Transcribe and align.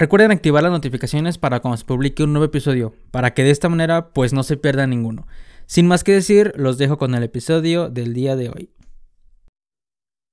Recuerden 0.00 0.30
activar 0.30 0.62
las 0.62 0.72
notificaciones 0.72 1.36
para 1.36 1.60
cuando 1.60 1.76
se 1.76 1.84
publique 1.84 2.22
un 2.22 2.32
nuevo 2.32 2.46
episodio, 2.46 2.94
para 3.10 3.34
que 3.34 3.44
de 3.44 3.50
esta 3.50 3.68
manera 3.68 4.14
pues 4.14 4.32
no 4.32 4.42
se 4.44 4.56
pierda 4.56 4.86
ninguno. 4.86 5.26
Sin 5.66 5.86
más 5.86 6.04
que 6.04 6.12
decir, 6.12 6.54
los 6.56 6.78
dejo 6.78 6.96
con 6.96 7.14
el 7.14 7.22
episodio 7.22 7.90
del 7.90 8.14
día 8.14 8.34
de 8.34 8.48
hoy. 8.48 8.70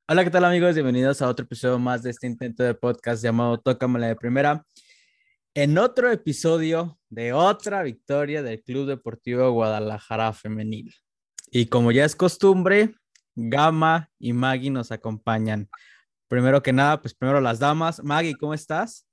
Hola, 0.08 0.24
¿qué 0.24 0.30
tal 0.30 0.46
amigos? 0.46 0.74
Bienvenidos 0.74 1.22
a 1.22 1.28
otro 1.28 1.44
episodio 1.44 1.80
más 1.80 2.02
de 2.02 2.12
este 2.12 2.28
intento 2.28 2.64
de 2.64 2.76
podcast 2.76 3.22
llamado 3.22 3.60
Tócamela 3.60 4.08
de 4.08 4.16
Primera. 4.16 4.66
En 5.54 5.77
otro 5.77 6.09
episodio 6.13 6.97
de 7.09 7.34
otra 7.34 7.84
victoria 7.84 8.43
del 8.43 8.63
Club 8.63 8.88
Deportivo 8.88 9.52
Guadalajara 9.52 10.31
Femenil. 10.31 10.95
Y 11.52 11.65
como 11.65 11.91
ya 11.91 12.05
es 12.05 12.15
costumbre, 12.15 12.95
Gama 13.36 14.09
y 14.18 14.31
Maggie 14.31 14.71
nos 14.71 14.93
acompañan. 14.93 15.70
Primero 16.29 16.63
que 16.63 16.71
nada, 16.71 17.02
pues 17.02 17.13
primero 17.13 17.41
las 17.41 17.59
damas. 17.59 18.02
Maggie, 18.02 18.38
¿cómo 18.38 18.54
estás? 18.54 19.07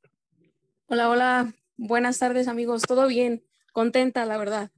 Hola, 0.94 1.10
hola. 1.10 1.54
Buenas 1.76 2.20
tardes, 2.20 2.46
amigos. 2.46 2.82
¿Todo 2.82 3.08
bien? 3.08 3.42
Contenta, 3.72 4.24
la 4.26 4.38
verdad. 4.38 4.70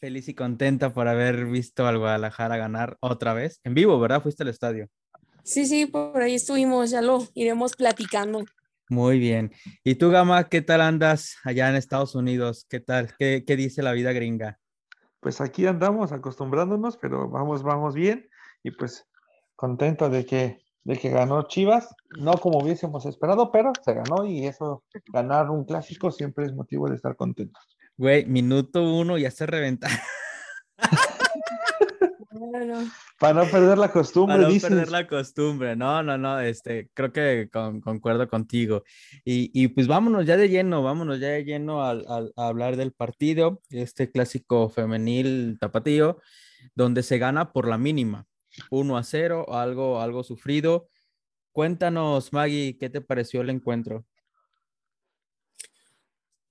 Feliz 0.00 0.28
y 0.28 0.34
contenta 0.34 0.92
por 0.92 1.06
haber 1.06 1.46
visto 1.46 1.86
al 1.86 1.98
Guadalajara 1.98 2.56
ganar 2.56 2.96
otra 2.98 3.32
vez. 3.32 3.60
En 3.62 3.74
vivo, 3.74 4.00
¿verdad? 4.00 4.20
Fuiste 4.24 4.42
al 4.42 4.48
estadio. 4.48 4.88
Sí, 5.44 5.66
sí, 5.66 5.86
por 5.86 6.20
ahí 6.20 6.34
estuvimos, 6.34 6.90
ya 6.90 7.00
lo 7.00 7.28
iremos 7.34 7.76
platicando. 7.76 8.44
Muy 8.88 9.20
bien. 9.20 9.52
¿Y 9.84 9.94
tú, 9.94 10.10
Gama, 10.10 10.48
qué 10.48 10.62
tal 10.62 10.80
andas 10.80 11.36
allá 11.44 11.68
en 11.68 11.76
Estados 11.76 12.16
Unidos? 12.16 12.66
¿Qué 12.68 12.80
tal? 12.80 13.14
¿Qué, 13.16 13.44
qué 13.46 13.54
dice 13.54 13.84
la 13.84 13.92
vida 13.92 14.12
gringa? 14.12 14.58
Pues 15.20 15.40
aquí 15.40 15.64
andamos 15.64 16.10
acostumbrándonos, 16.10 16.96
pero 16.96 17.30
vamos, 17.30 17.62
vamos 17.62 17.94
bien 17.94 18.28
y 18.64 18.72
pues 18.72 19.06
contento 19.54 20.10
de 20.10 20.26
que 20.26 20.58
de 20.90 20.98
que 20.98 21.08
ganó 21.08 21.44
Chivas, 21.44 21.94
no 22.18 22.32
como 22.32 22.58
hubiésemos 22.58 23.06
esperado, 23.06 23.52
pero 23.52 23.72
se 23.84 23.94
ganó 23.94 24.26
y 24.26 24.44
eso, 24.44 24.82
ganar 25.12 25.48
un 25.48 25.64
clásico 25.64 26.10
siempre 26.10 26.46
es 26.46 26.52
motivo 26.52 26.88
de 26.88 26.96
estar 26.96 27.14
contentos. 27.14 27.62
Güey, 27.96 28.26
minuto 28.26 28.82
uno 28.82 29.16
ya 29.16 29.30
se 29.30 29.46
reventa. 29.46 29.88
Para 33.20 33.44
no 33.44 33.50
perder 33.50 33.78
la 33.78 33.92
costumbre. 33.92 34.36
Para 34.36 34.48
no 34.48 34.60
perder 34.60 34.90
la 34.90 35.06
costumbre. 35.06 35.76
No, 35.76 36.02
no, 36.02 36.18
no, 36.18 36.40
este, 36.40 36.90
creo 36.92 37.12
que 37.12 37.48
concuerdo 37.52 38.28
contigo. 38.28 38.82
Y, 39.24 39.52
y, 39.54 39.68
pues 39.68 39.86
vámonos 39.86 40.26
ya 40.26 40.36
de 40.36 40.48
lleno, 40.48 40.82
vámonos 40.82 41.20
ya 41.20 41.28
de 41.28 41.44
lleno 41.44 41.84
a, 41.84 41.92
a 41.92 42.48
hablar 42.48 42.76
del 42.76 42.92
partido, 42.92 43.62
este 43.70 44.10
clásico 44.10 44.68
femenil 44.70 45.56
tapatío, 45.60 46.18
donde 46.74 47.04
se 47.04 47.18
gana 47.18 47.52
por 47.52 47.68
la 47.68 47.78
mínima. 47.78 48.26
1 48.70 48.96
a 48.96 49.02
0, 49.02 49.52
algo, 49.52 50.00
algo 50.00 50.22
sufrido. 50.22 50.88
Cuéntanos, 51.52 52.32
Maggie, 52.32 52.76
¿qué 52.78 52.90
te 52.90 53.00
pareció 53.00 53.40
el 53.40 53.50
encuentro? 53.50 54.04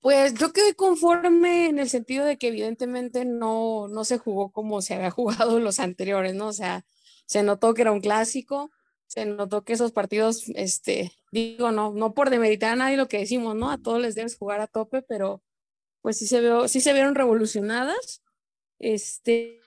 Pues 0.00 0.34
yo 0.34 0.52
quedé 0.52 0.74
conforme 0.74 1.66
en 1.66 1.78
el 1.78 1.90
sentido 1.90 2.24
de 2.24 2.38
que 2.38 2.48
evidentemente 2.48 3.26
no, 3.26 3.86
no 3.88 4.04
se 4.04 4.18
jugó 4.18 4.50
como 4.50 4.80
se 4.80 4.94
había 4.94 5.10
jugado 5.10 5.60
los 5.60 5.78
anteriores, 5.78 6.34
¿no? 6.34 6.48
O 6.48 6.52
sea, 6.52 6.84
se 7.26 7.42
notó 7.42 7.74
que 7.74 7.82
era 7.82 7.92
un 7.92 8.00
clásico, 8.00 8.70
se 9.06 9.26
notó 9.26 9.64
que 9.64 9.74
esos 9.74 9.92
partidos, 9.92 10.48
este, 10.54 11.12
digo, 11.32 11.72
no, 11.72 11.92
no 11.92 12.14
por 12.14 12.30
demeritar 12.30 12.72
a 12.72 12.76
nadie 12.76 12.96
lo 12.96 13.08
que 13.08 13.18
decimos, 13.18 13.56
¿no? 13.56 13.70
A 13.70 13.78
todos 13.78 14.00
les 14.00 14.14
debes 14.14 14.36
jugar 14.36 14.60
a 14.60 14.66
tope, 14.66 15.02
pero 15.02 15.42
pues 16.00 16.18
sí 16.18 16.26
se, 16.26 16.40
veo, 16.40 16.68
sí 16.68 16.80
se 16.80 16.92
vieron 16.92 17.14
revolucionadas. 17.14 18.22
Este, 18.78 19.59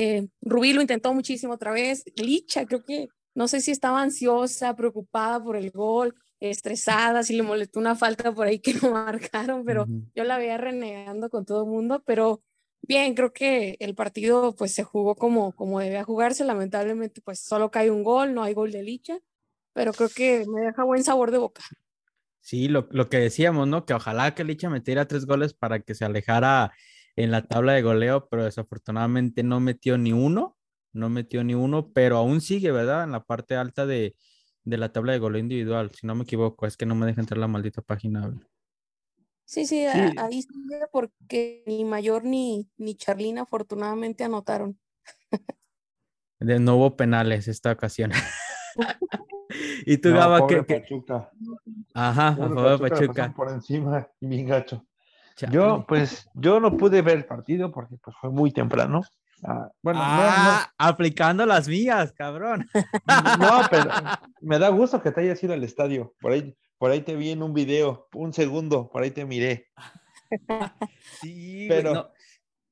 eh, 0.00 0.28
Rubí 0.42 0.72
lo 0.72 0.80
intentó 0.80 1.12
muchísimo 1.12 1.54
otra 1.54 1.72
vez. 1.72 2.04
Licha, 2.14 2.66
creo 2.66 2.84
que 2.84 3.08
no 3.34 3.48
sé 3.48 3.60
si 3.60 3.72
estaba 3.72 4.00
ansiosa, 4.00 4.76
preocupada 4.76 5.42
por 5.42 5.56
el 5.56 5.72
gol, 5.72 6.14
estresada, 6.38 7.24
si 7.24 7.34
le 7.34 7.42
molestó 7.42 7.80
una 7.80 7.96
falta 7.96 8.30
por 8.32 8.46
ahí 8.46 8.60
que 8.60 8.74
no 8.74 8.90
marcaron, 8.92 9.64
pero 9.64 9.86
yo 10.14 10.22
la 10.22 10.38
veía 10.38 10.56
renegando 10.56 11.28
con 11.30 11.44
todo 11.44 11.64
el 11.64 11.70
mundo, 11.70 12.00
pero 12.06 12.44
bien, 12.80 13.14
creo 13.14 13.32
que 13.32 13.76
el 13.80 13.96
partido 13.96 14.54
pues 14.54 14.72
se 14.72 14.84
jugó 14.84 15.16
como, 15.16 15.50
como 15.56 15.80
debía 15.80 16.04
jugarse, 16.04 16.44
lamentablemente 16.44 17.20
pues 17.20 17.40
solo 17.40 17.72
cae 17.72 17.90
un 17.90 18.04
gol, 18.04 18.34
no 18.34 18.44
hay 18.44 18.54
gol 18.54 18.70
de 18.70 18.84
Licha, 18.84 19.18
pero 19.72 19.92
creo 19.92 20.10
que 20.10 20.44
me 20.46 20.60
deja 20.60 20.84
buen 20.84 21.02
sabor 21.02 21.32
de 21.32 21.38
boca. 21.38 21.64
Sí, 22.40 22.68
lo, 22.68 22.86
lo 22.92 23.08
que 23.08 23.18
decíamos, 23.18 23.66
¿no? 23.66 23.84
Que 23.84 23.94
ojalá 23.94 24.36
que 24.36 24.44
Licha 24.44 24.70
metiera 24.70 25.08
tres 25.08 25.26
goles 25.26 25.54
para 25.54 25.80
que 25.80 25.96
se 25.96 26.04
alejara 26.04 26.72
en 27.18 27.32
la 27.32 27.42
tabla 27.42 27.72
de 27.72 27.82
goleo, 27.82 28.28
pero 28.28 28.44
desafortunadamente 28.44 29.42
no 29.42 29.58
metió 29.58 29.98
ni 29.98 30.12
uno, 30.12 30.56
no 30.92 31.10
metió 31.10 31.42
ni 31.42 31.54
uno, 31.54 31.90
pero 31.92 32.16
aún 32.16 32.40
sigue, 32.40 32.70
¿verdad? 32.70 33.02
En 33.04 33.10
la 33.10 33.24
parte 33.24 33.56
alta 33.56 33.86
de, 33.86 34.14
la 34.64 34.92
tabla 34.92 35.12
de 35.12 35.18
goleo 35.18 35.40
individual, 35.40 35.90
si 35.90 36.06
no 36.06 36.14
me 36.14 36.22
equivoco, 36.22 36.64
es 36.66 36.76
que 36.76 36.86
no 36.86 36.94
me 36.94 37.06
deja 37.06 37.20
entrar 37.20 37.38
la 37.38 37.48
maldita 37.48 37.82
página. 37.82 38.32
Sí, 39.44 39.66
sí, 39.66 39.84
ahí 39.84 40.42
sigue 40.42 40.86
porque 40.92 41.64
ni 41.66 41.84
Mayor 41.84 42.22
ni, 42.24 42.70
ni 42.76 42.94
Charlina 42.94 43.42
afortunadamente 43.42 44.22
anotaron. 44.22 44.78
De 46.38 46.60
no 46.60 46.76
hubo 46.76 46.96
penales 46.96 47.48
esta 47.48 47.72
ocasión. 47.72 48.12
y 49.86 49.98
tú, 49.98 50.10
Gaba, 50.10 50.46
que, 50.46 50.62
Pachuca. 50.62 51.32
Ajá, 51.94 52.28
a 52.28 52.36
favor 52.36 52.78
de 52.78 52.90
Pachuca. 52.90 53.34
Por 53.34 53.50
encima, 53.50 54.08
bien 54.20 54.46
gacho. 54.46 54.87
Yo, 55.50 55.84
pues, 55.86 56.28
yo 56.34 56.60
no 56.60 56.76
pude 56.76 57.02
ver 57.02 57.18
el 57.18 57.24
partido 57.24 57.70
porque 57.70 57.96
pues, 58.02 58.16
fue 58.20 58.30
muy 58.30 58.52
temprano. 58.52 59.02
Ah, 59.44 59.70
bueno, 59.82 60.00
ah, 60.02 60.72
aplicando 60.78 61.46
las 61.46 61.68
mías, 61.68 62.12
cabrón. 62.12 62.68
No, 63.38 63.60
pero 63.70 63.90
me 64.40 64.58
da 64.58 64.68
gusto 64.70 65.00
que 65.00 65.12
te 65.12 65.20
hayas 65.20 65.42
ido 65.42 65.54
al 65.54 65.62
estadio. 65.62 66.14
Por 66.20 66.32
ahí, 66.32 66.56
por 66.76 66.90
ahí 66.90 67.02
te 67.02 67.14
vi 67.14 67.30
en 67.30 67.42
un 67.42 67.54
video, 67.54 68.08
un 68.14 68.32
segundo, 68.32 68.90
por 68.90 69.02
ahí 69.02 69.10
te 69.10 69.24
miré. 69.24 69.68
Sí, 71.20 71.66
pero. 71.68 72.12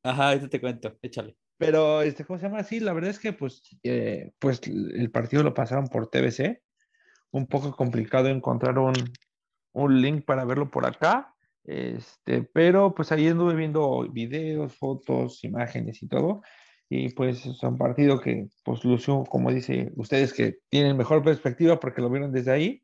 Ajá, 0.03 0.29
ahorita 0.29 0.49
te 0.49 0.61
cuento, 0.61 0.97
échale. 1.03 1.37
Pero, 1.59 2.03
este, 2.03 2.25
¿cómo 2.25 2.39
se 2.39 2.47
llama? 2.47 2.63
Sí, 2.63 2.81
la 2.81 2.93
verdad 2.93 3.11
es 3.11 3.19
que, 3.19 3.33
pues, 3.33 3.63
eh, 3.83 4.33
pues 4.39 4.61
el 4.67 5.11
partido 5.11 5.43
lo 5.43 5.55
pasaron 5.55 5.89
por 5.89 6.09
TBC. 6.09 6.63
Un 7.31 7.47
poco 7.47 7.75
complicado 7.75 8.29
encontrar 8.29 8.79
un, 8.79 8.95
un 9.73 10.01
link 10.01 10.25
para 10.25 10.45
verlo 10.45 10.71
por 10.71 10.87
acá. 10.87 11.35
Este, 11.67 12.45
pero 12.45 12.95
pues 12.95 13.11
ahí 13.11 13.27
anduve 13.27 13.57
viendo 13.57 14.09
videos, 14.11 14.75
fotos, 14.77 15.43
imágenes 15.43 16.03
y 16.03 16.09
todo. 16.09 16.43
Y 16.89 17.11
pues 17.11 17.45
es 17.45 17.63
un 17.65 17.77
partido 17.77 18.21
que 18.21 18.47
pues 18.65 18.85
lució, 18.85 19.25
como 19.25 19.51
dice 19.51 19.91
ustedes, 19.97 20.33
que 20.33 20.59
tienen 20.69 20.97
mejor 20.97 21.25
perspectiva 21.25 21.81
porque 21.81 22.01
lo 22.01 22.11
vieron 22.11 22.33
desde 22.33 22.53
ahí. 22.53 22.83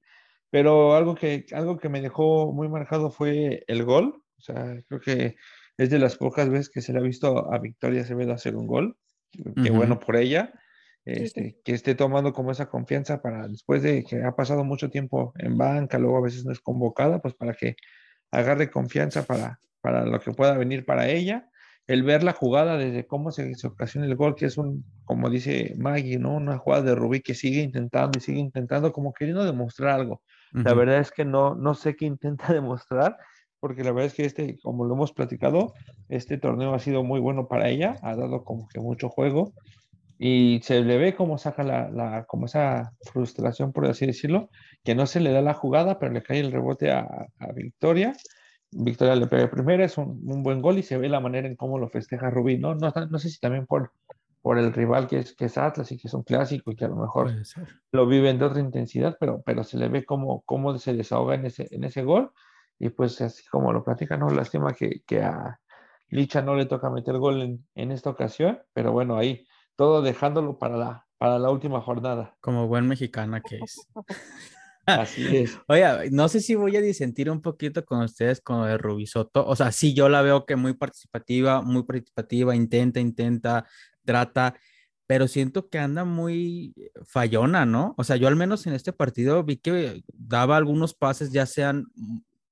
Pero 0.50 0.94
algo 0.94 1.15
que, 1.15 1.47
algo 1.53 1.78
que 1.78 1.88
me 1.88 2.03
dejó 2.03 2.53
muy 2.53 2.69
marcado 2.69 3.10
fue 3.10 3.65
el 3.69 3.84
gol. 3.84 4.22
O 4.37 4.41
sea, 4.41 4.82
creo 4.88 5.00
que 5.00 5.37
es 5.78 5.91
de 5.91 5.98
las 5.98 6.16
pocas 6.16 6.48
veces 6.50 6.69
que 6.69 6.82
se 6.82 6.92
le 6.92 6.98
ha 6.98 7.03
visto 7.03 7.53
a 7.53 7.59
Victoria 7.59 8.03
Acevedo 8.03 8.32
hacer 8.32 8.56
un 8.56 8.66
gol. 8.66 8.97
Qué 9.62 9.71
bueno 9.71 9.98
por 10.00 10.16
ella. 10.16 10.53
Este, 11.04 11.59
que 11.65 11.72
esté 11.72 11.94
tomando 11.94 12.32
como 12.32 12.53
esa 12.53 12.69
confianza 12.69 13.22
para 13.22 13.48
después 13.48 13.82
de 13.82 14.04
que 14.04 14.22
ha 14.22 14.37
pasado 14.37 14.62
mucho 14.62 14.88
tiempo 14.88 15.32
en 15.37 15.59
banca, 15.59 15.98
luego 15.98 16.19
a 16.19 16.22
veces 16.22 16.44
no 16.44 16.53
es 16.53 16.60
convocada, 16.60 17.21
pues 17.21 17.34
para 17.34 17.54
que 17.54 17.75
agarre 18.32 18.70
confianza 18.70 19.25
para, 19.25 19.60
para 19.81 20.04
lo 20.04 20.19
que 20.20 20.32
pueda 20.32 20.56
venir 20.56 20.84
para 20.84 21.09
ella. 21.09 21.48
El 21.87 22.04
ver 22.04 22.22
la 22.22 22.32
jugada 22.32 22.76
desde 22.76 23.06
cómo 23.06 23.32
se, 23.32 23.54
se 23.54 23.66
ocasiona 23.66 24.06
el 24.06 24.16
gol, 24.16 24.34
que 24.34 24.47
es 24.47 24.56
un, 24.56 24.84
como 25.04 25.31
dice 25.31 25.75
Maggie, 25.78 26.19
¿no? 26.19 26.34
Una 26.37 26.59
jugada 26.59 26.82
de 26.82 26.94
Rubí 26.94 27.21
que 27.21 27.34
sigue 27.34 27.60
intentando 27.60 28.19
y 28.19 28.21
sigue 28.21 28.38
intentando, 28.38 28.92
como 28.92 29.12
queriendo 29.12 29.44
demostrar 29.44 30.00
algo. 30.00 30.22
La 30.53 30.75
verdad 30.75 30.98
es 30.98 31.10
que 31.10 31.25
no, 31.25 31.54
no 31.54 31.75
sé 31.75 31.97
qué 31.97 32.04
intenta 32.04 32.47
demostrar, 32.53 33.16
porque 33.59 33.82
la 33.84 33.92
verdad 33.92 34.06
es 34.06 34.15
que 34.15 34.25
este, 34.25 34.59
como 34.62 34.84
lo 34.84 34.94
hemos 34.94 35.12
platicado, 35.12 35.72
este 36.09 36.38
torneo 36.38 36.75
ha 36.75 36.78
sido 36.78 37.03
muy 37.04 37.21
bueno 37.21 37.48
para 37.48 37.69
ella, 37.69 37.97
ha 38.03 38.15
dado 38.15 38.44
como 38.44 38.69
que 38.69 38.81
mucho 38.81 39.09
juego 39.09 39.53
y 40.25 40.60
se 40.62 40.83
le 40.83 40.99
ve 40.99 41.16
cómo 41.16 41.37
saca 41.37 41.65
la, 41.65 41.91
la, 41.91 42.27
como 42.27 42.47
esa 42.47 42.93
frustración, 43.12 43.72
por 43.72 43.87
así 43.87 44.06
decirlo, 44.06 44.50
que 44.84 44.94
no 44.94 45.06
se 45.06 45.19
le 45.19 45.33
da 45.33 45.43
la 45.43 45.53
jugada, 45.53 45.99
pero 45.99 46.12
le 46.12 46.22
cae 46.22 46.38
el 46.38 46.53
rebote 46.53 46.93
a, 46.93 47.27
a 47.41 47.53
Victoria. 47.53 48.15
Victoria 48.71 49.16
le 49.16 49.27
pega 49.27 49.51
primero, 49.51 49.83
es 49.83 49.98
un, 49.98 50.22
un, 50.24 50.45
buen 50.45 50.63
gol 50.63 50.78
y 50.78 50.84
se 50.84 50.97
ve 50.97 51.09
la 51.09 51.19
manera 51.19 51.48
en 51.48 51.57
cómo 51.57 51.77
lo 51.77 51.89
festeja 51.89 52.30
Rubí, 52.30 52.57
¿no? 52.57 52.77
No, 52.77 52.92
no 53.10 53.19
sé 53.19 53.30
si 53.30 53.41
también 53.41 53.66
por, 53.66 53.91
por 54.42 54.60
el 54.60 54.72
rival 54.72 55.09
que 55.09 55.19
es, 55.19 55.34
que 55.34 55.47
es 55.47 55.59
Atlas 55.59 55.91
y 55.91 55.98
que 55.98 56.07
es 56.07 56.15
un 56.15 56.22
clásico 56.22 56.71
y 56.71 56.77
que 56.77 56.84
a 56.84 56.89
lo 56.89 56.97
mejor 56.97 57.33
lo 57.91 58.07
viven 58.07 58.39
de 58.39 58.45
otra 58.45 58.60
intensidad, 58.60 59.16
pero, 59.19 59.42
pero 59.45 59.65
se 59.65 59.77
le 59.77 59.89
ve 59.89 60.04
cómo, 60.04 60.42
cómo 60.47 60.78
se 60.78 60.95
desahoga 60.95 61.34
en 61.34 61.47
ese, 61.47 61.66
en 61.72 61.83
ese 61.83 62.04
gol 62.04 62.30
y 62.78 62.91
pues 62.91 63.21
así 63.21 63.45
como 63.48 63.72
lo 63.72 63.83
platica, 63.83 64.16
no 64.16 64.30
lástima 64.30 64.72
que, 64.72 65.03
que 65.04 65.21
a 65.21 65.59
Licha 66.10 66.42
no 66.42 66.54
le 66.54 66.66
toca 66.66 66.91
meter 66.91 67.19
gol 67.19 67.42
en, 67.42 67.66
en 67.74 67.91
esta 67.91 68.10
ocasión, 68.10 68.60
pero 68.72 68.92
bueno, 68.92 69.16
ahí 69.16 69.45
todo 69.77 70.03
dejándolo 70.03 70.59
para 70.59 70.77
la, 70.77 71.07
para 71.19 71.39
la 71.39 71.51
última 71.51 71.80
jornada. 71.80 72.36
Como 72.41 72.69
buen 72.69 72.86
mexicana 72.89 73.41
que 73.41 73.59
es. 73.59 73.89
Así 74.86 75.36
es. 75.36 75.59
Oye, 75.69 76.10
no 76.10 76.28
sé 76.28 76.41
si 76.41 76.54
voy 76.54 76.77
a 76.77 76.80
disentir 76.80 77.30
un 77.30 77.41
poquito 77.41 77.84
con 77.84 78.01
ustedes 78.01 78.41
con 78.41 78.60
lo 78.60 78.66
de 78.66 78.78
Rubisoto. 78.78 79.47
O 79.47 79.54
sea, 79.54 79.72
sí, 79.72 79.95
yo 79.95 80.09
la 80.09 80.22
veo 80.22 80.45
que 80.45 80.57
muy 80.57 80.74
participativa, 80.74 81.63
muy 81.63 81.84
participativa, 81.84 82.57
intenta, 82.57 83.01
intenta, 83.01 83.66
trata, 84.04 84.54
pero 85.07 85.28
siento 85.28 85.69
que 85.69 85.78
anda 85.78 86.04
muy 86.04 86.74
fallona, 87.07 87.66
¿no? 87.66 87.95
O 87.97 88.04
sea, 88.04 88.16
yo 88.16 88.28
al 88.28 88.36
menos 88.36 88.66
en 88.66 88.72
este 88.72 88.92
partido 88.92 89.45
vi 89.45 89.57
que 89.57 90.03
daba 90.13 90.57
algunos 90.57 90.95
pases, 90.95 91.33
ya 91.33 91.47
sean 91.47 91.86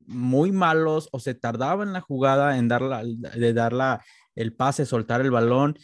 muy 0.06 0.52
malos 0.52 1.08
o 1.12 1.20
se 1.20 1.34
tardaba 1.34 1.84
en 1.84 1.92
la 1.92 2.00
jugada 2.00 2.58
en 2.58 2.68
darla, 2.68 3.02
de 3.04 3.52
darla 3.52 4.04
el 4.34 4.52
pase, 4.54 4.86
soltar 4.86 5.20
el 5.20 5.30
balón 5.30 5.76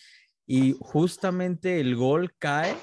y 0.47 0.77
justamente 0.81 1.81
el 1.81 1.97
gol 1.97 2.33
cae 2.39 2.75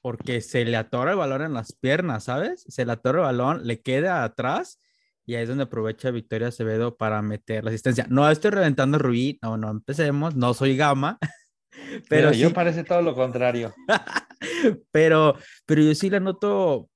porque 0.00 0.40
se 0.40 0.64
le 0.64 0.76
atora 0.76 1.12
el 1.12 1.18
balón 1.18 1.42
en 1.42 1.54
las 1.54 1.72
piernas, 1.72 2.24
¿sabes? 2.24 2.64
Se 2.68 2.84
le 2.84 2.92
atora 2.92 3.18
el 3.20 3.24
balón, 3.24 3.66
le 3.66 3.80
queda 3.80 4.24
atrás 4.24 4.80
y 5.24 5.34
ahí 5.34 5.42
es 5.42 5.48
donde 5.48 5.64
aprovecha 5.64 6.10
Victoria 6.10 6.48
Acevedo 6.48 6.96
para 6.96 7.22
meter 7.22 7.64
la 7.64 7.70
asistencia. 7.70 8.06
No 8.08 8.28
estoy 8.28 8.50
reventando 8.50 8.98
Rubí, 8.98 9.38
no, 9.42 9.56
no 9.56 9.70
empecemos, 9.70 10.34
no 10.34 10.54
soy 10.54 10.76
gama, 10.76 11.18
pero 12.08 12.32
yo 12.32 12.52
parece 12.52 12.84
todo 12.84 13.02
lo 13.02 13.14
contrario. 13.14 13.72
pero, 14.90 15.36
pero 15.64 15.82
yo 15.82 15.94
sí 15.94 16.10
la 16.10 16.20
noto, 16.20 16.90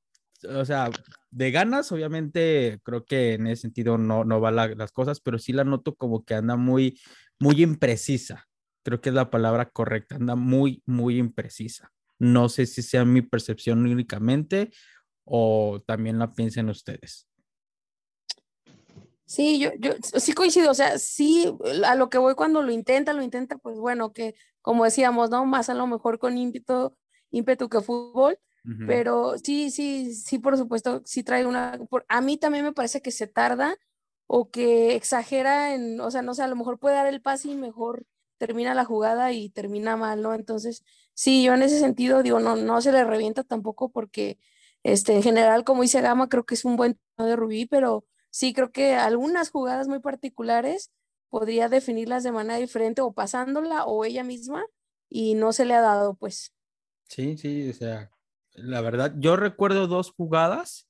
o 0.49 0.65
sea, 0.65 0.91
de 1.31 1.51
ganas, 1.51 1.93
obviamente, 1.93 2.81
creo 2.83 3.05
que 3.05 3.35
en 3.35 3.47
ese 3.47 3.63
sentido 3.63 3.99
no, 3.99 4.25
no 4.25 4.41
va 4.41 4.51
las 4.51 4.93
cosas, 4.93 5.21
pero 5.21 5.39
sí 5.39 5.53
la 5.53 5.65
noto 5.65 5.95
como 5.95 6.25
que 6.25 6.35
anda 6.35 6.57
muy, 6.57 6.99
muy 7.39 7.63
imprecisa. 7.63 8.47
Creo 8.87 9.01
que 9.01 9.09
es 9.09 9.17
la 9.17 9.33
palabra 9.33 9.69
correcta, 9.69 10.15
anda 10.15 10.37
muy, 10.37 10.81
muy 10.87 11.19
imprecisa. 11.19 11.93
No 12.21 12.49
sé 12.49 12.67
si 12.67 12.83
sea 12.83 13.05
mi 13.05 13.21
percepción 13.21 13.85
únicamente 13.85 14.71
o 15.25 15.83
también 15.85 16.21
la 16.21 16.33
piensen 16.33 16.69
ustedes. 16.69 17.27
Sí, 19.25 19.59
yo, 19.59 19.71
yo 19.81 19.95
sí 20.01 20.35
coincido, 20.35 20.71
o 20.71 20.75
sea, 20.75 20.99
sí, 20.99 21.53
a 21.85 21.97
lo 21.97 22.09
que 22.09 22.19
voy 22.19 22.37
cuando 22.37 22.63
lo 22.63 22.71
intenta, 22.71 23.13
lo 23.13 23.23
intenta, 23.23 23.59
pues 23.59 23.77
bueno, 23.77 24.13
que 24.13 24.37
como 24.63 24.85
decíamos, 24.85 25.31
¿no? 25.31 25.45
Más 25.47 25.69
a 25.69 25.75
lo 25.75 25.89
mejor 25.89 26.21
con 26.21 26.39
ímpetu, 26.39 26.97
ímpetu 27.33 27.69
que 27.69 27.81
fútbol, 27.81 28.39
pero 28.87 29.37
sí, 29.37 29.73
sí, 29.73 30.15
sí, 30.15 30.39
por 30.39 30.57
supuesto, 30.57 31.03
sí 31.05 31.25
trae 31.25 31.45
una, 31.45 31.77
a 32.07 32.21
mí 32.21 32.37
también 32.37 32.65
me 32.65 32.73
parece 32.73 33.03
que 33.03 33.11
se 33.11 33.27
tarda 33.27 33.77
o 34.29 34.49
que 34.53 34.95
exagera 34.95 35.75
en, 35.75 36.01
o 36.01 36.09
sea, 36.13 36.23
no 36.23 36.35
sé, 36.35 36.45
a 36.45 36.49
lo 36.49 36.55
mejor 36.55 36.79
puede 36.79 36.95
dar 36.95 37.09
el 37.09 37.21
pase 37.21 37.51
y 37.51 37.57
mejor 37.57 38.07
termina 38.39 38.75
la 38.75 38.85
jugada 38.85 39.33
y 39.33 39.51
termina 39.51 39.97
mal, 39.97 40.23
¿no? 40.23 40.35
Entonces, 40.35 40.85
sí, 41.15 41.45
yo 41.45 41.55
en 41.55 41.63
ese 41.63 41.79
sentido 41.79 42.23
digo, 42.23 42.41
no, 42.41 42.57
no 42.57 42.81
se 42.81 42.93
le 42.93 43.05
revienta 43.05 43.45
tampoco 43.45 43.91
porque, 43.91 44.39
este, 44.83 45.15
en 45.15 45.23
general, 45.23 45.65
como 45.65 45.83
dice 45.83 46.01
Gama, 46.01 46.29
creo 46.29 46.45
que 46.45 46.55
es 46.55 46.65
un 46.65 46.77
buen 46.77 46.99
de 47.19 47.37
Rubí, 47.37 47.67
pero 47.67 48.05
sí 48.31 48.53
creo 48.53 48.71
que 48.71 48.95
algunas 48.95 49.51
jugadas 49.51 49.89
muy 49.89 50.01
particulares 50.01 50.93
podría 51.31 51.69
definirlas 51.69 52.23
de 52.23 52.33
manera 52.33 52.59
diferente 52.59 53.03
o 53.03 53.13
pasándola 53.13 53.85
o 53.85 54.05
ella 54.05 54.25
misma 54.25 54.65
y 55.09 55.35
no 55.35 55.53
se 55.53 55.65
le 55.65 55.75
ha 55.75 55.81
dado, 55.81 56.15
pues. 56.15 56.53
Sí, 57.09 57.37
sí, 57.37 57.71
o 57.71 57.73
sea, 57.73 58.11
la 58.55 58.81
verdad, 58.81 59.15
yo 59.19 59.37
recuerdo 59.37 59.87
dos 59.87 60.13
jugadas, 60.13 60.89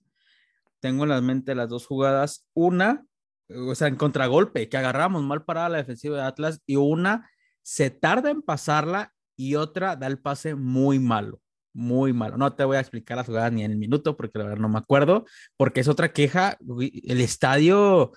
tengo 0.81 1.04
en 1.04 1.10
la 1.10 1.20
mente 1.20 1.54
las 1.54 1.69
dos 1.69 1.87
jugadas, 1.87 2.46
una, 2.54 3.06
o 3.48 3.75
sea, 3.75 3.88
en 3.88 3.96
contragolpe, 3.96 4.69
que 4.69 4.76
agarramos 4.76 5.22
mal 5.22 5.44
parada 5.44 5.69
la 5.69 5.78
defensiva 5.78 6.16
de 6.16 6.22
Atlas 6.22 6.62
y 6.66 6.76
una 6.76 7.31
se 7.67 7.91
tarda 7.91 8.31
en 8.31 8.43
pasarla 8.43 9.13
y 9.35 9.57
otra 9.57 9.97
da 9.97 10.07
el 10.07 10.21
pase 10.21 10.55
muy 10.55 11.01
malo, 11.01 11.41
muy 11.75 12.13
malo. 12.13 12.37
No 12.37 12.55
te 12.55 12.65
voy 12.65 12.77
a 12.77 12.81
explicar 12.81 13.17
las 13.17 13.27
jugadas 13.27 13.51
ni 13.53 13.65
en 13.65 13.73
el 13.73 13.77
minuto 13.77 14.17
porque 14.17 14.39
la 14.39 14.45
verdad 14.45 14.61
no 14.61 14.69
me 14.69 14.79
acuerdo, 14.79 15.25
porque 15.57 15.81
es 15.81 15.89
otra 15.89 16.13
queja, 16.13 16.57
el 16.61 17.21
estadio 17.21 18.13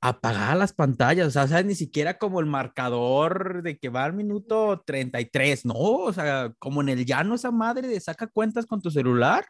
apagar 0.00 0.56
las 0.56 0.72
pantallas, 0.72 1.28
o 1.28 1.30
sea, 1.30 1.46
¿sabes? 1.46 1.66
ni 1.66 1.76
siquiera 1.76 2.18
como 2.18 2.40
el 2.40 2.46
marcador 2.46 3.62
de 3.62 3.78
que 3.78 3.90
va 3.90 4.02
al 4.02 4.12
minuto 4.12 4.82
33, 4.84 5.64
no, 5.64 5.74
o 5.76 6.12
sea, 6.12 6.52
como 6.58 6.80
en 6.82 6.88
el 6.88 7.06
llano 7.06 7.36
esa 7.36 7.52
madre 7.52 7.86
de 7.86 8.00
saca 8.00 8.26
cuentas 8.26 8.66
con 8.66 8.82
tu 8.82 8.90
celular, 8.90 9.46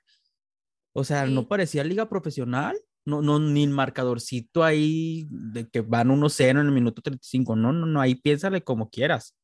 o 0.93 1.03
sea, 1.03 1.25
no 1.25 1.49
parecía 1.49 1.83
liga 1.83 2.11
profesional, 2.11 2.77
no, 3.05 3.23
no, 3.23 3.39
ni 3.39 3.65
el 3.65 3.71
marcadorcito 3.71 4.65
ahí 4.65 5.27
de 5.31 5.69
que 5.69 5.81
van 5.81 6.11
1-0 6.11 6.61
en 6.61 6.67
el 6.67 6.73
minuto 6.73 7.03
35, 7.03 7.57
no, 7.57 7.73
no, 7.73 7.87
no, 7.87 8.01
ahí 8.01 8.15
piénsale 8.15 8.63
como 8.63 8.91
quieras. 8.91 9.37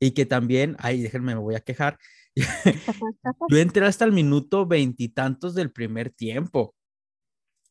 Y 0.00 0.12
que 0.12 0.26
también, 0.26 0.76
ahí 0.78 1.02
déjenme, 1.02 1.34
me 1.34 1.40
voy 1.40 1.54
a 1.54 1.60
quejar, 1.60 1.98
yo 3.48 3.58
entré 3.58 3.86
hasta 3.86 4.04
el 4.04 4.12
minuto 4.12 4.66
veintitantos 4.66 5.54
del 5.54 5.72
primer 5.72 6.10
tiempo, 6.10 6.74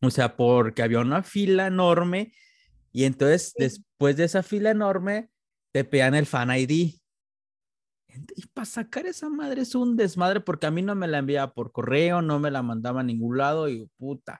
o 0.02 0.10
sea, 0.10 0.36
porque 0.36 0.84
había 0.84 1.00
una 1.00 1.24
fila 1.24 1.68
enorme 1.68 2.34
y 2.96 3.04
entonces, 3.04 3.54
después 3.58 4.16
de 4.16 4.24
esa 4.24 4.42
fila 4.42 4.72
enorme, 4.72 5.30
te 5.74 5.84
pegan 5.84 6.16
el 6.16 6.26
fan 6.26 6.50
ID. 6.50 6.94
Y 8.38 8.48
para 8.54 8.64
sacar 8.64 9.06
esa 9.06 9.28
madre 9.28 9.64
es 9.64 9.76
un 9.76 9.98
desmadre 9.98 10.40
porque 10.40 10.68
a 10.68 10.72
mí 10.72 10.82
no 10.82 10.96
me 10.96 11.10
la 11.10 11.18
enviaba 11.18 11.54
por 11.54 11.74
correo, 11.74 12.22
no 12.22 12.40
me 12.40 12.52
la 12.52 12.64
mandaba 12.64 13.02
a 13.02 13.04
ningún 13.04 13.38
lado 13.38 13.68
y 13.68 13.86
puta. 13.98 14.40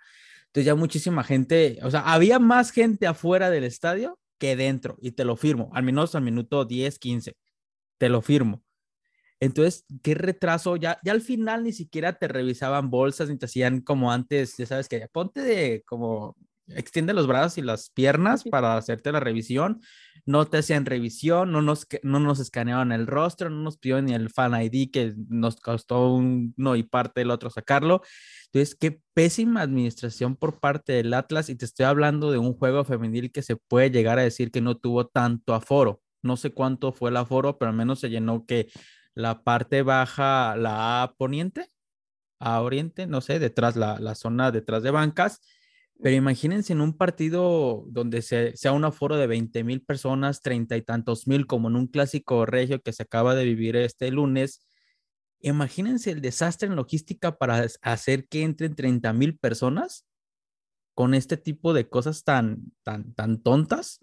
Entonces 0.56 0.68
ya 0.68 0.76
muchísima 0.76 1.22
gente, 1.26 1.80
o 1.84 1.92
sea, 1.92 2.00
había 2.00 2.40
más 2.40 2.72
gente 2.72 3.08
afuera 3.08 3.50
del 3.50 3.66
estadio 3.66 4.18
que 4.38 4.56
dentro 4.56 4.96
y 5.02 5.12
te 5.12 5.26
lo 5.26 5.36
firmo, 5.36 5.70
al 5.74 5.84
menos 5.84 6.16
al 6.16 6.22
minuto 6.22 6.64
10, 6.64 6.98
15, 6.98 7.36
te 7.98 8.08
lo 8.08 8.22
firmo. 8.22 8.64
Entonces, 9.42 9.84
qué 10.02 10.16
retraso, 10.16 10.78
ya, 10.78 10.98
ya 11.04 11.12
al 11.12 11.20
final 11.20 11.66
ni 11.66 11.74
siquiera 11.74 12.14
te 12.14 12.30
revisaban 12.30 12.90
bolsas 12.90 13.28
ni 13.28 13.38
te 13.38 13.48
hacían 13.48 13.82
como 13.82 14.14
antes, 14.14 14.56
ya 14.56 14.66
sabes 14.66 14.88
que 14.88 15.06
ponte 15.12 15.42
de 15.42 15.84
como 15.86 16.38
extiende 16.68 17.14
los 17.14 17.28
brazos 17.28 17.58
y 17.58 17.62
las 17.62 17.90
piernas 17.90 18.44
para 18.44 18.78
hacerte 18.78 19.12
la 19.12 19.20
revisión. 19.20 19.82
No 20.26 20.46
te 20.46 20.58
hacían 20.58 20.86
revisión, 20.86 21.52
no 21.52 21.62
nos, 21.62 21.88
no 22.02 22.20
nos 22.20 22.40
escaneaban 22.40 22.92
el 22.92 23.06
rostro, 23.06 23.50
no 23.50 23.62
nos 23.62 23.78
pidieron 23.78 24.06
ni 24.06 24.14
el 24.14 24.30
fan 24.30 24.60
ID 24.60 24.90
que 24.92 25.14
nos 25.30 25.58
costó 25.58 26.14
uno 26.16 26.76
y 26.76 26.84
parte 26.84 27.22
del 27.22 27.32
otro 27.32 27.50
sacarlo. 27.50 28.02
Entonces, 28.46 28.76
qué 28.76 29.00
pésima 29.14 29.62
administración 29.62 30.36
por 30.36 30.60
parte 30.60 30.94
del 30.94 31.14
Atlas 31.14 31.50
y 31.50 31.56
te 31.56 31.66
estoy 31.66 31.86
hablando 31.86 32.32
de 32.32 32.38
un 32.38 32.54
juego 32.54 32.84
femenil 32.86 33.32
que 33.32 33.44
se 33.44 33.56
puede 33.56 33.92
llegar 33.92 34.18
a 34.18 34.24
decir 34.24 34.52
que 34.52 34.62
no 34.62 34.78
tuvo 34.78 35.08
tanto 35.08 35.54
aforo. 35.54 36.02
No 36.24 36.38
sé 36.38 36.52
cuánto 36.52 36.92
fue 36.92 37.12
el 37.12 37.18
aforo, 37.18 37.58
pero 37.58 37.70
al 37.70 37.78
menos 37.78 38.00
se 38.00 38.10
llenó 38.10 38.46
que 38.46 38.70
la 39.14 39.44
parte 39.44 39.84
baja, 39.84 40.56
la 40.56 41.04
A 41.04 41.14
poniente, 41.14 41.70
a 42.40 42.62
oriente, 42.62 43.08
no 43.08 43.22
sé, 43.22 43.40
detrás, 43.40 43.76
la, 43.76 44.00
la 44.00 44.16
zona 44.16 44.52
detrás 44.52 44.84
de 44.84 44.92
bancas, 44.92 45.42
pero 46.02 46.16
imagínense 46.16 46.74
en 46.74 46.82
un 46.82 46.98
partido 46.98 47.86
donde 47.88 48.22
se, 48.22 48.56
sea 48.58 48.74
un 48.74 48.84
aforo 48.84 49.16
de 49.18 49.28
20 49.28 49.64
mil 49.64 49.82
personas, 49.82 50.42
treinta 50.42 50.76
y 50.76 50.82
tantos 50.82 51.28
mil, 51.28 51.48
como 51.48 51.70
en 51.70 51.78
un 51.78 51.88
clásico 51.88 52.46
regio 52.46 52.82
que 52.82 52.94
se 52.94 53.04
acaba 53.04 53.34
de 53.34 53.46
vivir 53.46 53.76
este 53.78 54.12
lunes. 54.12 54.66
Imagínense 55.40 56.12
el 56.12 56.22
desastre 56.22 56.68
en 56.68 56.76
logística 56.76 57.38
para 57.38 57.66
hacer 57.82 58.28
que 58.28 58.44
entren 58.44 58.76
30 58.76 59.14
mil 59.14 59.38
personas 59.38 60.06
con 60.94 61.14
este 61.14 61.38
tipo 61.38 61.74
de 61.74 61.88
cosas 61.88 62.24
tan, 62.24 62.74
tan, 62.84 63.14
tan 63.14 63.42
tontas. 63.42 64.00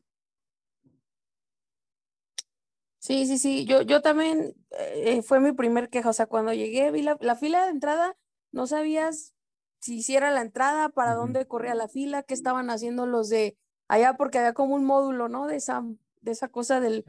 Sí, 3.01 3.27
sí, 3.27 3.37
sí. 3.39 3.65
Yo, 3.67 3.83
yo 3.83 4.01
también 4.01 4.55
eh, 4.71 5.23
fue 5.23 5.41
mi 5.41 5.53
primer 5.53 5.91
queja. 5.91 6.11
O 6.11 6.13
sea, 6.13 6.27
cuando 6.27 6.55
llegué, 6.55 6.91
vi 6.91 7.03
la, 7.03 7.19
la 7.21 7.35
fila 7.35 7.65
de 7.65 7.71
entrada, 7.71 8.17
no 8.53 8.67
sabías 8.67 9.35
si 9.83 9.97
hiciera 9.97 10.31
la 10.31 10.43
entrada, 10.43 10.89
para 10.91 11.15
dónde 11.15 11.47
corría 11.47 11.75
la 11.75 11.89
fila, 11.89 12.23
qué 12.23 12.35
estaban 12.35 12.71
haciendo 12.71 13.05
los 13.05 13.29
de 13.29 13.59
allá, 13.89 14.15
porque 14.15 14.39
había 14.39 14.53
como 14.53 14.77
un 14.77 14.85
módulo, 14.85 15.29
¿no? 15.29 15.49
De 15.49 15.57
esa, 15.57 15.83
de 16.21 16.31
esa 16.31 16.49
cosa 16.49 16.81
del 16.81 17.05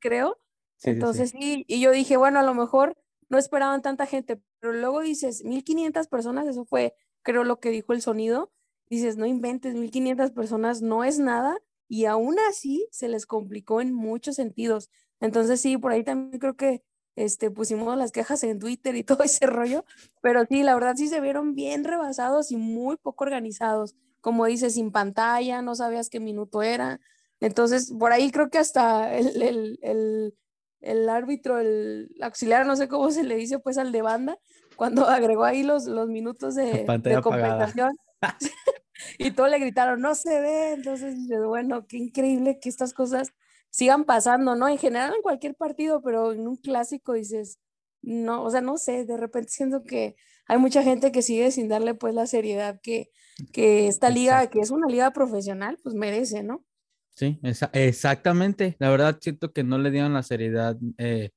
creo. 0.00 0.38
Entonces, 0.82 1.30
sí. 1.30 1.64
y 1.68 1.80
yo 1.80 1.92
dije, 1.92 2.16
bueno, 2.16 2.40
a 2.40 2.42
lo 2.42 2.54
mejor 2.54 2.98
no 3.28 3.38
esperaban 3.38 3.82
tanta 3.82 4.04
gente, 4.04 4.42
pero 4.58 4.72
luego 4.72 5.00
dices, 5.00 5.44
1500 5.44 6.08
personas, 6.08 6.46
eso 6.48 6.64
fue, 6.64 6.94
creo, 7.22 7.44
lo 7.44 7.60
que 7.60 7.70
dijo 7.70 7.92
el 7.92 8.02
sonido. 8.02 8.52
Dices, 8.90 9.16
no 9.16 9.24
inventes, 9.24 9.74
1500 9.74 10.32
personas 10.32 10.82
no 10.82 11.04
es 11.04 11.20
nada, 11.20 11.56
y 11.88 12.06
aún 12.06 12.36
así 12.50 12.88
se 12.90 13.08
les 13.08 13.26
complicó 13.26 13.80
en 13.80 13.92
muchos 13.92 14.34
sentidos. 14.34 14.90
Entonces, 15.20 15.60
sí, 15.60 15.78
por 15.78 15.92
ahí 15.92 16.02
también 16.02 16.40
creo 16.40 16.56
que 16.56 16.82
este, 17.16 17.50
pusimos 17.50 17.96
las 17.96 18.12
quejas 18.12 18.44
en 18.44 18.58
Twitter 18.58 18.94
y 18.94 19.02
todo 19.04 19.24
ese 19.24 19.46
rollo, 19.46 19.84
pero 20.22 20.44
sí, 20.48 20.62
la 20.62 20.74
verdad 20.74 20.94
sí 20.96 21.08
se 21.08 21.20
vieron 21.20 21.54
bien 21.54 21.84
rebasados 21.84 22.52
y 22.52 22.56
muy 22.56 22.96
poco 22.96 23.24
organizados, 23.24 23.94
como 24.20 24.46
dices, 24.46 24.74
sin 24.74 24.92
pantalla, 24.92 25.62
no 25.62 25.74
sabías 25.74 26.10
qué 26.10 26.20
minuto 26.20 26.62
era, 26.62 27.00
entonces 27.40 27.92
por 27.98 28.12
ahí 28.12 28.30
creo 28.30 28.50
que 28.50 28.58
hasta 28.58 29.14
el, 29.14 29.42
el, 29.42 29.78
el, 29.82 30.34
el 30.80 31.08
árbitro, 31.08 31.58
el 31.58 32.08
auxiliar, 32.20 32.66
no 32.66 32.76
sé 32.76 32.88
cómo 32.88 33.10
se 33.10 33.24
le 33.24 33.36
dice 33.36 33.58
pues 33.58 33.78
al 33.78 33.92
de 33.92 34.02
banda, 34.02 34.38
cuando 34.76 35.06
agregó 35.08 35.44
ahí 35.44 35.62
los, 35.62 35.86
los 35.86 36.08
minutos 36.08 36.54
de, 36.54 36.84
de 37.02 37.20
compensación. 37.22 37.96
y 39.18 39.30
todos 39.32 39.50
le 39.50 39.58
gritaron, 39.58 40.00
no 40.00 40.14
se 40.14 40.40
ve, 40.40 40.72
entonces, 40.72 41.14
bueno, 41.44 41.86
qué 41.86 41.98
increíble 41.98 42.58
que 42.60 42.68
estas 42.68 42.92
cosas 42.94 43.32
sigan 43.70 44.04
pasando, 44.04 44.54
¿no? 44.54 44.68
En 44.68 44.78
general 44.78 45.14
en 45.14 45.22
cualquier 45.22 45.54
partido, 45.54 46.02
pero 46.02 46.32
en 46.32 46.46
un 46.46 46.56
clásico 46.56 47.12
dices, 47.12 47.58
no, 48.02 48.42
o 48.42 48.50
sea, 48.50 48.60
no 48.60 48.78
sé, 48.78 49.04
de 49.04 49.16
repente 49.16 49.50
siento 49.50 49.82
que 49.84 50.16
hay 50.46 50.58
mucha 50.58 50.82
gente 50.82 51.12
que 51.12 51.22
sigue 51.22 51.50
sin 51.50 51.68
darle 51.68 51.94
pues 51.94 52.14
la 52.14 52.26
seriedad 52.26 52.80
que, 52.82 53.10
que 53.52 53.88
esta 53.88 54.10
liga, 54.10 54.48
que 54.48 54.60
es 54.60 54.70
una 54.70 54.86
liga 54.86 55.10
profesional, 55.12 55.78
pues 55.82 55.94
merece, 55.94 56.42
¿no? 56.42 56.64
Sí, 57.14 57.40
exactamente. 57.72 58.76
La 58.78 58.90
verdad 58.90 59.18
siento 59.20 59.52
que 59.52 59.64
no 59.64 59.78
le 59.78 59.90
dieron 59.90 60.12
la 60.12 60.22
seriedad 60.22 60.76
eh, 60.98 61.30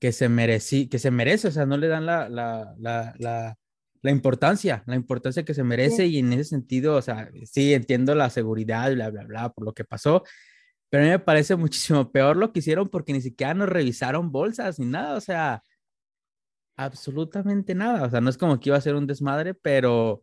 que 0.00 0.12
se 0.12 0.28
merecí, 0.28 0.88
que 0.88 0.98
se 0.98 1.10
merece, 1.10 1.48
o 1.48 1.50
sea, 1.52 1.66
no 1.66 1.76
le 1.76 1.88
dan 1.88 2.04
la, 2.04 2.28
la, 2.28 2.74
la, 2.78 3.56
la 4.02 4.10
importancia, 4.10 4.82
la 4.86 4.96
importancia 4.96 5.44
que 5.44 5.54
se 5.54 5.64
merece 5.64 6.06
y 6.06 6.18
en 6.18 6.32
ese 6.32 6.44
sentido, 6.44 6.96
o 6.96 7.02
sea, 7.02 7.30
sí 7.44 7.74
entiendo 7.74 8.14
la 8.14 8.30
seguridad, 8.30 8.92
bla, 8.92 9.10
bla, 9.10 9.24
bla, 9.24 9.48
por 9.50 9.64
lo 9.64 9.72
que 9.72 9.84
pasó, 9.84 10.24
pero 10.90 11.02
a 11.02 11.06
mí 11.06 11.10
me 11.10 11.18
parece 11.18 11.56
muchísimo 11.56 12.10
peor 12.10 12.36
lo 12.36 12.52
que 12.52 12.60
hicieron 12.60 12.88
porque 12.88 13.12
ni 13.12 13.20
siquiera 13.20 13.54
nos 13.54 13.68
revisaron 13.68 14.32
bolsas 14.32 14.78
ni 14.78 14.86
nada, 14.86 15.16
o 15.16 15.20
sea, 15.20 15.62
absolutamente 16.76 17.74
nada, 17.74 18.04
o 18.06 18.10
sea, 18.10 18.20
no 18.20 18.30
es 18.30 18.38
como 18.38 18.58
que 18.60 18.70
iba 18.70 18.78
a 18.78 18.80
ser 18.80 18.94
un 18.94 19.06
desmadre, 19.06 19.54
pero, 19.54 20.22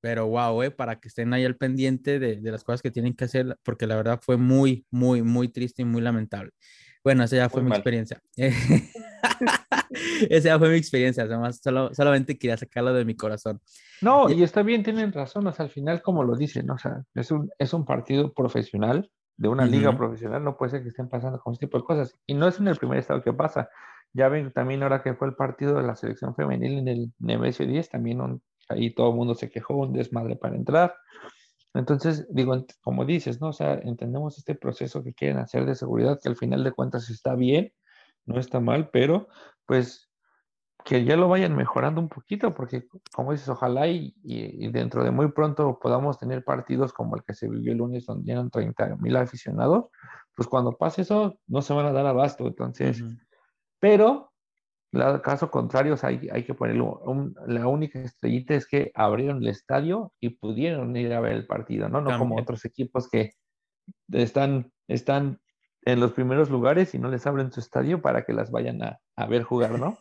pero 0.00 0.26
wow, 0.26 0.62
eh, 0.62 0.70
para 0.70 0.98
que 0.98 1.08
estén 1.08 1.32
ahí 1.32 1.44
al 1.44 1.56
pendiente 1.56 2.18
de, 2.18 2.36
de 2.36 2.50
las 2.50 2.64
cosas 2.64 2.82
que 2.82 2.90
tienen 2.90 3.14
que 3.14 3.24
hacer, 3.24 3.56
porque 3.62 3.86
la 3.86 3.96
verdad 3.96 4.20
fue 4.22 4.36
muy, 4.36 4.84
muy, 4.90 5.22
muy 5.22 5.48
triste 5.48 5.82
y 5.82 5.84
muy 5.84 6.02
lamentable. 6.02 6.52
Bueno, 7.02 7.24
esa 7.24 7.36
ya 7.36 7.48
fue 7.48 7.62
mi 7.62 7.70
experiencia. 7.70 8.20
esa 10.28 10.48
ya 10.48 10.58
fue 10.58 10.68
mi 10.68 10.76
experiencia, 10.76 11.22
además 11.24 11.60
solo, 11.62 11.94
solamente 11.94 12.38
quería 12.38 12.56
sacarlo 12.56 12.92
de 12.92 13.04
mi 13.04 13.16
corazón. 13.16 13.60
No, 14.02 14.28
y 14.28 14.42
está 14.42 14.62
bien, 14.62 14.82
tienen 14.82 15.12
razón, 15.12 15.46
o 15.46 15.52
sea, 15.52 15.64
al 15.64 15.70
final, 15.70 16.02
como 16.02 16.24
lo 16.24 16.36
dicen, 16.36 16.70
o 16.70 16.78
sea, 16.78 17.02
es 17.14 17.30
un, 17.30 17.50
es 17.58 17.72
un 17.72 17.86
partido 17.86 18.34
profesional, 18.34 19.10
de 19.40 19.48
una 19.48 19.64
liga 19.64 19.96
profesional, 19.96 20.44
no 20.44 20.58
puede 20.58 20.72
ser 20.72 20.82
que 20.82 20.90
estén 20.90 21.08
pasando 21.08 21.40
con 21.40 21.54
este 21.54 21.64
tipo 21.64 21.78
de 21.78 21.84
cosas. 21.84 22.14
Y 22.26 22.34
no 22.34 22.46
es 22.46 22.60
en 22.60 22.68
el 22.68 22.76
primer 22.76 22.98
estado 22.98 23.22
que 23.22 23.32
pasa. 23.32 23.70
Ya 24.12 24.28
ven 24.28 24.52
también 24.52 24.82
ahora 24.82 25.02
que 25.02 25.14
fue 25.14 25.28
el 25.28 25.34
partido 25.34 25.76
de 25.76 25.82
la 25.82 25.96
selección 25.96 26.34
femenil 26.34 26.76
en 26.76 26.88
el 26.88 27.12
Nemesio 27.18 27.66
10, 27.66 27.88
también 27.88 28.42
ahí 28.68 28.92
todo 28.92 29.08
el 29.08 29.16
mundo 29.16 29.34
se 29.34 29.48
quejó, 29.48 29.76
un 29.76 29.94
desmadre 29.94 30.36
para 30.36 30.56
entrar. 30.56 30.94
Entonces, 31.72 32.26
digo, 32.28 32.66
como 32.82 33.06
dices, 33.06 33.40
¿no? 33.40 33.48
O 33.48 33.52
sea, 33.54 33.80
entendemos 33.82 34.36
este 34.36 34.54
proceso 34.54 35.02
que 35.02 35.14
quieren 35.14 35.38
hacer 35.38 35.64
de 35.64 35.74
seguridad, 35.74 36.20
que 36.22 36.28
al 36.28 36.36
final 36.36 36.62
de 36.62 36.72
cuentas 36.72 37.08
está 37.08 37.34
bien, 37.34 37.72
no 38.26 38.38
está 38.38 38.60
mal, 38.60 38.90
pero 38.90 39.28
pues 39.64 40.09
que 40.84 41.04
ya 41.04 41.16
lo 41.16 41.28
vayan 41.28 41.56
mejorando 41.56 42.00
un 42.00 42.08
poquito, 42.08 42.54
porque 42.54 42.86
como 43.12 43.32
dices, 43.32 43.48
ojalá 43.48 43.88
y, 43.88 44.14
dentro 44.72 45.04
de 45.04 45.10
muy 45.10 45.30
pronto 45.32 45.78
podamos 45.80 46.18
tener 46.18 46.44
partidos 46.44 46.92
como 46.92 47.16
el 47.16 47.22
que 47.24 47.34
se 47.34 47.48
vivió 47.48 47.72
el 47.72 47.78
lunes, 47.78 48.06
donde 48.06 48.32
eran 48.32 48.50
30 48.50 48.96
mil 48.96 49.16
aficionados, 49.16 49.86
pues 50.34 50.48
cuando 50.48 50.76
pase 50.76 51.02
eso, 51.02 51.38
no 51.46 51.62
se 51.62 51.74
van 51.74 51.86
a 51.86 51.92
dar 51.92 52.06
abasto, 52.06 52.46
entonces, 52.46 53.02
pero 53.78 54.32
el 54.92 55.20
caso 55.20 55.50
contrario, 55.50 55.96
hay, 56.02 56.28
hay 56.32 56.44
que 56.44 56.54
ponerlo. 56.54 57.00
la 57.46 57.66
única 57.66 58.00
estrellita 58.00 58.54
es 58.54 58.66
que 58.66 58.90
abrieron 58.94 59.38
el 59.38 59.48
estadio 59.48 60.12
y 60.18 60.30
pudieron 60.30 60.96
ir 60.96 61.12
a 61.12 61.20
ver 61.20 61.34
el 61.34 61.46
partido, 61.46 61.88
¿no? 61.88 62.00
No 62.00 62.18
como 62.18 62.36
otros 62.36 62.64
equipos 62.64 63.08
que 63.08 63.32
están, 64.10 64.72
están 64.88 65.40
en 65.82 66.00
los 66.00 66.12
primeros 66.12 66.50
lugares 66.50 66.94
y 66.94 66.98
no 66.98 67.08
les 67.08 67.26
abren 67.26 67.52
su 67.52 67.60
estadio 67.60 68.02
para 68.02 68.24
que 68.24 68.32
las 68.32 68.50
vayan 68.50 68.82
a, 68.82 68.98
a 69.16 69.26
ver 69.26 69.44
jugar, 69.44 69.78
¿no? 69.78 69.96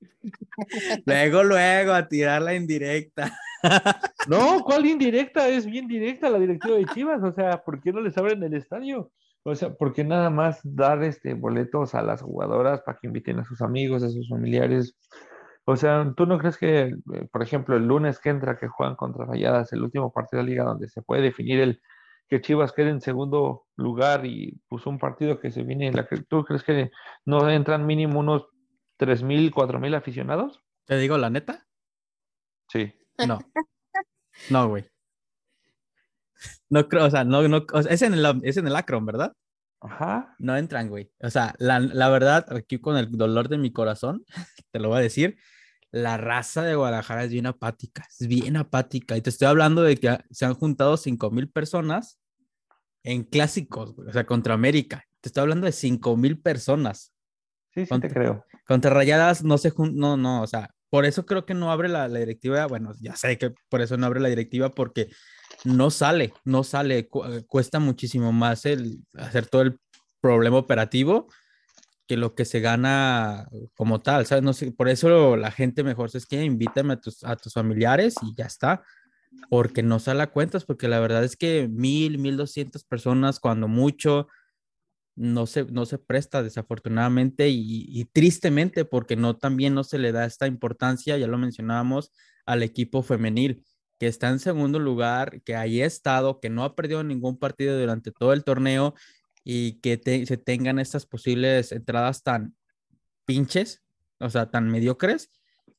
luego, 1.06 1.42
luego, 1.42 1.92
a 1.92 2.08
tirar 2.08 2.42
la 2.42 2.54
indirecta. 2.54 3.32
no, 4.28 4.62
¿cuál 4.64 4.86
indirecta? 4.86 5.48
Es 5.48 5.66
bien 5.66 5.88
directa 5.88 6.30
la 6.30 6.38
directiva 6.38 6.76
de 6.76 6.86
Chivas, 6.86 7.22
o 7.22 7.32
sea, 7.32 7.62
¿por 7.62 7.80
qué 7.80 7.92
no 7.92 8.00
les 8.00 8.16
abren 8.16 8.42
el 8.42 8.54
estadio? 8.54 9.10
O 9.44 9.54
sea, 9.54 9.74
porque 9.74 10.04
nada 10.04 10.30
más 10.30 10.60
dar 10.62 11.02
este 11.02 11.34
boletos 11.34 11.94
a 11.94 12.02
las 12.02 12.22
jugadoras 12.22 12.82
para 12.82 12.98
que 12.98 13.06
inviten 13.06 13.38
a 13.38 13.44
sus 13.44 13.62
amigos, 13.62 14.02
a 14.02 14.10
sus 14.10 14.28
familiares. 14.28 14.96
O 15.64 15.76
sea, 15.76 16.12
¿tú 16.16 16.26
no 16.26 16.38
crees 16.38 16.56
que, 16.56 16.94
eh, 17.14 17.28
por 17.30 17.42
ejemplo, 17.42 17.76
el 17.76 17.86
lunes 17.86 18.18
que 18.18 18.30
entra 18.30 18.58
que 18.58 18.68
juegan 18.68 18.96
contra 18.96 19.26
Rayadas, 19.26 19.72
el 19.72 19.82
último 19.82 20.12
partido 20.12 20.38
de 20.38 20.44
la 20.44 20.50
liga 20.50 20.64
donde 20.64 20.88
se 20.88 21.02
puede 21.02 21.22
definir 21.22 21.60
el 21.60 21.80
que 22.28 22.40
Chivas 22.40 22.72
quede 22.72 22.90
en 22.90 23.00
segundo 23.00 23.64
lugar 23.76 24.26
y 24.26 24.60
puso 24.68 24.90
un 24.90 24.98
partido 24.98 25.40
que 25.40 25.50
se 25.50 25.62
viene, 25.62 25.92
la 25.92 26.06
que, 26.06 26.18
¿tú 26.18 26.44
crees 26.44 26.62
que 26.62 26.90
no 27.24 27.48
entran 27.48 27.86
mínimo 27.86 28.20
unos 28.20 28.48
3.000, 28.98 29.52
4.000 29.52 29.94
aficionados? 29.94 30.62
¿Te 30.84 30.96
digo 30.96 31.18
la 31.18 31.30
neta? 31.30 31.66
Sí. 32.68 32.92
No. 33.26 33.38
No, 34.50 34.68
güey. 34.68 34.88
No 36.70 36.88
creo, 36.88 37.06
o 37.06 37.10
sea, 37.10 37.24
no, 37.24 37.46
no, 37.48 37.66
es, 37.88 38.02
en 38.02 38.14
el, 38.14 38.40
es 38.44 38.56
en 38.56 38.66
el 38.66 38.76
Akron, 38.76 39.04
¿verdad? 39.04 39.32
Ajá. 39.80 40.34
No 40.38 40.56
entran, 40.56 40.88
güey. 40.88 41.10
O 41.20 41.30
sea, 41.30 41.54
la, 41.58 41.80
la, 41.80 42.08
verdad, 42.08 42.46
aquí 42.54 42.78
con 42.78 42.96
el 42.96 43.10
dolor 43.10 43.48
de 43.48 43.58
mi 43.58 43.72
corazón, 43.72 44.24
te 44.70 44.78
lo 44.78 44.88
voy 44.88 44.98
a 44.98 45.02
decir, 45.02 45.38
la 45.90 46.16
raza 46.16 46.62
de 46.62 46.74
Guadalajara 46.74 47.24
es 47.24 47.30
bien 47.30 47.46
apática, 47.46 48.06
es 48.20 48.26
bien 48.26 48.56
apática. 48.56 49.16
Y 49.16 49.22
te 49.22 49.30
estoy 49.30 49.48
hablando 49.48 49.82
de 49.82 49.96
que 49.96 50.18
se 50.30 50.44
han 50.44 50.54
juntado 50.54 50.96
5 50.96 51.30
mil 51.30 51.50
personas 51.50 52.20
en 53.02 53.24
clásicos, 53.24 53.94
o 53.98 54.12
sea, 54.12 54.26
contra 54.26 54.54
América. 54.54 55.04
Te 55.20 55.28
estoy 55.30 55.42
hablando 55.42 55.66
de 55.66 55.72
5 55.72 56.16
mil 56.16 56.40
personas. 56.40 57.14
Sí, 57.70 57.86
sí, 57.86 58.00
te 58.00 58.08
creo. 58.08 58.44
Contra 58.68 58.90
Rayadas 58.90 59.42
no 59.42 59.56
se 59.58 59.70
juntan, 59.70 59.96
no, 59.96 60.16
no, 60.18 60.42
o 60.42 60.46
sea, 60.46 60.70
por 60.90 61.06
eso 61.06 61.26
creo 61.26 61.46
que 61.46 61.54
no 61.54 61.72
abre 61.72 61.88
la, 61.88 62.06
la 62.06 62.18
directiva. 62.18 62.66
Bueno, 62.66 62.92
ya 63.00 63.16
sé 63.16 63.38
que 63.38 63.54
por 63.70 63.80
eso 63.80 63.96
no 63.96 64.06
abre 64.06 64.20
la 64.20 64.28
directiva, 64.28 64.70
porque 64.70 65.08
no 65.64 65.90
sale, 65.90 66.34
no 66.44 66.62
sale, 66.64 66.98
eh, 66.98 67.44
cuesta 67.46 67.78
muchísimo 67.78 68.32
más 68.32 68.66
el 68.66 69.00
hacer 69.14 69.46
todo 69.46 69.62
el 69.62 69.80
problema 70.20 70.58
operativo 70.58 71.28
que 72.06 72.16
lo 72.16 72.34
que 72.34 72.44
se 72.46 72.60
gana 72.60 73.48
como 73.74 74.00
tal, 74.00 74.24
¿sabes? 74.26 74.42
No 74.42 74.54
sé, 74.54 74.72
por 74.72 74.88
eso 74.88 75.36
la 75.36 75.50
gente 75.50 75.84
mejor 75.84 76.10
es 76.14 76.26
que 76.26 76.42
invítame 76.42 76.94
a 76.94 77.00
tus, 77.00 77.22
a 77.22 77.36
tus 77.36 77.52
familiares 77.52 78.14
y 78.22 78.34
ya 78.34 78.46
está, 78.46 78.82
porque 79.50 79.82
no 79.82 79.98
sale 79.98 80.22
a 80.22 80.28
cuentas, 80.28 80.64
porque 80.64 80.88
la 80.88 81.00
verdad 81.00 81.22
es 81.22 81.36
que 81.36 81.68
mil, 81.68 82.18
mil 82.18 82.38
doscientas 82.38 82.82
personas, 82.84 83.40
cuando 83.40 83.68
mucho, 83.68 84.28
no 85.18 85.46
se, 85.46 85.64
no 85.64 85.84
se 85.84 85.98
presta 85.98 86.42
desafortunadamente 86.42 87.48
y, 87.48 87.86
y, 87.88 88.04
tristemente, 88.06 88.84
porque 88.84 89.16
no 89.16 89.36
también 89.36 89.74
no 89.74 89.84
se 89.84 89.98
le 89.98 90.12
da 90.12 90.24
esta 90.24 90.46
importancia, 90.46 91.18
ya 91.18 91.26
lo 91.26 91.38
mencionábamos, 91.38 92.12
al 92.46 92.62
equipo 92.62 93.02
femenil 93.02 93.64
que 93.98 94.06
está 94.06 94.28
en 94.30 94.38
segundo 94.38 94.78
lugar, 94.78 95.42
que 95.42 95.56
haya 95.56 95.84
estado, 95.84 96.40
que 96.40 96.50
no 96.50 96.62
ha 96.64 96.76
perdido 96.76 97.02
ningún 97.02 97.36
partido 97.36 97.78
durante 97.78 98.12
todo 98.12 98.32
el 98.32 98.44
torneo 98.44 98.94
y 99.44 99.80
que 99.80 100.00
se 100.26 100.36
tengan 100.36 100.78
estas 100.78 101.04
posibles 101.04 101.72
entradas 101.72 102.22
tan 102.22 102.54
pinches, 103.24 103.82
o 104.20 104.30
sea, 104.30 104.50
tan 104.50 104.70
mediocres, 104.70 105.30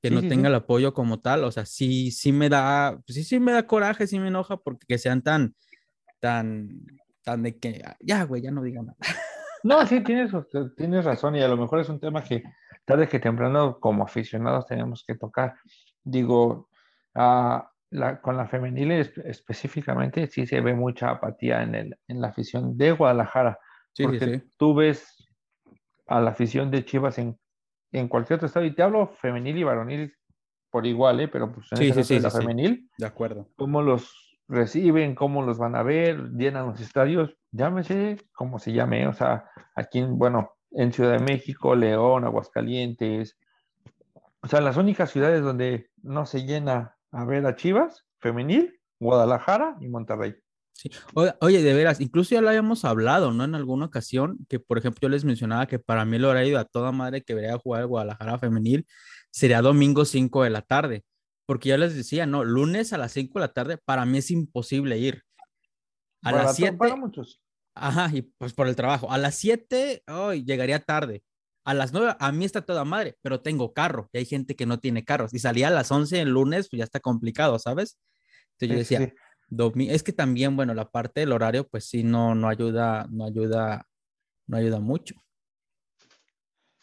que 0.02 0.12
no 0.12 0.22
tenga 0.22 0.48
el 0.48 0.56
apoyo 0.56 0.94
como 0.94 1.20
tal, 1.20 1.44
o 1.44 1.52
sea, 1.52 1.66
sí, 1.66 2.12
sí 2.12 2.32
me 2.32 2.48
da, 2.48 3.02
pues 3.06 3.16
sí, 3.16 3.24
sí 3.24 3.40
me 3.40 3.52
da 3.52 3.68
coraje, 3.68 4.08
sí 4.08 4.18
me 4.18 4.30
enoja 4.30 4.58
porque 4.58 4.86
que 4.88 4.98
sean 4.98 5.22
tan, 5.22 5.56
tan, 6.20 6.70
tan 7.24 7.44
de 7.44 7.58
que, 7.58 7.84
ya, 8.00 8.24
güey, 8.24 8.42
ya 8.42 8.52
no 8.52 8.64
digan 8.64 8.88
nada. 8.88 8.98
No, 9.64 9.86
sí, 9.86 10.02
tienes, 10.02 10.32
tienes 10.78 11.06
razón 11.06 11.36
y 11.36 11.42
a 11.42 11.48
lo 11.48 11.58
mejor 11.58 11.80
es 11.80 11.90
un 11.90 12.00
tema 12.00 12.24
que 12.24 12.44
tarde 12.86 13.08
que 13.08 13.20
temprano 13.20 13.80
como 13.80 14.04
aficionados 14.04 14.66
tenemos 14.66 15.04
que 15.06 15.16
tocar. 15.16 15.56
Digo, 16.04 16.70
uh, 17.16 17.60
con 18.22 18.38
la 18.38 18.48
femenil 18.48 18.92
específicamente 18.92 20.28
sí 20.28 20.46
se 20.46 20.62
ve 20.62 20.74
mucha 20.74 21.10
apatía 21.10 21.64
en, 21.64 21.76
el, 21.76 21.98
en 22.08 22.22
la 22.22 22.28
afición 22.28 22.78
de 22.78 22.92
Guadalajara. 22.92 23.60
porque 24.02 24.44
tú 24.58 24.76
ves 24.76 25.28
a 26.08 26.22
la 26.22 26.32
afición 26.32 26.72
de 26.72 26.86
Chivas 26.86 27.18
en, 27.18 27.38
en 27.92 28.08
cualquier 28.08 28.38
otro 28.38 28.48
estado, 28.48 28.66
y 28.66 28.74
te 28.74 28.84
hablo 28.84 29.08
femenil 29.08 29.58
y 29.58 29.64
varonil 29.64 30.14
por 30.72 30.86
igual, 30.86 31.20
¿eh? 31.20 31.28
pero 31.28 31.52
pues 31.52 31.68
en 31.72 32.04
sí, 32.04 32.20
la 32.20 32.30
femenil, 32.30 32.90
de 32.98 33.08
acuerdo. 33.08 33.50
Cómo 33.56 33.82
los 33.82 34.38
reciben, 34.48 35.16
cómo 35.16 35.42
los 35.42 35.58
van 35.58 35.76
a 35.76 35.84
ver, 35.84 36.32
llenan 36.32 36.68
los 36.68 36.80
estadios, 36.80 37.36
llámese 37.52 38.18
como 38.34 38.60
se 38.60 38.74
llame, 38.74 39.08
o 39.08 39.14
sea, 39.14 39.50
aquí, 39.76 40.02
bueno, 40.02 40.56
en 40.72 40.94
Ciudad 40.94 41.14
de 41.14 41.24
México, 41.24 41.76
León, 41.76 42.24
Aguascalientes, 42.26 43.38
o 44.42 44.48
sea, 44.48 44.62
las 44.62 44.78
únicas 44.78 45.12
ciudades 45.12 45.42
donde 45.42 45.90
no 46.02 46.26
se 46.26 46.46
llena 46.46 46.96
a 47.12 47.26
ver 47.26 47.46
a 47.46 47.56
Chivas, 47.56 48.06
femenil, 48.20 48.80
Guadalajara 49.00 49.78
y 49.82 49.88
Monterrey. 49.88 50.36
Sí. 50.74 50.90
Oye, 51.42 51.62
de 51.62 51.74
veras, 51.74 52.00
incluso 52.00 52.36
ya 52.36 52.42
lo 52.42 52.48
habíamos 52.48 52.86
hablado, 52.86 53.34
¿no? 53.34 53.44
En 53.44 53.54
alguna 53.54 53.88
ocasión, 53.88 54.38
que 54.48 54.62
por 54.62 54.78
ejemplo 54.78 55.00
yo 55.02 55.10
les 55.10 55.26
mencionaba 55.26 55.66
que 55.66 55.78
para 55.78 56.06
mí 56.06 56.18
lo 56.18 56.30
horario 56.30 56.58
a 56.58 56.64
toda 56.64 56.94
madre 56.94 57.22
que 57.22 57.34
vería 57.34 57.58
jugar 57.58 57.82
el 57.82 57.88
Guadalajara 57.88 58.38
femenil 58.40 58.86
sería 59.30 59.62
domingo 59.62 60.06
5 60.06 60.44
de 60.44 60.50
la 60.50 60.62
tarde, 60.62 61.04
porque 61.46 61.70
ya 61.70 61.78
les 61.78 61.96
decía, 61.96 62.26
no, 62.26 62.46
lunes 62.46 62.94
a 62.94 62.98
las 62.98 63.12
5 63.12 63.40
de 63.40 63.42
la 63.42 63.54
tarde 63.54 63.78
para 63.78 64.06
mí 64.06 64.20
es 64.20 64.32
imposible 64.32 64.98
ir. 64.98 65.24
A 66.22 66.32
las 66.32 66.56
7. 66.56 66.78
Para 66.78 66.96
muchos. 66.96 67.42
Ajá, 67.76 68.10
y 68.14 68.24
pues 68.24 68.54
por 68.54 68.68
el 68.68 68.76
trabajo. 68.76 69.12
A 69.12 69.18
las 69.18 69.36
7, 69.36 70.04
hoy 70.08 70.44
llegaría 70.44 70.80
tarde. 70.80 71.24
A 71.64 71.74
las 71.74 71.94
9 71.94 72.16
a 72.20 72.32
mí 72.32 72.46
está 72.46 72.62
toda 72.62 72.84
madre, 72.84 73.18
pero 73.22 73.42
tengo 73.42 73.74
carro 73.74 74.10
y 74.12 74.20
hay 74.20 74.26
gente 74.26 74.56
que 74.56 74.66
no 74.66 74.80
tiene 74.80 75.06
carros. 75.06 75.34
Y 75.34 75.40
salía 75.40 75.68
a 75.68 75.72
las 75.72 75.92
11 75.92 76.22
el 76.22 76.30
lunes, 76.30 76.68
pues 76.70 76.80
ya 76.80 76.84
está 76.84 77.00
complicado, 77.00 77.60
¿sabes? 77.60 77.98
Entonces 78.54 78.70
yo 78.70 78.76
decía, 78.76 79.14
es 79.94 80.04
que 80.04 80.14
también, 80.14 80.56
bueno, 80.56 80.74
la 80.74 80.90
parte 80.90 81.22
del 81.22 81.32
horario, 81.32 81.68
pues 81.68 81.86
sí, 81.86 82.04
no, 82.04 82.36
no 82.36 82.50
ayuda, 82.50 83.08
no 83.10 83.26
ayuda, 83.26 83.86
no 84.48 84.58
ayuda 84.58 84.80
mucho. 84.80 85.16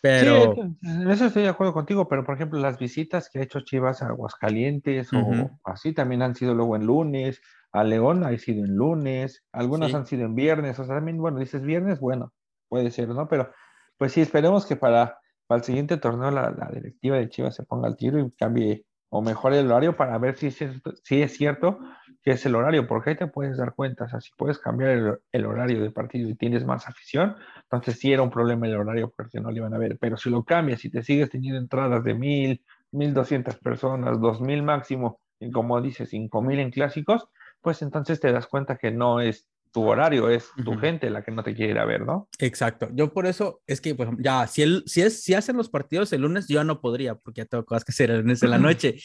Pero... 0.00 0.54
en 0.82 1.10
eso 1.10 1.26
estoy 1.26 1.42
de 1.42 1.48
acuerdo 1.48 1.72
contigo, 1.72 2.06
pero 2.08 2.24
por 2.24 2.36
ejemplo, 2.36 2.60
las 2.60 2.78
visitas 2.78 3.28
que 3.28 3.40
ha 3.40 3.42
hecho 3.42 3.60
Chivas 3.60 4.02
a 4.02 4.08
Aguascalientes 4.08 5.12
o 5.12 5.50
así 5.64 5.92
también 5.92 6.22
han 6.22 6.36
sido 6.36 6.54
luego 6.54 6.76
en 6.76 6.86
lunes, 6.86 7.40
a 7.76 7.84
León 7.84 8.24
ha 8.24 8.36
sido 8.38 8.64
en 8.64 8.74
lunes, 8.74 9.44
algunas 9.52 9.92
han 9.92 10.06
sido 10.06 10.24
en 10.24 10.34
viernes, 10.34 10.78
o 10.78 10.86
sea, 10.86 10.94
también, 10.94 11.18
bueno, 11.18 11.38
dices 11.38 11.60
viernes, 11.60 12.00
bueno, 12.00 12.32
puede 12.68 12.90
ser, 12.90 13.08
¿no? 13.08 13.28
Pero 13.28 13.52
pues 13.98 14.12
sí, 14.12 14.22
esperemos 14.22 14.64
que 14.64 14.76
para, 14.76 15.18
para 15.46 15.58
el 15.58 15.64
siguiente 15.64 15.98
torneo 15.98 16.30
la, 16.30 16.70
directiva 16.72 17.18
de 17.18 17.28
Chivas 17.28 17.54
se 17.54 17.64
ponga 17.64 17.86
al 17.86 17.98
tiro 17.98 18.18
y 18.18 18.30
cambie 18.32 18.86
o 19.10 19.20
mejore 19.20 19.60
el 19.60 19.70
horario 19.70 19.94
para 19.94 20.16
ver 20.16 20.38
si 20.38 20.46
es, 20.46 20.56
cierto, 20.56 20.94
si 21.04 21.20
es 21.20 21.36
cierto 21.36 21.78
que 22.22 22.30
es 22.30 22.46
el 22.46 22.54
horario, 22.54 22.86
porque 22.86 23.10
ahí 23.10 23.16
te 23.16 23.26
puedes 23.26 23.58
dar 23.58 23.74
cuenta, 23.74 24.04
o 24.04 24.08
sea, 24.08 24.22
si 24.22 24.30
puedes 24.38 24.58
cambiar 24.58 24.90
el, 24.92 25.18
el, 25.32 25.44
horario 25.44 25.82
del 25.82 25.92
partido 25.92 26.30
y 26.30 26.34
tienes 26.34 26.64
más 26.64 26.88
afición, 26.88 27.36
entonces 27.64 27.98
sí 27.98 28.10
era 28.10 28.22
un 28.22 28.30
problema 28.30 28.66
el 28.66 28.76
horario 28.76 29.12
porque 29.14 29.38
no 29.38 29.50
lo 29.50 29.56
iban 29.58 29.74
a 29.74 29.78
ver, 29.78 29.98
pero 30.00 30.16
si 30.16 30.30
lo 30.30 30.44
cambias 30.44 30.82
y 30.86 30.90
te 30.90 31.02
sigues 31.02 31.28
teniendo 31.28 31.60
entradas 31.60 32.02
de 32.02 32.14
mil, 32.14 32.64
mil 32.90 33.12
doscientas 33.12 33.56
personas, 33.58 34.18
dos 34.18 34.40
mil 34.40 34.62
máximo, 34.62 35.20
y 35.38 35.50
como 35.50 35.80
dices, 35.82 36.08
cinco 36.08 36.40
mil 36.40 36.58
en 36.58 36.70
clásicos, 36.70 37.28
pues 37.60 37.82
entonces 37.82 38.20
te 38.20 38.32
das 38.32 38.46
cuenta 38.46 38.76
que 38.76 38.90
no 38.90 39.20
es 39.20 39.48
tu 39.72 39.82
horario, 39.86 40.30
es 40.30 40.48
tu 40.64 40.70
uh 40.70 40.74
-huh. 40.74 40.80
gente 40.80 41.10
la 41.10 41.22
que 41.22 41.30
no 41.30 41.42
te 41.42 41.54
quiere 41.54 41.72
ir 41.72 41.78
a 41.78 41.84
ver, 41.84 42.00
¿no? 42.06 42.28
Exacto. 42.38 42.88
Yo 42.92 43.12
por 43.12 43.26
eso 43.26 43.60
es 43.66 43.80
que, 43.80 43.94
pues, 43.94 44.08
ya, 44.18 44.46
si, 44.46 44.62
el, 44.62 44.82
si, 44.86 45.02
es, 45.02 45.22
si 45.22 45.34
hacen 45.34 45.56
los 45.56 45.68
partidos 45.68 46.12
el 46.12 46.22
lunes, 46.22 46.48
yo 46.48 46.64
no 46.64 46.80
podría, 46.80 47.14
porque 47.14 47.42
ya 47.42 47.44
tengo 47.44 47.64
cosas 47.64 47.84
que 47.84 47.92
hacer 47.92 48.10
el 48.10 48.20
lunes 48.20 48.42
en 48.42 48.50
la 48.50 48.58
noche. 48.58 48.96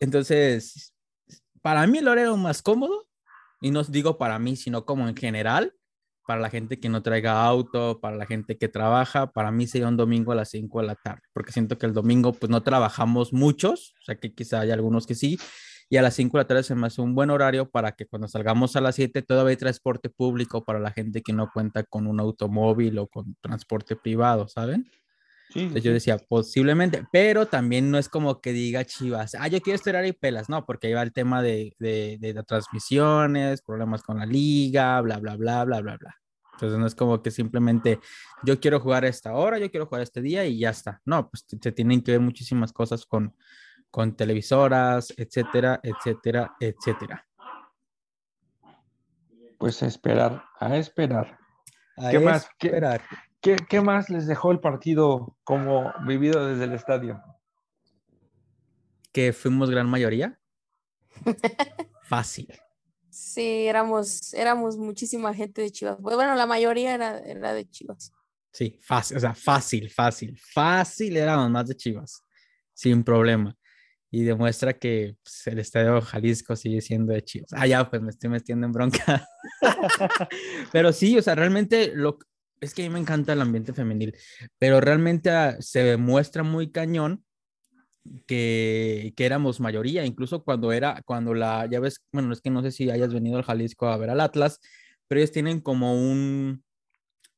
Entonces, 0.00 0.94
para 1.62 1.86
mí 1.86 1.98
el 1.98 2.08
horario 2.08 2.36
más 2.36 2.60
cómodo, 2.60 3.08
y 3.60 3.70
no 3.70 3.82
digo 3.84 4.18
para 4.18 4.38
mí, 4.38 4.56
sino 4.56 4.84
como 4.84 5.08
en 5.08 5.16
general, 5.16 5.74
para 6.26 6.42
la 6.42 6.50
gente 6.50 6.78
que 6.78 6.90
no 6.90 7.02
traiga 7.02 7.42
auto, 7.42 8.00
para 8.00 8.14
la 8.14 8.26
gente 8.26 8.58
que 8.58 8.68
trabaja, 8.68 9.32
para 9.32 9.50
mí 9.50 9.66
sería 9.66 9.88
un 9.88 9.96
domingo 9.96 10.32
a 10.32 10.34
las 10.34 10.50
5 10.50 10.82
de 10.82 10.86
la 10.86 10.94
tarde, 10.94 11.22
porque 11.32 11.52
siento 11.52 11.78
que 11.78 11.86
el 11.86 11.94
domingo 11.94 12.34
pues 12.34 12.50
no 12.50 12.62
trabajamos 12.62 13.32
muchos, 13.32 13.94
o 14.02 14.04
sea 14.04 14.16
que 14.16 14.34
quizá 14.34 14.60
hay 14.60 14.70
algunos 14.70 15.06
que 15.06 15.14
sí, 15.14 15.38
y 15.90 15.96
a 15.96 16.02
las 16.02 16.14
5 16.14 16.36
de 16.36 16.44
la 16.44 16.46
tarde 16.46 16.62
se 16.62 16.74
me 16.74 16.86
hace 16.86 17.00
un 17.00 17.14
buen 17.14 17.30
horario 17.30 17.70
para 17.70 17.92
que 17.92 18.06
cuando 18.06 18.28
salgamos 18.28 18.76
a 18.76 18.80
las 18.80 18.94
7 18.96 19.22
todavía 19.22 19.50
hay 19.50 19.56
transporte 19.56 20.10
público 20.10 20.64
para 20.64 20.78
la 20.78 20.90
gente 20.90 21.22
que 21.22 21.32
no 21.32 21.50
cuenta 21.52 21.82
con 21.82 22.06
un 22.06 22.20
automóvil 22.20 22.98
o 22.98 23.06
con 23.06 23.36
transporte 23.40 23.96
privado, 23.96 24.48
¿saben? 24.48 24.90
Sí, 25.50 25.60
Entonces 25.60 25.84
yo 25.84 25.92
decía, 25.94 26.18
posiblemente, 26.18 27.06
pero 27.10 27.46
también 27.46 27.90
no 27.90 27.96
es 27.96 28.10
como 28.10 28.42
que 28.42 28.52
diga 28.52 28.84
Chivas, 28.84 29.34
ah, 29.34 29.48
yo 29.48 29.62
quiero 29.62 29.80
horario 29.86 30.10
y 30.10 30.12
pelas, 30.12 30.50
no, 30.50 30.66
porque 30.66 30.88
ahí 30.88 30.92
va 30.92 31.02
el 31.02 31.12
tema 31.14 31.40
de, 31.40 31.74
de, 31.78 32.18
de, 32.20 32.34
de 32.34 32.42
transmisiones, 32.42 33.62
problemas 33.62 34.02
con 34.02 34.18
la 34.18 34.26
liga, 34.26 35.00
bla, 35.00 35.18
bla, 35.18 35.36
bla, 35.36 35.64
bla, 35.64 35.80
bla, 35.80 35.96
bla. 35.96 36.16
Entonces 36.52 36.78
no 36.78 36.86
es 36.86 36.94
como 36.94 37.22
que 37.22 37.30
simplemente 37.30 38.00
yo 38.42 38.60
quiero 38.60 38.80
jugar 38.80 39.04
a 39.04 39.08
esta 39.08 39.32
hora, 39.32 39.58
yo 39.58 39.70
quiero 39.70 39.86
jugar 39.86 40.02
este 40.02 40.20
día 40.20 40.44
y 40.44 40.58
ya 40.58 40.70
está. 40.70 41.00
No, 41.04 41.30
pues 41.30 41.46
se 41.48 41.72
tienen 41.72 42.02
que 42.02 42.10
ver 42.10 42.20
muchísimas 42.20 42.72
cosas 42.72 43.06
con, 43.06 43.34
con 43.90 44.16
televisoras, 44.16 45.12
etcétera, 45.16 45.80
etcétera, 45.82 46.54
etcétera. 46.60 47.26
Pues 49.58 49.82
a 49.82 49.86
esperar, 49.86 50.44
a 50.60 50.76
esperar. 50.76 51.38
A 51.96 52.10
¿Qué 52.10 52.18
más? 52.20 52.44
esperar. 52.44 53.02
¿Qué, 53.40 53.56
¿Qué, 53.56 53.66
¿Qué 53.68 53.80
más 53.80 54.08
les 54.08 54.26
dejó 54.26 54.52
el 54.52 54.60
partido 54.60 55.36
como 55.42 55.92
vivido 56.06 56.46
desde 56.46 56.64
el 56.64 56.74
estadio? 56.74 57.20
Que 59.12 59.32
fuimos 59.32 59.70
gran 59.70 59.88
mayoría. 59.88 60.38
Fácil. 62.04 62.48
Sí, 63.10 63.66
éramos, 63.66 64.32
éramos 64.34 64.76
muchísima 64.76 65.34
gente 65.34 65.62
de 65.62 65.72
Chivas. 65.72 66.00
Bueno, 66.00 66.36
la 66.36 66.46
mayoría 66.46 66.94
era, 66.94 67.18
era 67.18 67.52
de 67.52 67.68
Chivas. 67.68 68.12
Sí, 68.52 68.78
fácil, 68.80 69.16
o 69.16 69.20
sea, 69.20 69.34
fácil, 69.34 69.90
fácil, 69.90 70.38
fácil 70.38 71.16
éramos 71.16 71.50
más 71.50 71.66
de 71.66 71.76
Chivas, 71.76 72.24
sin 72.72 73.04
problema 73.04 73.56
y 74.10 74.22
demuestra 74.22 74.72
que 74.72 75.16
pues, 75.22 75.46
el 75.46 75.58
Estadio 75.58 76.00
Jalisco 76.00 76.56
sigue 76.56 76.80
siendo 76.80 77.12
de 77.12 77.22
Chivas. 77.22 77.50
Ah, 77.52 77.66
ya, 77.66 77.88
pues 77.88 78.00
me 78.02 78.10
estoy 78.10 78.30
metiendo 78.30 78.66
en 78.66 78.72
bronca. 78.72 79.26
pero 80.72 80.92
sí, 80.92 81.18
o 81.18 81.22
sea, 81.22 81.34
realmente 81.34 81.92
lo, 81.94 82.18
es 82.60 82.74
que 82.74 82.82
a 82.82 82.88
mí 82.88 82.92
me 82.92 83.00
encanta 83.00 83.34
el 83.34 83.42
ambiente 83.42 83.72
femenil, 83.72 84.16
pero 84.58 84.80
realmente 84.80 85.30
uh, 85.30 85.56
se 85.60 85.82
demuestra 85.82 86.42
muy 86.42 86.70
cañón 86.70 87.22
que, 88.26 89.12
que, 89.14 89.26
éramos 89.26 89.60
mayoría, 89.60 90.06
incluso 90.06 90.42
cuando 90.42 90.72
era, 90.72 91.02
cuando 91.04 91.34
la, 91.34 91.66
ya 91.66 91.78
ves, 91.78 92.02
bueno, 92.10 92.32
es 92.32 92.40
que 92.40 92.50
no 92.50 92.62
sé 92.62 92.70
si 92.70 92.90
hayas 92.90 93.12
venido 93.12 93.36
al 93.36 93.44
Jalisco 93.44 93.88
a 93.88 93.98
ver 93.98 94.08
al 94.08 94.20
Atlas, 94.20 94.60
pero 95.06 95.20
ellos 95.20 95.32
tienen 95.32 95.60
como 95.60 95.94
un, 95.94 96.64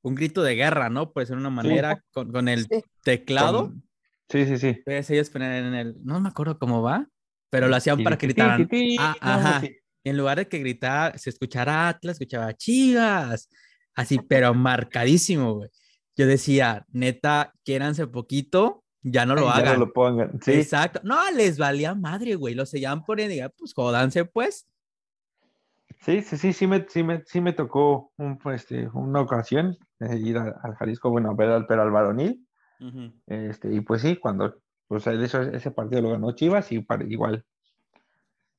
un 0.03 0.15
grito 0.15 0.45
de 0.45 0.55
guerra, 0.55 0.89
¿no? 0.89 1.13
Puede 1.13 1.27
ser 1.27 1.37
una 1.37 1.51
manera 1.51 1.97
sí. 1.97 2.03
con, 2.13 2.31
con, 2.31 2.49
el 2.49 2.67
sí. 2.67 2.85
teclado. 3.03 3.69
Con 3.69 3.90
Sí, 4.31 4.47
sí, 4.47 4.59
sí. 4.59 4.69
Entonces 4.69 5.11
ellos 5.11 5.29
ponen 5.29 5.67
en 5.67 5.75
el, 5.75 5.97
no 6.05 6.21
me 6.21 6.29
acuerdo 6.29 6.59
cómo 6.59 6.83
va, 6.83 7.07
pero 7.51 7.69
lo 7.69 7.77
hacían 7.77 8.03
para 8.03 8.17
que 8.17 8.29
gritaran. 8.29 8.69
Ah, 8.99 9.17
ajá. 9.21 9.63
En 10.05 10.17
lugar 10.17 10.39
de 10.39 10.49
que 10.49 10.59
gritara, 10.59 11.19
se 11.19 11.31
escuchara 11.31 11.89
Atlas, 11.89 12.15
escuchaba 12.15 12.55
Chivas. 12.55 13.51
Así, 13.95 14.19
pero 14.19 14.55
marcadísimo, 14.55 15.55
güey. 15.55 15.71
Yo 16.17 16.27
decía, 16.27 16.87
neta, 16.93 17.53
quiéranse 17.65 18.07
poquito, 18.07 18.85
ya 19.03 19.27
no 19.27 19.35
lo 19.35 19.51
hagan. 19.51 19.65
Ya 19.65 19.73
no 19.73 19.81
lo 19.81 19.93
pongan. 19.93 20.41
Sí. 20.43 20.53
Exacto. 20.53 21.01
No, 21.03 21.19
les 21.33 21.59
valía 21.59 21.95
madre, 21.95 22.37
güey. 22.37 22.55
Lo 22.55 22.67
seguían 22.67 23.05
poniendo 23.05 23.35
y 23.35 23.43
pues 23.59 23.75
jódanse, 23.75 24.25
pues. 24.25 24.67
Sí, 26.03 26.23
sí, 26.23 26.39
sí, 26.39 26.53
sí 26.53 26.67
me, 26.67 26.87
sí 26.89 27.03
me, 27.03 27.23
sí 27.27 27.41
me 27.41 27.53
tocó 27.53 28.13
un, 28.17 28.39
pues, 28.39 28.63
este, 28.63 28.89
una 28.95 29.21
ocasión 29.21 29.77
ir 30.01 30.39
al, 30.39 30.55
al 30.63 30.75
Jalisco, 30.77 31.11
bueno, 31.11 31.35
pero 31.37 31.57
al, 31.57 31.67
pero 31.67 31.83
al 31.83 31.91
varonil. 31.91 32.47
Uh 32.81 32.85
-huh. 32.85 33.13
este, 33.27 33.73
y 33.75 33.81
pues 33.81 34.03
sí, 34.03 34.17
cuando 34.17 34.61
pues 34.89 35.07
eso, 35.07 35.43
ese 35.43 35.71
partido 35.71 36.03
lo 36.03 36.11
ganó 36.11 36.33
Chivas 36.33 36.73
y 36.73 36.81
para, 36.81 37.05
igual, 37.05 37.45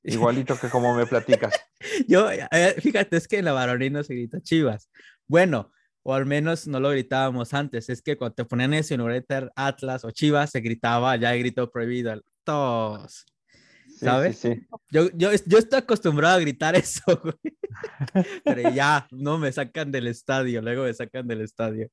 igualito 0.03 0.57
que 0.57 0.69
como 0.69 0.95
me 0.95 1.05
platicas. 1.05 1.53
Yo, 2.07 2.31
eh, 2.31 2.75
fíjate, 2.79 3.17
es 3.17 3.27
que 3.27 3.39
en 3.39 3.45
la 3.45 3.51
varonil 3.51 3.91
no 3.91 4.03
se 4.03 4.13
grita 4.13 4.39
Chivas. 4.41 4.89
Bueno, 5.27 5.73
o 6.03 6.13
al 6.13 6.25
menos 6.25 6.67
no 6.67 6.79
lo 6.79 6.89
gritábamos 6.89 7.53
antes. 7.53 7.89
Es 7.89 8.01
que 8.01 8.17
cuando 8.17 8.35
te 8.35 8.45
ponían 8.45 8.73
eso 8.73 8.93
en 8.93 9.49
Atlas 9.55 10.05
o 10.05 10.11
Chivas, 10.11 10.51
se 10.51 10.61
gritaba 10.61 11.15
ya 11.17 11.33
el 11.33 11.39
grito 11.39 11.69
prohibido. 11.69 12.21
Todos. 12.43 13.25
¿Sabes? 13.97 14.37
Sí, 14.37 14.53
sí, 14.53 14.55
sí. 14.55 14.67
Yo, 14.89 15.09
yo, 15.13 15.29
yo 15.45 15.57
estoy 15.57 15.79
acostumbrado 15.79 16.37
a 16.37 16.39
gritar 16.39 16.75
eso, 16.75 17.03
güey. 17.21 17.57
Pero 18.45 18.69
ya, 18.71 19.07
no 19.11 19.37
me 19.37 19.51
sacan 19.51 19.91
del 19.91 20.07
estadio, 20.07 20.61
luego 20.61 20.85
me 20.85 20.93
sacan 20.93 21.27
del 21.27 21.41
estadio. 21.41 21.89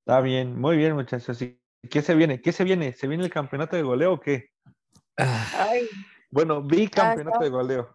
Está 0.00 0.20
bien, 0.20 0.58
muy 0.58 0.76
bien, 0.76 0.94
muchachos. 0.94 1.38
¿Qué 1.88 2.02
se 2.02 2.14
viene? 2.14 2.40
¿Qué 2.40 2.52
se 2.52 2.64
viene? 2.64 2.92
¿Se 2.92 3.06
viene 3.06 3.24
el 3.24 3.30
campeonato 3.30 3.76
de 3.76 3.82
goleo 3.82 4.14
o 4.14 4.20
qué? 4.20 4.50
Ay, 5.16 5.88
bueno, 6.30 6.62
vi 6.62 6.88
campeonato 6.88 7.36
está, 7.36 7.44
de 7.44 7.50
goleo. 7.50 7.94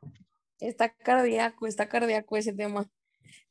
Está 0.59 0.89
cardíaco, 0.89 1.67
está 1.67 1.87
cardíaco 1.89 2.37
ese 2.37 2.53
tema. 2.53 2.85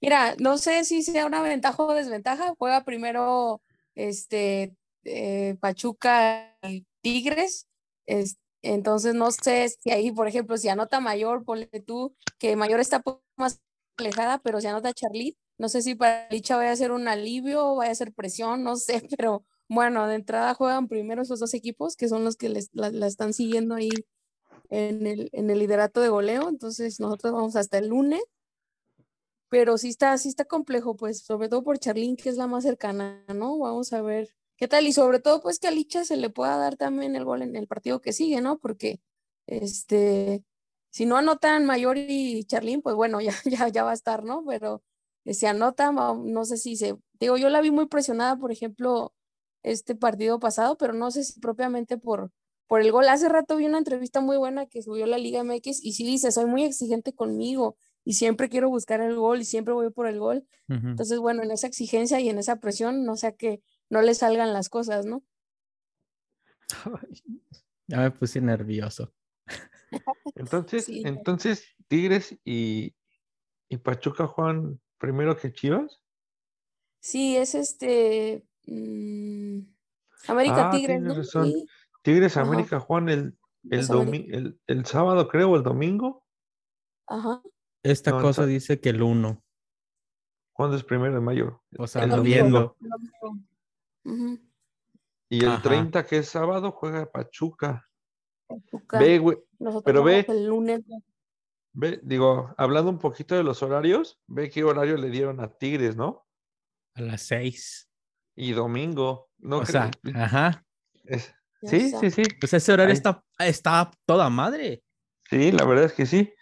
Mira, 0.00 0.34
no 0.38 0.58
sé 0.58 0.84
si 0.84 1.02
sea 1.02 1.26
una 1.26 1.42
ventaja 1.42 1.82
o 1.82 1.94
desventaja. 1.94 2.54
Juega 2.58 2.84
primero 2.84 3.62
este 3.94 4.74
eh, 5.04 5.56
Pachuca 5.60 6.56
y 6.62 6.86
Tigres. 7.00 7.68
Es, 8.06 8.38
entonces 8.62 9.14
no 9.14 9.30
sé 9.30 9.68
si 9.68 9.90
ahí, 9.90 10.12
por 10.12 10.28
ejemplo, 10.28 10.56
si 10.56 10.68
anota 10.68 11.00
mayor, 11.00 11.44
ponle 11.44 11.66
tú, 11.86 12.14
que 12.38 12.56
mayor 12.56 12.80
está 12.80 13.02
más 13.36 13.60
alejada, 13.96 14.38
pero 14.38 14.60
si 14.60 14.66
anota 14.66 14.92
Charlit, 14.92 15.36
no 15.58 15.68
sé 15.68 15.82
si 15.82 15.94
para 15.94 16.28
Licha 16.30 16.56
vaya 16.56 16.72
a 16.72 16.76
ser 16.76 16.92
un 16.92 17.08
alivio, 17.08 17.76
vaya 17.76 17.92
a 17.92 17.94
ser 17.94 18.12
presión, 18.12 18.62
no 18.64 18.76
sé, 18.76 19.02
pero 19.18 19.44
bueno, 19.68 20.06
de 20.06 20.16
entrada 20.16 20.54
juegan 20.54 20.88
primero 20.88 21.22
esos 21.22 21.40
dos 21.40 21.54
equipos 21.54 21.96
que 21.96 22.08
son 22.08 22.24
los 22.24 22.36
que 22.36 22.48
les, 22.48 22.70
la, 22.72 22.90
la, 22.90 23.06
están 23.06 23.32
siguiendo 23.32 23.74
ahí 23.74 23.90
en 24.70 25.06
el, 25.06 25.30
en 25.32 25.50
el 25.50 25.58
liderato 25.58 26.00
de 26.00 26.08
goleo, 26.08 26.48
entonces 26.48 27.00
nosotros 27.00 27.32
vamos 27.32 27.56
hasta 27.56 27.78
el 27.78 27.88
lunes, 27.88 28.22
pero 29.48 29.78
sí 29.78 29.88
está, 29.88 30.16
sí 30.18 30.28
está 30.28 30.44
complejo, 30.44 30.96
pues, 30.96 31.20
sobre 31.20 31.48
todo 31.48 31.62
por 31.62 31.78
Charlín, 31.78 32.16
que 32.16 32.28
es 32.28 32.36
la 32.36 32.46
más 32.48 32.64
cercana, 32.64 33.24
¿no? 33.32 33.58
Vamos 33.58 33.92
a 33.92 34.02
ver 34.02 34.28
qué 34.56 34.66
tal, 34.68 34.86
y 34.86 34.92
sobre 34.92 35.20
todo, 35.20 35.40
pues, 35.40 35.60
que 35.60 35.68
a 35.68 35.70
Licha 35.70 36.04
se 36.04 36.16
le 36.16 36.30
pueda 36.30 36.56
dar 36.56 36.76
también 36.76 37.14
el 37.14 37.24
gol 37.24 37.42
en 37.42 37.54
el 37.54 37.68
partido 37.68 38.00
que 38.00 38.12
sigue, 38.12 38.40
¿no? 38.40 38.58
Porque, 38.58 39.00
este, 39.46 40.42
si 40.94 41.06
no 41.06 41.16
anotan 41.16 41.66
Mayor 41.66 41.98
y 41.98 42.44
Charlín, 42.44 42.80
pues 42.80 42.94
bueno, 42.94 43.20
ya, 43.20 43.32
ya, 43.44 43.66
ya 43.66 43.82
va 43.82 43.90
a 43.90 43.94
estar, 43.94 44.22
¿no? 44.22 44.44
Pero 44.46 44.80
se 45.26 45.48
anota, 45.48 45.90
no 45.90 46.44
sé 46.44 46.56
si 46.56 46.76
se, 46.76 46.94
digo, 47.18 47.36
yo 47.36 47.48
la 47.48 47.60
vi 47.60 47.72
muy 47.72 47.86
presionada, 47.86 48.36
por 48.36 48.52
ejemplo, 48.52 49.12
este 49.64 49.96
partido 49.96 50.38
pasado, 50.38 50.76
pero 50.78 50.92
no 50.92 51.10
sé 51.10 51.24
si 51.24 51.40
propiamente 51.40 51.98
por, 51.98 52.30
por 52.68 52.80
el 52.80 52.92
gol. 52.92 53.08
Hace 53.08 53.28
rato 53.28 53.56
vi 53.56 53.66
una 53.66 53.78
entrevista 53.78 54.20
muy 54.20 54.36
buena 54.36 54.66
que 54.66 54.82
subió 54.82 55.04
la 55.06 55.18
Liga 55.18 55.42
MX 55.42 55.82
y 55.82 55.94
sí 55.94 56.04
dice, 56.06 56.30
soy 56.30 56.46
muy 56.46 56.62
exigente 56.62 57.12
conmigo 57.12 57.76
y 58.04 58.12
siempre 58.12 58.48
quiero 58.48 58.68
buscar 58.68 59.00
el 59.00 59.16
gol 59.16 59.40
y 59.40 59.44
siempre 59.44 59.74
voy 59.74 59.90
por 59.90 60.06
el 60.06 60.20
gol. 60.20 60.46
Uh 60.68 60.74
-huh. 60.74 60.90
Entonces, 60.90 61.18
bueno, 61.18 61.42
en 61.42 61.50
esa 61.50 61.66
exigencia 61.66 62.20
y 62.20 62.28
en 62.28 62.38
esa 62.38 62.60
presión, 62.60 63.04
no 63.04 63.16
sea 63.16 63.32
que 63.32 63.60
no 63.90 64.00
le 64.00 64.14
salgan 64.14 64.52
las 64.52 64.68
cosas, 64.68 65.06
¿no? 65.06 65.24
ya 67.88 67.98
me 67.98 68.12
puse 68.12 68.40
nervioso. 68.40 69.12
Entonces, 70.34 70.84
sí. 70.86 71.02
entonces 71.04 71.66
Tigres 71.88 72.38
y, 72.44 72.94
y 73.68 73.76
Pachuca 73.78 74.26
juegan 74.26 74.80
primero 74.98 75.36
que 75.36 75.52
Chivas. 75.52 76.00
Sí, 77.00 77.36
es 77.36 77.54
este 77.54 78.46
mmm, 78.66 79.60
América 80.28 80.68
ah, 80.68 80.70
Tigres. 80.70 81.32
Tigres 82.02 82.36
América 82.36 82.80
Juan 82.80 83.08
el, 83.08 83.36
el, 83.70 83.80
el, 84.30 84.60
el, 84.66 84.86
sábado, 84.86 85.28
creo, 85.28 85.50
o 85.50 85.56
el 85.56 85.62
domingo. 85.62 86.24
Ajá. 87.06 87.42
Esta 87.82 88.12
no, 88.12 88.22
cosa 88.22 88.46
dice 88.46 88.80
que 88.80 88.90
el 88.90 89.02
1. 89.02 89.42
¿Cuándo 90.52 90.76
es 90.76 90.84
primero 90.84 91.14
de 91.14 91.20
mayo? 91.20 91.62
O 91.78 91.86
sea, 91.86 92.04
el. 92.04 92.12
Uh 92.12 92.22
-huh. 94.04 94.40
Y 95.30 95.44
el 95.44 95.50
Ajá. 95.50 95.62
30, 95.62 96.06
que 96.06 96.18
es 96.18 96.28
sábado, 96.28 96.72
juega 96.72 97.10
Pachuca. 97.10 97.88
Ve, 98.98 99.18
güey, 99.18 99.38
Nosotros 99.58 99.82
pero 99.84 100.02
ve- 100.02 100.24
el 100.28 100.46
lunes. 100.46 100.82
ve, 101.72 102.00
digo, 102.02 102.54
hablando 102.56 102.90
un 102.90 102.98
poquito 102.98 103.34
de 103.34 103.42
los 103.42 103.62
horarios, 103.62 104.18
ve 104.26 104.50
qué 104.50 104.64
horario 104.64 104.96
le 104.96 105.10
dieron 105.10 105.40
a 105.40 105.48
Tigres, 105.48 105.96
¿no? 105.96 106.26
A 106.94 107.00
las 107.02 107.22
seis. 107.22 107.88
Y 108.36 108.52
domingo. 108.52 109.30
No 109.38 109.58
o 109.58 109.66
sea, 109.66 109.90
ajá. 110.14 110.64
es- 111.04 111.32
sí, 111.62 111.92
sí, 112.00 112.10
sí. 112.10 112.22
Pues 112.40 112.52
ese 112.54 112.72
horario 112.72 112.90
Ahí. 112.92 112.96
está, 112.96 113.24
está 113.38 113.90
toda 114.06 114.28
madre. 114.30 114.82
Sí, 115.30 115.52
la 115.52 115.64
verdad 115.64 115.84
es 115.86 115.92
que 115.92 116.06
sí. 116.06 116.32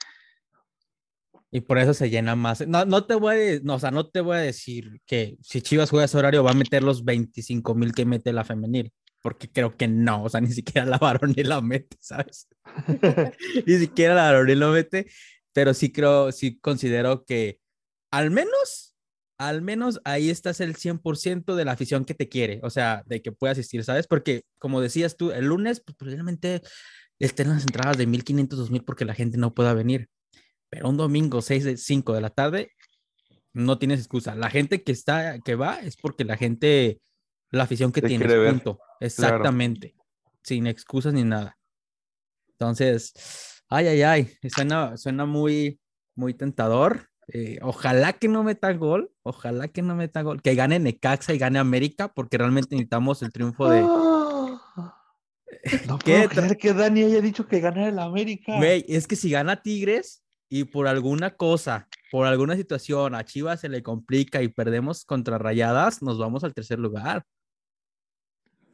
Y 1.51 1.61
por 1.61 1.77
eso 1.79 1.93
se 1.93 2.09
llena 2.09 2.35
más. 2.35 2.67
No, 2.67 2.85
no 2.87 3.05
te 3.05 3.15
voy 3.15 3.37
a, 3.37 3.61
no, 3.63 3.75
o 3.75 3.79
sea, 3.79 3.91
no 3.91 4.09
te 4.09 4.21
voy 4.23 4.37
a 4.37 4.41
decir 4.41 5.01
que 5.05 5.37
si 5.43 5.61
Chivas 5.61 5.91
juega 5.91 6.07
ese 6.07 6.17
horario 6.17 6.43
va 6.43 6.53
a 6.53 6.55
meter 6.55 6.83
los 6.83 7.05
25 7.05 7.75
mil 7.75 7.93
que 7.93 8.07
mete 8.07 8.33
la 8.33 8.43
femenil, 8.45 8.91
porque 9.23 9.51
creo 9.51 9.77
que 9.77 9.89
no, 9.89 10.25
o 10.25 10.29
sea, 10.29 10.41
ni 10.41 10.53
siquiera 10.53 10.85
la 10.87 10.99
varonil 10.99 11.49
la 11.49 11.61
mete, 11.61 11.97
¿sabes? 12.01 12.49
ni 13.67 13.79
siquiera 13.79 14.15
la 14.15 14.25
varonil 14.25 14.61
lo 14.61 14.73
mete, 14.73 15.11
pero 15.53 15.73
sí 15.75 15.93
creo, 15.93 16.33
sí 16.33 16.59
considero 16.59 17.25
que 17.25 17.61
al 18.11 18.31
menos, 18.31 18.95
al 19.39 19.63
menos 19.63 20.01
ahí 20.05 20.29
estás 20.29 20.61
el 20.61 20.77
100% 20.77 21.55
de 21.55 21.65
la 21.65 21.73
afición 21.73 22.05
que 22.05 22.15
te 22.15 22.29
quiere, 22.29 22.61
o 22.63 22.71
sea, 22.71 23.03
de 23.07 23.23
que 23.23 23.33
pueda 23.33 23.53
asistir, 23.53 23.85
¿sabes? 23.85 24.07
Porque 24.07 24.45
como 24.59 24.81
decías 24.81 25.17
tú, 25.17 25.31
el 25.31 25.47
lunes 25.47 25.81
pues, 25.81 25.97
probablemente 25.97 26.61
estén 27.19 27.49
las 27.49 27.63
entradas 27.63 27.97
de 27.97 28.07
1500, 28.07 28.59
2000 28.59 28.85
porque 28.85 29.05
la 29.05 29.15
gente 29.15 29.39
no 29.39 29.55
pueda 29.55 29.75
venir. 29.75 30.09
Pero 30.69 30.89
un 30.89 30.97
domingo 30.97 31.43
6 31.43 31.65
de 31.65 31.77
5 31.77 32.15
de 32.15 32.21
la 32.21 32.31
tarde 32.31 32.73
no 33.53 33.79
tienes 33.79 34.01
excusa. 34.01 34.35
La 34.35 34.51
gente 34.51 34.83
que 34.83 34.93
está 34.93 35.39
que 35.41 35.55
va 35.55 35.81
es 35.81 35.97
porque 35.97 36.25
la 36.25 36.37
gente 36.37 37.01
la 37.53 37.65
afición 37.65 37.93
que 37.93 38.01
Te 38.01 38.09
tiene, 38.09 38.25
quiere 38.25 38.41
ver. 38.41 38.51
punto. 38.51 38.81
Exactamente. 38.99 39.95
Sin 40.43 40.67
excusas 40.67 41.13
ni 41.13 41.23
nada. 41.23 41.57
Entonces, 42.49 43.63
ay 43.69 43.87
ay 43.87 44.03
ay, 44.03 44.33
suena 44.55 44.97
suena 44.97 45.27
muy 45.27 45.81
muy 46.15 46.35
tentador. 46.35 47.09
Eh, 47.29 47.59
ojalá 47.63 48.15
que 48.15 48.27
no 48.29 48.43
meta 48.43 48.73
gol, 48.73 49.13
ojalá 49.23 49.69
que 49.69 49.81
no 49.83 49.95
meta 49.95 50.23
gol, 50.23 50.43
que 50.43 50.55
gane 50.55 50.79
Necaxa 50.79 51.33
y 51.33 51.39
gane 51.39 51.59
América 51.59 52.13
porque 52.13 52.37
realmente 52.37 52.75
necesitamos 52.75 53.23
el 53.23 53.33
triunfo 53.33 53.71
de 53.71 53.81
No 53.81 54.61
¿Qué 56.05 56.17
puedo 56.17 56.29
creer 56.29 56.59
que 56.59 56.73
Dani 56.73 57.05
haya 57.05 57.21
dicho 57.21 57.47
que 57.47 57.61
ganara 57.61 57.89
el 57.89 57.99
América. 57.99 58.57
Güey, 58.57 58.85
es 58.89 59.07
que 59.07 59.17
si 59.17 59.31
gana 59.31 59.63
Tigres 59.63 60.25
y 60.49 60.65
por 60.65 60.89
alguna 60.89 61.37
cosa, 61.37 61.89
por 62.11 62.27
alguna 62.27 62.57
situación 62.57 63.15
a 63.15 63.25
Chivas 63.25 63.61
se 63.61 63.69
le 63.69 63.83
complica 63.83 64.43
y 64.43 64.49
perdemos 64.49 65.05
contra 65.05 65.39
Rayadas, 65.39 66.03
nos 66.03 66.19
vamos 66.19 66.45
al 66.45 66.55
tercer 66.55 66.79
lugar. 66.79 67.25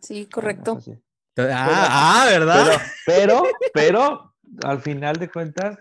Sí, 0.01 0.15
Bueno, 0.15 0.29
correcto. 0.33 0.71
Entonces, 0.73 0.99
ah, 1.55 2.23
ah, 2.23 2.27
¿verdad? 2.29 2.81
Pero, 3.07 3.43
pero, 3.43 3.43
pero, 3.75 4.35
al 4.65 4.81
final 4.81 5.17
de 5.17 5.31
cuentas, 5.31 5.79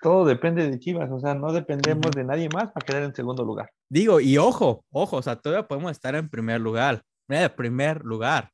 todo 0.00 0.24
depende 0.24 0.68
de 0.70 0.78
Chivas. 0.78 1.10
O 1.10 1.20
sea, 1.20 1.34
no 1.34 1.52
dependemos 1.52 2.10
de 2.12 2.24
nadie 2.24 2.48
más 2.48 2.70
para 2.72 2.86
quedar 2.86 3.02
en 3.02 3.14
segundo 3.14 3.44
lugar. 3.44 3.70
Digo, 3.88 4.20
y 4.20 4.38
ojo, 4.38 4.84
ojo, 4.90 5.16
o 5.16 5.22
sea, 5.22 5.36
todavía 5.36 5.66
podemos 5.66 5.92
estar 5.92 6.14
en 6.14 6.28
primer 6.28 6.60
lugar. 6.60 7.02
En 7.28 7.50
primer 7.54 8.04
lugar. 8.04 8.50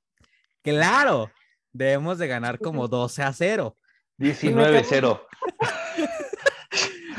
Claro, 0.62 1.30
debemos 1.72 2.18
de 2.18 2.28
ganar 2.28 2.58
como 2.58 2.88
12 2.88 3.22
a 3.22 3.32
0. 3.32 3.76
19-0. 4.18 5.20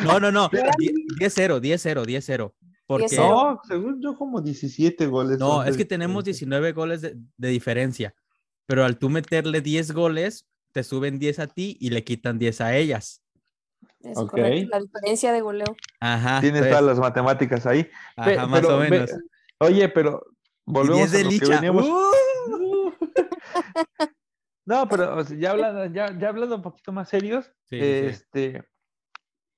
No, 0.03 0.19
no, 0.19 0.31
no, 0.31 0.49
Pero- 0.49 0.69
10-0, 1.19 1.61
10-0, 1.61 2.05
10-0. 2.05 2.53
Porque 2.85 3.05
10-0. 3.05 3.17
No, 3.29 3.59
según 3.67 4.01
yo, 4.01 4.15
como 4.17 4.41
17 4.41 5.07
goles. 5.07 5.39
No, 5.39 5.63
es 5.63 5.77
que 5.77 5.83
de 5.83 5.89
tenemos 5.89 6.23
diferencia. 6.23 6.45
19 6.47 6.71
goles 6.73 7.01
de, 7.01 7.15
de 7.37 7.47
diferencia, 7.49 8.15
pero 8.65 8.83
al 8.83 8.97
tú 8.97 9.09
meterle 9.09 9.61
10 9.61 9.91
goles, 9.93 10.47
te 10.73 10.83
suben 10.83 11.19
10 11.19 11.39
a 11.39 11.47
ti 11.47 11.77
y 11.79 11.89
le 11.91 12.03
quitan 12.03 12.37
10 12.39 12.61
a 12.61 12.75
ellas. 12.75 13.21
Es 14.01 14.17
correcto. 14.17 14.69
La 14.71 14.79
diferencia 14.81 15.31
de 15.31 15.41
goleo. 15.41 15.75
Ajá. 16.01 16.41
Tienes 16.41 16.61
entonces, 16.63 16.69
todas 16.79 16.83
las 16.85 16.99
matemáticas 16.99 17.65
ahí. 17.65 17.83
Pe- 17.83 18.37
ajá, 18.37 18.47
más 18.47 18.61
pero 18.61 18.75
o 18.75 18.79
ve- 18.79 18.89
menos. 18.89 19.11
oye, 19.59 19.87
pero 19.89 20.25
volvemos 20.65 21.11
10 21.11 21.13
a 21.13 21.17
de 21.17 21.23
lo 21.23 21.29
que 21.29 21.35
licha. 21.35 21.55
veníamos- 21.55 21.85
¡Uh! 21.87 22.91
No, 24.65 24.87
pero 24.87 25.17
o 25.17 25.23
sea, 25.23 25.37
ya 25.37 25.51
hablando, 25.51 25.85
ya, 25.87 26.17
ya 26.17 26.29
hablando 26.29 26.55
un 26.55 26.61
poquito 26.61 26.91
más 26.93 27.09
serios, 27.09 27.45
Sí, 27.65 27.79
sí, 27.79 27.81
sí. 27.81 28.05
este, 28.05 28.63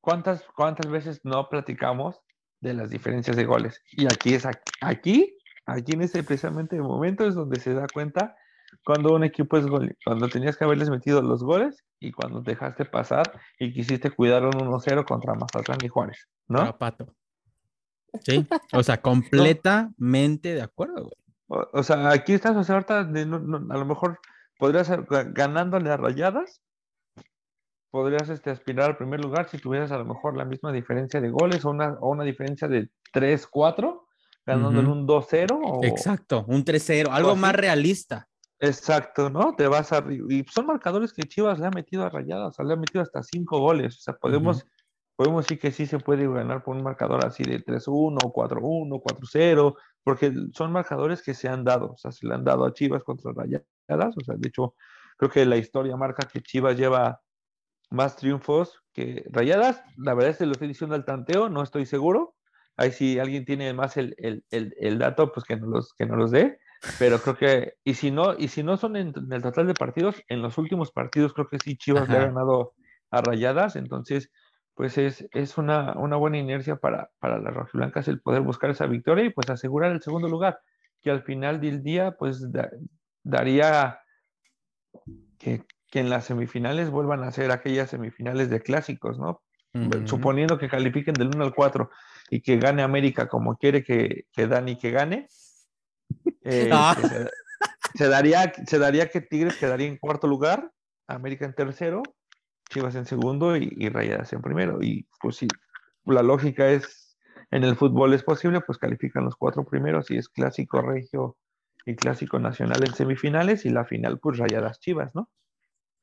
¿cuántas, 0.01 0.43
¿cuántas 0.55 0.89
veces 0.89 1.21
no 1.23 1.47
platicamos 1.47 2.19
de 2.61 2.73
las 2.73 2.89
diferencias 2.89 3.35
de 3.37 3.45
goles? 3.45 3.81
Y 3.91 4.05
aquí 4.07 4.33
es 4.33 4.45
aquí, 4.45 4.71
aquí, 4.81 5.37
aquí 5.65 5.93
en 5.93 6.01
ese 6.01 6.23
precisamente 6.23 6.79
momento 6.79 7.25
es 7.25 7.35
donde 7.35 7.59
se 7.59 7.73
da 7.73 7.87
cuenta 7.93 8.35
cuando 8.83 9.13
un 9.13 9.23
equipo 9.23 9.57
es 9.57 9.65
gol, 9.67 9.95
cuando 10.03 10.27
tenías 10.27 10.57
que 10.57 10.63
haberles 10.65 10.89
metido 10.89 11.21
los 11.21 11.43
goles 11.43 11.83
y 11.99 12.11
cuando 12.11 12.41
dejaste 12.41 12.85
pasar 12.85 13.39
y 13.59 13.73
quisiste 13.73 14.11
cuidar 14.11 14.43
un 14.43 14.51
1-0 14.53 15.05
contra 15.05 15.33
Mazatlán 15.35 15.77
y 15.83 15.87
Juárez, 15.87 16.27
¿no? 16.47 16.59
Para 16.59 16.77
Pato. 16.77 17.15
Sí, 18.21 18.45
o 18.73 18.83
sea, 18.83 19.01
completamente 19.01 20.53
de 20.53 20.61
acuerdo, 20.61 21.03
güey. 21.03 21.13
O, 21.47 21.67
o 21.79 21.83
sea, 21.83 22.09
aquí 22.09 22.33
estás, 22.33 22.55
o 22.57 22.63
sea, 22.63 22.75
ahorita 22.75 23.03
de 23.03 23.25
no- 23.25 23.39
no- 23.39 23.73
a 23.73 23.77
lo 23.77 23.85
mejor 23.85 24.19
podrías 24.57 24.89
ga- 24.89 25.31
ganándole 25.31 25.89
a 25.91 25.97
rayadas, 25.97 26.61
podrías 27.95 28.27
este, 28.27 28.49
aspirar 28.49 28.89
al 28.89 28.97
primer 28.97 29.21
lugar 29.21 29.47
si 29.47 29.57
tuvieras 29.57 29.89
a 29.93 29.97
lo 29.97 30.03
mejor 30.03 30.35
la 30.35 30.43
misma 30.43 30.73
diferencia 30.73 31.21
de 31.21 31.29
goles 31.29 31.63
o 31.63 31.69
una, 31.69 31.93
o 32.01 32.09
una 32.09 32.25
diferencia 32.25 32.67
de 32.67 32.89
3-4, 33.13 34.01
ganándole 34.45 34.89
Ujú. 34.89 34.97
un 34.99 35.07
2-0. 35.07 35.57
o- 35.63 35.81
Exacto, 35.85 36.43
un 36.49 36.65
3-0, 36.65 37.09
algo 37.09 37.31
así. 37.31 37.39
más 37.39 37.55
realista. 37.55 38.27
Exacto, 38.59 39.29
¿no? 39.29 39.55
Te 39.55 39.67
vas 39.69 39.93
a... 39.93 40.03
Y 40.29 40.43
son 40.53 40.65
marcadores 40.65 41.13
que 41.13 41.23
Chivas 41.23 41.57
le 41.57 41.67
ha 41.67 41.71
metido 41.71 42.03
a 42.05 42.09
rayadas, 42.09 42.49
o 42.49 42.51
sea, 42.51 42.65
le 42.65 42.73
ha 42.73 42.77
metido 42.77 43.01
hasta 43.01 43.23
5 43.23 43.59
goles. 43.59 43.95
O 43.97 44.01
sea, 44.01 44.13
podemos, 44.15 44.65
podemos 45.15 45.45
decir 45.45 45.57
que 45.57 45.71
sí 45.71 45.85
se 45.85 45.97
puede 45.99 46.27
ganar 46.27 46.65
por 46.65 46.75
un 46.75 46.83
marcador 46.83 47.25
así 47.25 47.43
de 47.43 47.63
3-1, 47.63 48.17
4-1, 48.33 49.01
4-0, 49.01 49.75
porque 50.03 50.33
son 50.53 50.73
marcadores 50.73 51.21
que 51.21 51.33
se 51.33 51.47
han 51.47 51.63
dado, 51.63 51.93
o 51.93 51.97
sea, 51.97 52.11
se 52.11 52.27
le 52.27 52.33
han 52.35 52.43
dado 52.43 52.65
a 52.65 52.73
Chivas 52.73 53.05
contra 53.05 53.31
rayadas. 53.31 54.17
O 54.17 54.21
sea, 54.25 54.35
de 54.37 54.49
hecho, 54.49 54.75
creo 55.15 55.31
que 55.31 55.45
la 55.45 55.55
historia 55.55 55.95
marca 55.95 56.27
que 56.27 56.41
Chivas 56.41 56.75
lleva 56.75 57.21
más 57.91 58.15
triunfos 58.17 58.81
que 58.93 59.25
rayadas. 59.31 59.83
La 59.97 60.13
verdad 60.13 60.31
es 60.31 60.37
que 60.37 60.45
lo 60.45 60.53
estoy 60.53 60.67
diciendo 60.67 60.95
al 60.95 61.05
tanteo, 61.05 61.49
no 61.49 61.63
estoy 61.63 61.85
seguro. 61.85 62.35
Ahí 62.77 62.91
si 62.91 63.19
alguien 63.19 63.45
tiene 63.45 63.73
más 63.73 63.97
el, 63.97 64.15
el, 64.17 64.43
el, 64.51 64.73
el 64.79 64.99
dato, 64.99 65.31
pues 65.31 65.45
que 65.45 65.55
nos 65.55 65.69
los, 65.69 65.93
que 65.93 66.05
nos 66.05 66.17
los 66.17 66.31
dé. 66.31 66.59
Pero 66.97 67.19
creo 67.19 67.37
que, 67.37 67.73
y 67.83 67.93
si 67.95 68.11
no, 68.11 68.35
y 68.37 68.47
si 68.47 68.63
no 68.63 68.77
son 68.77 68.95
en, 68.95 69.13
en 69.15 69.31
el 69.33 69.41
total 69.41 69.67
de 69.67 69.73
partidos, 69.73 70.21
en 70.27 70.41
los 70.41 70.57
últimos 70.57 70.91
partidos 70.91 71.33
creo 71.33 71.47
que 71.47 71.59
sí 71.59 71.77
Chivas 71.77 72.09
le 72.09 72.17
ha 72.17 72.21
ganado 72.27 72.73
a 73.11 73.21
Rayadas, 73.21 73.75
entonces 73.75 74.31
pues 74.75 74.97
es, 74.97 75.27
es 75.31 75.57
una, 75.57 75.93
una 75.97 76.17
buena 76.17 76.37
inercia 76.37 76.75
para, 76.77 77.09
para 77.19 77.39
las 77.39 77.53
rojiblancas 77.53 78.07
el 78.09 78.21
poder 78.21 78.41
buscar 78.41 78.69
esa 78.69 78.87
victoria 78.87 79.25
y 79.25 79.29
pues 79.29 79.49
asegurar 79.49 79.91
el 79.93 80.01
segundo 80.01 80.27
lugar, 80.27 80.59
que 81.01 81.11
al 81.11 81.23
final 81.23 81.61
del 81.61 81.81
día 81.81 82.11
pues 82.17 82.51
da- 82.51 82.69
daría 83.23 83.99
que, 85.37 85.63
que 85.89 85.99
en 85.99 86.09
las 86.09 86.25
semifinales 86.25 86.89
vuelvan 86.89 87.23
a 87.23 87.31
ser 87.31 87.51
aquellas 87.51 87.89
semifinales 87.89 88.49
de 88.49 88.61
clásicos, 88.61 89.19
¿no? 89.19 89.41
Suponiendo 90.05 90.57
que 90.57 90.69
califiquen 90.69 91.13
del 91.15 91.27
1 91.35 91.43
al 91.43 91.53
4 91.53 91.89
y 92.29 92.39
que 92.41 92.57
gane 92.57 92.81
América 92.81 93.27
como 93.27 93.57
quiere 93.57 93.83
que, 93.83 94.25
que 94.31 94.47
Dani 94.47 94.77
que 94.77 94.91
gane, 94.91 95.27
eh, 96.43 96.69
Ah. 96.71 96.95
que 96.95 97.07
se, 97.07 97.29
se 97.95 98.07
daría, 98.07 98.53
se 98.65 98.79
daría 98.79 99.09
que 99.09 99.19
Tigres 99.19 99.57
quedaría 99.57 99.87
en 99.87 99.97
cuarto 99.97 100.27
lugar, 100.27 100.71
América 101.07 101.45
en 101.45 101.53
tercero, 101.53 102.03
Chivas 102.69 102.95
en 102.95 103.05
segundo 103.05 103.57
y, 103.57 103.73
y 103.77 103.89
Rayadas 103.89 104.31
en 104.33 104.41
primero. 104.41 104.81
Y 104.81 105.07
pues 105.21 105.35
si 105.37 105.47
la 106.05 106.23
lógica 106.23 106.69
es, 106.69 107.17
en 107.51 107.63
el 107.63 107.75
fútbol 107.75 108.13
es 108.13 108.23
posible, 108.23 108.61
pues 108.61 108.77
califican 108.77 109.25
los 109.25 109.35
cuatro 109.35 109.65
primeros 109.65 110.09
y 110.09 110.17
es 110.17 110.29
clásico 110.29 110.81
regio 110.81 111.37
y 111.85 111.95
clásico 111.95 112.39
nacional 112.39 112.81
en 112.85 112.93
semifinales 112.95 113.65
y 113.65 113.69
la 113.69 113.85
final 113.85 114.19
pues 114.19 114.37
Rayadas 114.39 114.79
Chivas, 114.79 115.13
¿no? 115.13 115.29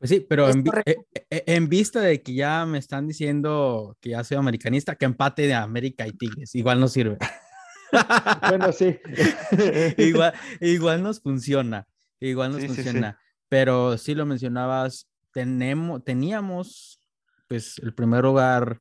Pues 0.03 0.11
sí, 0.11 0.27
pero 0.29 0.51
en, 0.51 0.65
correcto. 0.65 0.91
eh, 1.15 1.27
eh, 1.31 1.45
en 1.47 1.69
vista 1.69 2.01
de 2.01 2.21
que 2.23 2.35
ya 2.35 2.67
me 2.67 2.79
están 2.79 3.07
diciendo 3.07 3.97
que 4.01 4.11
ya 4.11 4.25
soy 4.25 4.37
americanista, 4.37 4.97
que 4.97 5.05
empate 5.05 5.43
de 5.43 5.55
América 5.55 6.09
y 6.09 6.11
Tigres, 6.11 6.57
igual 6.57 6.81
no 6.81 6.89
sirve. 6.89 7.19
Bueno, 8.49 8.73
sí. 8.73 8.99
igual, 9.99 10.33
igual 10.61 11.05
nos 11.05 11.21
funciona, 11.21 11.87
igual 12.19 12.51
nos 12.51 12.63
Sí, 12.63 12.69
sí, 12.69 12.75
sí. 12.75 12.83
funciona. 12.83 13.17
Pero 13.49 13.97
sí 13.97 14.17
lo 14.17 14.27
mencionabas, 14.27 15.09
tenemos, 15.33 16.03
teníamos, 16.03 16.99
pues, 17.47 17.79
el 17.79 17.95
primer 17.95 18.25
lugar, 18.25 18.81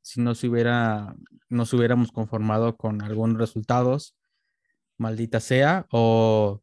si 0.00 0.22
no 0.22 0.34
se 0.34 0.48
hubiera, 0.48 1.14
nos 1.50 1.70
hubiéramos 1.74 2.12
conformado 2.12 2.78
con 2.78 3.02
algunos 3.02 3.36
resultados, 3.36 4.16
maldita 4.96 5.40
sea, 5.40 5.84
o, 5.90 6.62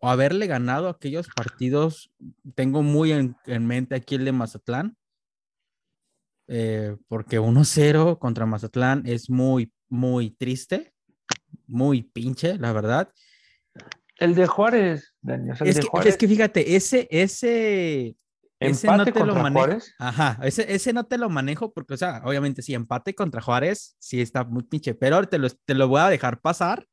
o 0.00 0.08
haberle 0.08 0.46
ganado 0.46 0.88
aquellos 0.88 1.28
partidos. 1.28 2.10
Tengo 2.54 2.82
muy 2.82 3.12
en, 3.12 3.36
en 3.46 3.66
mente 3.66 3.94
aquí 3.94 4.14
el 4.14 4.24
de 4.24 4.32
Mazatlán, 4.32 4.96
eh, 6.46 6.96
porque 7.08 7.40
1-0 7.40 8.18
contra 8.18 8.46
Mazatlán 8.46 9.02
es 9.06 9.28
muy, 9.28 9.72
muy 9.88 10.30
triste, 10.30 10.94
muy 11.66 12.02
pinche, 12.02 12.58
la 12.58 12.72
verdad. 12.72 13.12
El 14.18 14.34
de 14.34 14.46
Juárez, 14.46 15.14
Dani, 15.20 15.50
o 15.50 15.56
sea, 15.56 15.64
el 15.64 15.70
Es 15.70 15.76
de 15.76 15.82
que, 15.82 15.88
Juárez. 15.88 16.12
es 16.14 16.18
que 16.18 16.28
fíjate, 16.28 16.76
ese, 16.76 17.06
ese, 17.10 18.16
ese 18.58 18.86
no 18.88 19.04
te 19.04 19.24
lo 19.24 19.34
manejo. 19.34 19.78
Ajá, 19.98 20.38
ese, 20.42 20.72
ese 20.72 20.92
no 20.92 21.04
te 21.04 21.18
lo 21.18 21.28
manejo 21.28 21.72
porque, 21.72 21.94
o 21.94 21.96
sea, 21.96 22.22
obviamente 22.24 22.62
si 22.62 22.74
empate 22.74 23.14
contra 23.14 23.40
Juárez, 23.42 23.96
sí 23.98 24.20
está 24.20 24.44
muy 24.44 24.62
pinche, 24.62 24.94
pero 24.94 25.22
te 25.28 25.38
lo, 25.38 25.48
te 25.50 25.74
lo 25.74 25.86
voy 25.86 26.00
a 26.00 26.08
dejar 26.08 26.40
pasar 26.40 26.86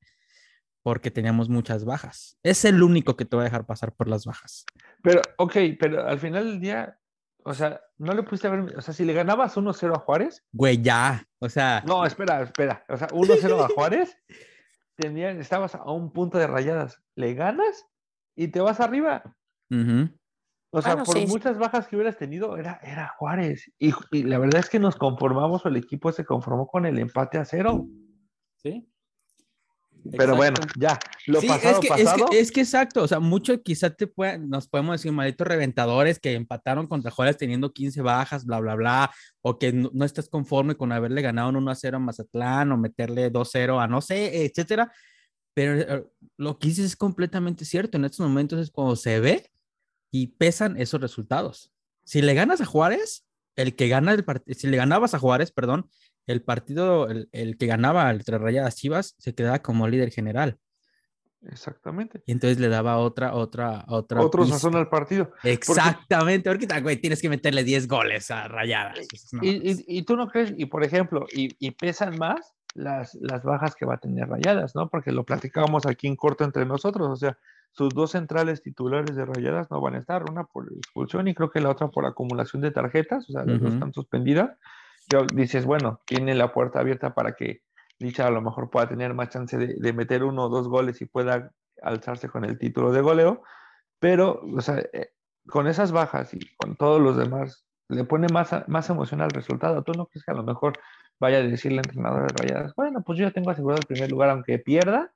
porque 0.86 1.10
teníamos 1.10 1.50
muchas 1.50 1.84
bajas. 1.84 2.38
Es 2.43 2.63
el 2.63 2.84
único 2.84 3.17
que 3.17 3.26
te 3.26 3.36
voy 3.36 3.41
a 3.41 3.45
dejar 3.45 3.65
pasar 3.65 3.91
por 3.95 4.08
las 4.08 4.24
bajas. 4.24 4.67
Pero, 5.02 5.19
ok, 5.39 5.56
pero 5.80 6.08
al 6.08 6.19
final 6.19 6.45
del 6.45 6.60
día, 6.60 7.00
o 7.43 7.56
sea, 7.56 7.82
no 7.98 8.13
le 8.13 8.21
pudiste 8.21 8.48
ver, 8.50 8.78
o 8.78 8.82
sea, 8.82 8.93
si 8.93 9.04
le 9.04 9.13
ganabas 9.13 9.58
1-0 9.58 9.95
a 9.95 10.00
Juárez. 10.00 10.45
Güey, 10.52 10.84
ya, 10.84 11.28
o 11.39 11.50
sea. 11.50 11.82
No, 11.88 12.06
espera, 12.06 12.43
espera, 12.43 12.86
o 12.88 12.98
sea, 12.98 13.08
1-0 13.08 13.65
a 13.65 13.67
Juárez, 13.69 14.15
estabas 15.39 15.74
a 15.74 15.91
un 15.91 16.13
punto 16.13 16.38
de 16.38 16.45
rayadas, 16.45 17.02
le 17.15 17.34
ganas 17.34 17.88
y 18.36 18.50
te 18.50 18.60
vas 18.60 18.80
arriba. 18.80 19.36
O 20.69 20.82
sea, 20.84 21.04
por 21.04 21.28
muchas 21.28 21.58
bajas 21.58 21.88
que 21.88 21.95
hubieras 21.95 22.19
tenido, 22.19 22.58
era, 22.58 22.80
era 22.84 23.12
Juárez. 23.17 23.74
Y, 23.80 23.91
la 24.21 24.38
verdad 24.38 24.60
es 24.60 24.69
que 24.69 24.78
nos 24.78 24.98
conformamos, 24.98 25.65
o 25.65 25.69
el 25.69 25.78
equipo 25.78 26.12
se 26.12 26.26
conformó 26.26 26.67
con 26.67 26.86
el 26.86 27.00
empate 27.00 27.39
a 27.39 27.45
cero. 27.45 27.88
Sí. 28.58 28.88
Pero 30.11 30.35
bueno, 30.35 30.57
ya, 30.77 30.99
lo 31.25 31.41
pasado, 31.41 31.73
es 31.73 31.79
que, 31.79 31.87
pasado. 31.87 32.25
Es 32.25 32.29
que, 32.29 32.39
es 32.39 32.51
que, 32.51 32.61
exacto, 32.61 33.03
o 33.03 33.07
sea, 33.07 33.19
mucho 33.19 33.61
quizá 33.63 33.89
te 33.89 34.07
puede, 34.07 34.37
nos 34.37 34.67
podemos 34.67 34.93
decir 34.93 35.11
malditos 35.11 35.47
reventadores 35.47 36.19
que 36.19 36.33
empataron 36.33 36.87
contra 36.87 37.11
Juárez 37.11 37.37
teniendo 37.37 37.73
15 37.73 38.01
bajas, 38.01 38.45
bla, 38.45 38.59
bla, 38.59 38.75
bla, 38.75 39.11
o 39.41 39.57
que 39.57 39.73
no, 39.73 39.89
no 39.93 40.05
estás 40.05 40.29
conforme 40.29 40.75
con 40.75 40.91
haberle 40.91 41.21
ganado 41.21 41.49
un 41.49 41.55
1 41.57 41.71
a 41.71 41.75
0 41.75 41.97
a 41.97 41.99
Mazatlán 41.99 42.71
o 42.71 42.77
meterle 42.77 43.29
2 43.29 43.49
0 43.51 43.79
a 43.79 43.87
no 43.87 44.01
sé, 44.01 44.45
etcétera. 44.45 44.91
Pero 45.55 45.79
eh, 45.79 46.05
lo 46.37 46.59
que 46.59 46.67
dices 46.67 46.85
es 46.85 46.95
completamente 46.95 47.65
cierto. 47.65 47.97
En 47.97 48.05
estos 48.05 48.27
momentos 48.27 48.59
es 48.59 48.69
cuando 48.69 48.95
se 48.95 49.19
ve 49.19 49.49
y 50.11 50.27
pesan 50.27 50.77
esos 50.79 51.01
resultados. 51.01 51.71
Si 52.03 52.21
le 52.21 52.33
ganas 52.33 52.61
a 52.61 52.65
Juárez, 52.65 53.25
el 53.55 53.75
que 53.75 53.87
gana 53.87 54.13
el 54.13 54.23
partido, 54.25 54.57
si 54.59 54.67
le 54.67 54.77
ganabas 54.77 55.13
a 55.13 55.19
Juárez, 55.19 55.51
perdón, 55.51 55.89
el 56.27 56.41
partido, 56.41 57.07
el, 57.09 57.57
que 57.57 57.65
ganaba 57.67 58.09
entre 58.11 58.38
Rayadas 58.38 58.75
Chivas, 58.75 59.15
se 59.17 59.35
quedaba 59.35 59.59
como 59.59 59.88
líder 59.88 60.11
general. 60.11 60.57
Exactamente. 61.47 62.23
Y 62.25 62.31
entonces 62.31 62.59
le 62.59 62.69
daba 62.69 62.97
otra, 62.97 63.35
otra, 63.35 63.85
otra. 63.88 64.21
Otro 64.21 64.45
sazón 64.45 64.75
al 64.75 64.89
partido. 64.89 65.31
Exactamente. 65.43 66.49
Ahorita, 66.49 66.79
güey, 66.81 66.97
tienes 66.97 67.21
que 67.21 67.29
meterle 67.29 67.63
10 67.63 67.88
goles 67.88 68.31
a 68.31 68.47
Rayadas. 68.47 69.07
y, 69.41 70.03
tú 70.03 70.17
no 70.17 70.27
crees, 70.27 70.53
y 70.57 70.65
por 70.65 70.83
ejemplo, 70.83 71.27
y, 71.31 71.71
pesan 71.71 72.17
más 72.17 72.55
las, 72.73 73.13
las 73.21 73.43
bajas 73.43 73.75
que 73.75 73.85
va 73.85 73.95
a 73.95 73.99
tener 73.99 74.27
Rayadas, 74.27 74.73
¿no? 74.75 74.89
Porque 74.89 75.11
lo 75.11 75.23
platicábamos 75.23 75.85
aquí 75.85 76.07
en 76.07 76.15
corto 76.15 76.43
entre 76.43 76.65
nosotros. 76.65 77.07
O 77.09 77.15
sea, 77.15 77.38
sus 77.71 77.93
dos 77.93 78.11
centrales 78.11 78.63
titulares 78.63 79.15
de 79.15 79.25
Rayadas 79.25 79.69
no 79.69 79.81
van 79.81 79.95
a 79.95 79.99
estar, 79.99 80.23
una 80.29 80.45
por 80.45 80.65
expulsión 80.73 81.27
y 81.27 81.35
creo 81.35 81.51
que 81.51 81.59
la 81.59 81.69
otra 81.69 81.89
por 81.89 82.05
acumulación 82.05 82.61
de 82.63 82.71
tarjetas, 82.71 83.29
o 83.29 83.33
sea, 83.33 83.45
las 83.45 83.61
dos 83.61 83.73
están 83.73 83.93
suspendidas 83.93 84.57
dices, 85.33 85.65
bueno, 85.65 86.01
tiene 86.05 86.35
la 86.35 86.53
puerta 86.53 86.79
abierta 86.79 87.13
para 87.13 87.33
que 87.33 87.61
Licha 87.97 88.27
a 88.27 88.31
lo 88.31 88.41
mejor 88.41 88.69
pueda 88.69 88.89
tener 88.89 89.13
más 89.13 89.29
chance 89.29 89.57
de, 89.57 89.93
meter 89.93 90.23
uno 90.23 90.43
o 90.43 90.49
dos 90.49 90.67
goles 90.67 91.01
y 91.01 91.05
pueda 91.05 91.51
alzarse 91.81 92.27
con 92.27 92.43
el 92.43 92.57
título 92.57 92.91
de 92.91 93.01
goleo, 93.01 93.43
pero, 93.99 94.41
o 94.53 94.61
sea, 94.61 94.79
eh, 94.91 95.11
con 95.47 95.67
esas 95.67 95.91
bajas 95.93 96.33
y 96.33 96.39
con 96.57 96.75
todos 96.75 96.99
los 96.99 97.15
demás, 97.15 97.65
le 97.87 98.03
pone 98.03 98.27
más, 98.27 98.51
más 98.67 98.89
emoción 98.89 99.21
al 99.21 99.29
resultado. 99.29 99.83
¿Tú 99.83 99.93
no 99.93 100.07
crees 100.07 100.25
que 100.25 100.31
a 100.31 100.35
lo 100.35 100.43
mejor 100.43 100.73
vaya 101.19 101.37
a 101.37 101.43
decirle 101.43 101.79
al 101.79 101.85
entrenador 101.85 102.31
de 102.31 102.43
Rayadas, 102.43 102.75
bueno, 102.75 103.01
pues 103.01 103.17
yo 103.17 103.25
ya 103.25 103.31
tengo 103.31 103.51
asegurado 103.51 103.81
el 103.81 103.87
primer 103.87 104.11
lugar, 104.11 104.29
aunque 104.29 104.59
pierda, 104.59 105.11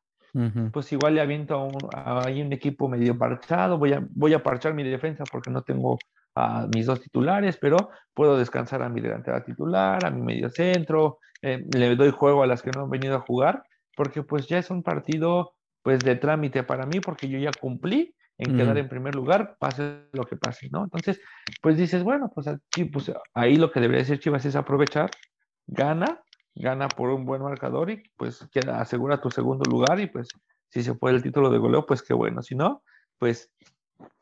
pues 0.71 0.91
igual 0.93 1.15
le 1.15 1.21
aviento 1.21 1.55
a 1.55 1.63
un, 1.63 1.73
un 1.73 2.53
equipo 2.53 2.87
medio 2.87 3.17
parchado, 3.17 3.79
voy 3.79 3.93
a, 3.93 4.07
voy 4.11 4.33
a 4.33 4.43
parchar 4.43 4.73
mi 4.75 4.83
defensa 4.83 5.23
porque 5.29 5.49
no 5.49 5.63
tengo 5.63 5.97
a 6.39 6.67
mis 6.67 6.85
dos 6.85 7.01
titulares, 7.01 7.57
pero 7.57 7.89
puedo 8.13 8.37
descansar 8.37 8.81
a 8.81 8.89
mi 8.89 9.01
delantera 9.01 9.43
titular, 9.43 10.05
a 10.05 10.09
mi 10.09 10.21
medio 10.21 10.49
centro, 10.49 11.19
eh, 11.41 11.65
le 11.73 11.95
doy 11.95 12.11
juego 12.11 12.43
a 12.43 12.47
las 12.47 12.61
que 12.61 12.71
no 12.71 12.83
han 12.83 12.89
venido 12.89 13.15
a 13.15 13.21
jugar, 13.21 13.63
porque 13.95 14.23
pues 14.23 14.47
ya 14.47 14.57
es 14.57 14.69
un 14.69 14.83
partido 14.83 15.53
pues 15.81 16.03
de 16.03 16.15
trámite 16.15 16.63
para 16.63 16.85
mí, 16.85 16.99
porque 16.99 17.29
yo 17.29 17.39
ya 17.39 17.51
cumplí 17.59 18.15
en 18.37 18.55
quedar 18.55 18.77
en 18.77 18.87
primer 18.87 19.15
lugar, 19.15 19.57
pase 19.59 20.05
lo 20.13 20.23
que 20.23 20.37
pase, 20.37 20.69
¿no? 20.71 20.85
Entonces, 20.85 21.19
pues 21.61 21.75
dices, 21.75 22.03
bueno, 22.03 22.31
pues 22.33 22.47
aquí, 22.47 22.85
pues 22.85 23.11
ahí 23.33 23.57
lo 23.57 23.69
que 23.69 23.81
debería 23.81 24.03
hacer 24.03 24.19
Chivas 24.19 24.45
es 24.45 24.55
aprovechar, 24.55 25.11
gana, 25.67 26.23
gana 26.55 26.87
por 26.87 27.09
un 27.09 27.25
buen 27.25 27.41
marcador 27.41 27.89
y 27.91 28.01
pues 28.15 28.47
queda, 28.53 28.79
asegura 28.79 29.19
tu 29.19 29.29
segundo 29.29 29.69
lugar 29.69 29.99
y 29.99 30.07
pues 30.07 30.29
si 30.69 30.83
se 30.83 30.95
puede 30.95 31.17
el 31.17 31.23
título 31.23 31.49
de 31.49 31.57
goleo, 31.57 31.85
pues 31.85 32.01
qué 32.01 32.13
bueno, 32.13 32.41
si 32.41 32.55
no, 32.55 32.81
pues 33.17 33.51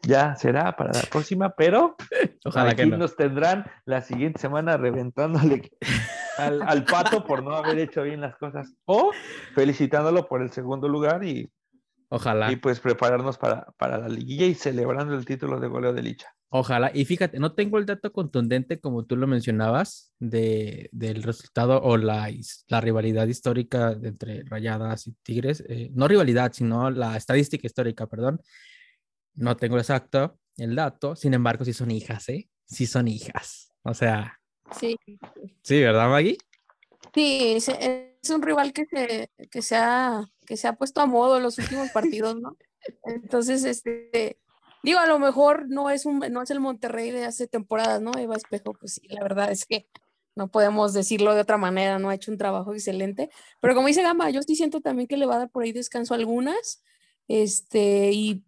ya 0.02 0.36
será 0.36 0.76
para 0.76 0.94
la 0.94 1.02
próxima, 1.10 1.50
pero 1.56 1.96
Ojalá 2.46 2.72
aquí 2.72 2.86
nos 2.86 3.16
tendrán 3.16 3.66
la 3.86 4.02
siguiente 4.02 4.40
semana 4.40 4.78
reventándole 4.78 5.72
al, 6.38 6.86
pato 6.86 7.26
por 7.26 7.44
no 7.44 7.56
haber 7.56 7.80
hecho 7.80 8.04
bien 8.04 8.22
las 8.22 8.36
cosas 8.38 8.74
o 8.86 9.12
felicitándolo 9.54 10.28
por 10.28 10.42
el 10.42 10.52
segundo 10.52 10.88
lugar 10.88 11.24
y 11.24 11.50
Ojalá. 12.10 12.50
Y 12.52 12.56
pues 12.56 12.80
prepararnos 12.80 13.38
para, 13.38 13.66
para 13.78 13.98
la 13.98 14.08
liguilla 14.08 14.46
y 14.46 14.54
celebrando 14.54 15.14
el 15.14 15.26
título 15.26 15.60
de 15.60 15.68
goleo 15.68 15.92
de 15.92 16.02
Licha. 16.02 16.34
Ojalá. 16.50 16.90
Y 16.94 17.04
fíjate, 17.04 17.40
no 17.40 17.54
tengo 17.54 17.78
el 17.78 17.86
dato 17.86 18.14
contundente 18.14 18.80
como 18.80 19.04
tú 19.04 19.18
lo 19.18 19.28
mencionabas 19.28 20.14
de, 20.20 20.90
del 20.94 21.24
resultado 21.24 21.82
o 21.82 21.98
la, 21.98 22.32
la 22.70 22.80
rivalidad 22.80 23.28
histórica 23.28 23.92
entre 24.02 24.44
Rayadas 24.44 25.08
y 25.08 25.12
Tigres. 25.24 25.62
Eh, 25.68 25.90
no 25.94 26.08
rivalidad, 26.08 26.54
sino 26.54 26.90
la 26.90 27.18
estadística 27.18 27.68
histórica, 27.68 28.08
perdón. 28.08 28.40
No 29.38 29.56
tengo 29.56 29.78
exacto 29.78 30.38
el 30.58 30.76
dato, 30.76 31.16
sin 31.16 31.34
embargo, 31.34 31.64
sí 31.64 31.72
son 31.72 31.92
hijas, 31.92 32.28
¿eh? 32.30 32.50
Sí 32.66 32.88
son 32.88 33.08
hijas. 33.08 33.72
O 33.84 33.94
sea. 33.94 34.40
Sí. 34.78 34.98
Sí, 35.62 35.82
¿verdad, 35.82 36.10
Maggie? 36.10 36.38
Sí, 37.14 37.56
es 37.56 38.30
un 38.30 38.42
rival 38.42 38.74
que 38.74 38.86
se, 38.86 39.32
que 39.50 39.62
se, 39.62 39.76
ha, 39.76 40.26
que 40.46 40.58
se 40.58 40.68
ha 40.68 40.74
puesto 40.74 41.00
a 41.02 41.06
modo 41.06 41.38
en 41.38 41.44
los 41.44 41.58
últimos 41.58 41.90
partidos, 41.92 42.36
¿no? 42.40 42.58
Entonces, 43.06 43.64
este, 43.64 44.40
digo, 44.84 45.00
a 45.00 45.08
lo 45.08 45.20
mejor 45.20 45.70
no 45.70 45.90
es, 45.90 46.06
un, 46.06 46.20
no 46.20 46.42
es 46.42 46.50
el 46.50 46.60
Monterrey 46.60 47.12
de 47.12 47.26
hace 47.26 47.48
temporadas, 47.48 48.02
¿no? 48.02 48.12
Eva 48.18 48.36
Espejo, 48.36 48.74
pues 48.74 48.96
sí, 48.96 49.08
la 49.08 49.22
verdad 49.22 49.52
es 49.52 49.66
que 49.66 49.88
no 50.36 50.50
podemos 50.50 50.94
decirlo 50.94 51.34
de 51.34 51.42
otra 51.42 51.58
manera, 51.58 51.98
no 51.98 52.10
ha 52.10 52.16
hecho 52.16 52.32
un 52.32 52.38
trabajo 52.38 52.74
excelente, 52.74 53.30
pero 53.60 53.74
como 53.74 53.88
dice 53.88 54.04
Gama, 54.04 54.30
yo 54.30 54.42
sí 54.44 54.56
siento 54.56 54.82
también 54.82 55.08
que 55.08 55.18
le 55.18 55.26
va 55.26 55.36
a 55.36 55.40
dar 55.40 55.50
por 55.50 55.64
ahí 55.64 55.72
descanso 55.72 56.14
a 56.14 56.18
algunas, 56.18 56.84
este, 57.28 58.12
y 58.12 58.46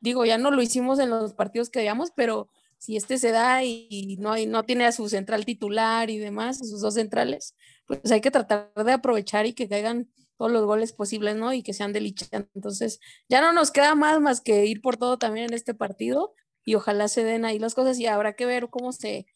digo, 0.00 0.24
ya 0.24 0.38
no 0.38 0.50
lo 0.50 0.62
hicimos 0.62 0.98
en 0.98 1.10
los 1.10 1.34
partidos 1.34 1.70
que 1.70 1.80
veíamos, 1.80 2.10
pero 2.14 2.48
si 2.78 2.96
este 2.96 3.18
se 3.18 3.30
da 3.30 3.62
y 3.62 4.16
no, 4.20 4.32
hay, 4.32 4.46
no 4.46 4.64
tiene 4.64 4.86
a 4.86 4.92
su 4.92 5.08
central 5.08 5.44
titular 5.44 6.10
y 6.10 6.18
demás, 6.18 6.60
a 6.62 6.64
sus 6.64 6.80
dos 6.80 6.94
centrales, 6.94 7.54
pues 7.86 8.10
hay 8.10 8.20
que 8.20 8.30
tratar 8.30 8.72
de 8.74 8.92
aprovechar 8.92 9.46
y 9.46 9.52
que 9.52 9.68
caigan 9.68 10.10
todos 10.38 10.50
los 10.50 10.64
goles 10.64 10.94
posibles, 10.94 11.36
¿no? 11.36 11.52
Y 11.52 11.62
que 11.62 11.74
sean 11.74 11.92
de 11.92 12.14
Entonces, 12.54 12.98
ya 13.28 13.42
no 13.42 13.52
nos 13.52 13.70
queda 13.70 13.94
más 13.94 14.20
más 14.20 14.40
que 14.40 14.64
ir 14.64 14.80
por 14.80 14.96
todo 14.96 15.18
también 15.18 15.46
en 15.46 15.54
este 15.54 15.74
partido 15.74 16.34
y 16.64 16.76
ojalá 16.76 17.08
se 17.08 17.24
den 17.24 17.44
ahí 17.44 17.58
las 17.58 17.74
cosas 17.74 17.98
y 17.98 18.06
habrá 18.06 18.32
que 18.34 18.46
ver 18.46 18.68
cómo 18.70 18.92
se, 18.92 19.26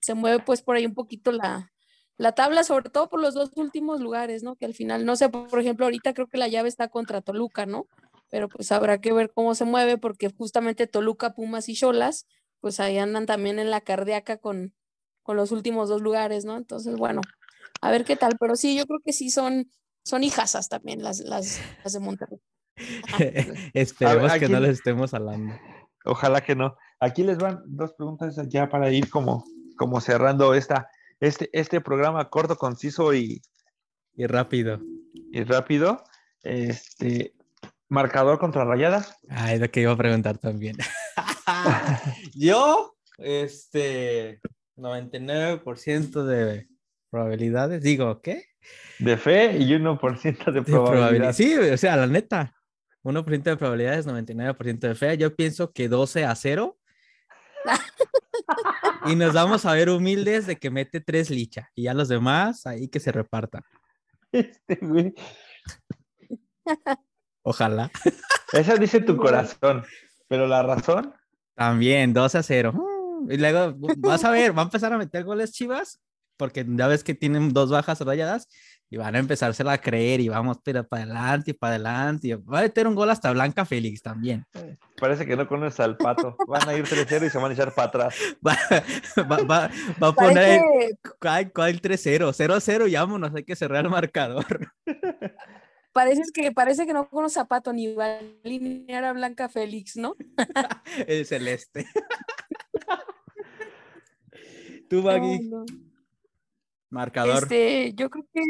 se 0.00 0.14
mueve 0.14 0.42
pues 0.44 0.62
por 0.62 0.76
ahí 0.76 0.86
un 0.86 0.94
poquito 0.94 1.32
la, 1.32 1.72
la 2.16 2.32
tabla, 2.32 2.62
sobre 2.62 2.90
todo 2.90 3.08
por 3.08 3.20
los 3.20 3.34
dos 3.34 3.50
últimos 3.56 4.00
lugares, 4.00 4.42
¿no? 4.44 4.54
Que 4.54 4.66
al 4.66 4.74
final, 4.74 5.04
no 5.04 5.16
sé, 5.16 5.28
por 5.28 5.58
ejemplo, 5.58 5.86
ahorita 5.86 6.14
creo 6.14 6.28
que 6.28 6.38
la 6.38 6.48
llave 6.48 6.68
está 6.68 6.88
contra 6.88 7.20
Toluca, 7.20 7.66
¿no? 7.66 7.88
Pero 8.30 8.48
pues 8.48 8.72
habrá 8.72 9.00
que 9.00 9.12
ver 9.12 9.32
cómo 9.32 9.54
se 9.54 9.64
mueve 9.64 9.98
porque 9.98 10.30
justamente 10.30 10.86
Toluca, 10.86 11.34
Pumas 11.34 11.68
y 11.68 11.74
Cholas, 11.74 12.26
pues 12.60 12.80
ahí 12.80 12.98
andan 12.98 13.26
también 13.26 13.58
en 13.58 13.70
la 13.70 13.80
cardíaca 13.80 14.38
con, 14.38 14.74
con 15.22 15.36
los 15.36 15.52
últimos 15.52 15.88
dos 15.88 16.02
lugares, 16.02 16.44
¿no? 16.44 16.56
Entonces, 16.56 16.96
bueno, 16.96 17.20
a 17.80 17.90
ver 17.90 18.04
qué 18.04 18.16
tal, 18.16 18.36
pero 18.38 18.56
sí, 18.56 18.76
yo 18.76 18.86
creo 18.86 19.00
que 19.04 19.12
sí 19.12 19.30
son, 19.30 19.70
son 20.04 20.24
hijasas 20.24 20.68
también 20.68 21.02
las, 21.02 21.20
las, 21.20 21.60
las 21.82 21.92
de 21.92 22.00
Monterrey. 22.00 22.40
Esperemos 23.74 24.32
que 24.34 24.48
no 24.48 24.60
les 24.60 24.78
estemos 24.78 25.14
hablando. 25.14 25.54
Ojalá 26.04 26.42
que 26.42 26.54
no. 26.54 26.76
Aquí 27.00 27.22
les 27.22 27.38
van 27.38 27.62
dos 27.66 27.92
preguntas 27.94 28.36
ya 28.48 28.68
para 28.68 28.90
ir 28.90 29.08
como, 29.10 29.44
como 29.76 30.00
cerrando 30.00 30.54
esta, 30.54 30.88
este, 31.20 31.50
este 31.52 31.80
programa 31.80 32.28
corto, 32.30 32.56
conciso 32.56 33.14
y, 33.14 33.42
y 34.14 34.26
rápido. 34.26 34.80
Y 35.32 35.44
rápido. 35.44 36.02
Este, 36.42 37.34
Marcador 37.88 38.38
contra 38.38 38.64
Rayadas. 38.64 39.16
Ah, 39.28 39.52
es 39.52 39.60
lo 39.60 39.70
que 39.70 39.80
iba 39.80 39.92
a 39.92 39.96
preguntar 39.96 40.38
también. 40.38 40.76
Yo, 42.34 42.96
este, 43.18 44.40
99% 44.76 46.24
de 46.24 46.68
probabilidades, 47.10 47.82
digo, 47.82 48.20
¿qué? 48.20 48.46
De 48.98 49.16
fe 49.16 49.56
y 49.58 49.68
1% 49.70 50.52
de, 50.52 50.62
probabilidad. 50.62 51.32
Sí, 51.32 51.54
o 51.54 51.76
sea, 51.76 51.96
la 51.96 52.06
neta, 52.06 52.54
1% 53.02 53.42
de 53.42 53.56
probabilidades, 53.56 54.06
99% 54.06 54.78
de 54.78 54.94
fe. 54.94 55.18
Yo 55.18 55.34
pienso 55.36 55.72
que 55.72 55.88
12 55.88 56.24
a 56.24 56.34
0. 56.34 56.78
y 59.06 59.14
nos 59.16 59.32
vamos 59.34 59.64
a 59.64 59.72
ver 59.72 59.90
humildes 59.90 60.46
de 60.46 60.56
que 60.56 60.70
mete 60.70 61.00
tres 61.00 61.30
licha 61.30 61.70
y 61.74 61.84
ya 61.84 61.94
los 61.94 62.08
demás 62.08 62.66
ahí 62.66 62.88
que 62.88 63.00
se 63.00 63.12
repartan. 63.12 63.62
Este 64.32 64.78
güey. 64.80 65.14
Ojalá. 67.44 67.90
Esa 68.52 68.76
dice 68.76 69.00
tu 69.00 69.16
corazón, 69.18 69.84
pero 70.26 70.46
la 70.46 70.62
razón. 70.62 71.14
También, 71.54 72.12
2 72.12 72.34
a 72.34 72.42
0. 72.42 72.74
Y 73.30 73.36
luego 73.36 73.74
vas 73.98 74.24
a 74.24 74.30
ver, 74.30 74.56
va 74.56 74.62
a 74.62 74.64
empezar 74.64 74.92
a 74.92 74.98
meter 74.98 75.24
goles 75.24 75.52
Chivas, 75.52 76.00
porque 76.36 76.64
ya 76.66 76.88
ves 76.88 77.04
que 77.04 77.14
tienen 77.14 77.52
dos 77.52 77.70
bajas 77.70 78.00
rayadas 78.00 78.48
y 78.90 78.96
van 78.96 79.14
a 79.14 79.18
empezársela 79.18 79.72
a 79.72 79.78
creer 79.78 80.20
y 80.20 80.28
vamos 80.28 80.58
pero 80.62 80.86
para 80.86 81.04
adelante 81.04 81.50
y 81.52 81.54
para 81.54 81.74
adelante. 81.74 82.28
Y 82.28 82.32
va 82.34 82.60
a 82.60 82.62
meter 82.62 82.86
un 82.86 82.94
gol 82.94 83.10
hasta 83.10 83.30
Blanca 83.30 83.64
Félix 83.64 84.02
también. 84.02 84.44
Parece 84.98 85.26
que 85.26 85.36
no 85.36 85.46
conoces 85.46 85.80
al 85.80 85.96
pato. 85.96 86.36
Van 86.46 86.68
a 86.68 86.74
ir 86.74 86.84
3-0 86.84 87.26
y 87.26 87.30
se 87.30 87.38
van 87.38 87.50
a 87.50 87.54
echar 87.54 87.74
para 87.74 87.88
atrás. 87.88 88.14
Va, 88.46 88.56
va, 89.22 89.36
va, 89.42 89.70
va 90.02 90.08
a 90.08 90.12
poner 90.12 90.62
¿cuál, 91.20 91.52
cuál 91.52 91.80
3-0? 91.80 92.32
0-0 92.32 92.90
y 92.90 92.94
vámonos, 92.94 93.34
hay 93.34 93.44
que 93.44 93.56
cerrar 93.56 93.84
el 93.84 93.90
marcador. 93.90 94.72
Parece 95.94 96.22
que, 96.34 96.50
parece 96.52 96.86
que 96.86 96.92
no 96.92 97.08
conoce 97.08 97.38
a 97.38 97.44
Pato 97.44 97.72
ni 97.72 97.94
va 97.94 98.06
a 98.16 98.20
alinear 98.44 99.04
a 99.04 99.12
Blanca 99.12 99.48
Félix, 99.48 99.96
¿no? 99.96 100.16
el 101.06 101.24
celeste. 101.24 101.86
Tú, 104.90 105.02
Maggie. 105.02 105.40
No, 105.48 105.60
no. 105.60 105.64
Marcador. 106.90 107.44
Este, 107.44 107.92
yo 107.94 108.10
creo 108.10 108.26
que 108.32 108.42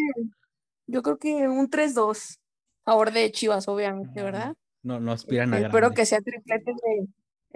yo 0.87 1.03
creo 1.03 1.19
que 1.19 1.49
un 1.49 1.71
3-2 1.71 2.39
a 2.85 2.93
favor 2.93 3.13
de 3.13 3.31
Chivas, 3.31 3.69
obviamente, 3.69 4.23
¿verdad? 4.23 4.55
No, 4.83 5.01
no 5.01 5.13
aspiran 5.13 5.53
a 5.55 5.59
Espero 5.59 5.73
grande. 5.89 5.97
que 5.97 6.07
sea 6.07 6.21
triplete 6.21 6.73
de 6.73 7.09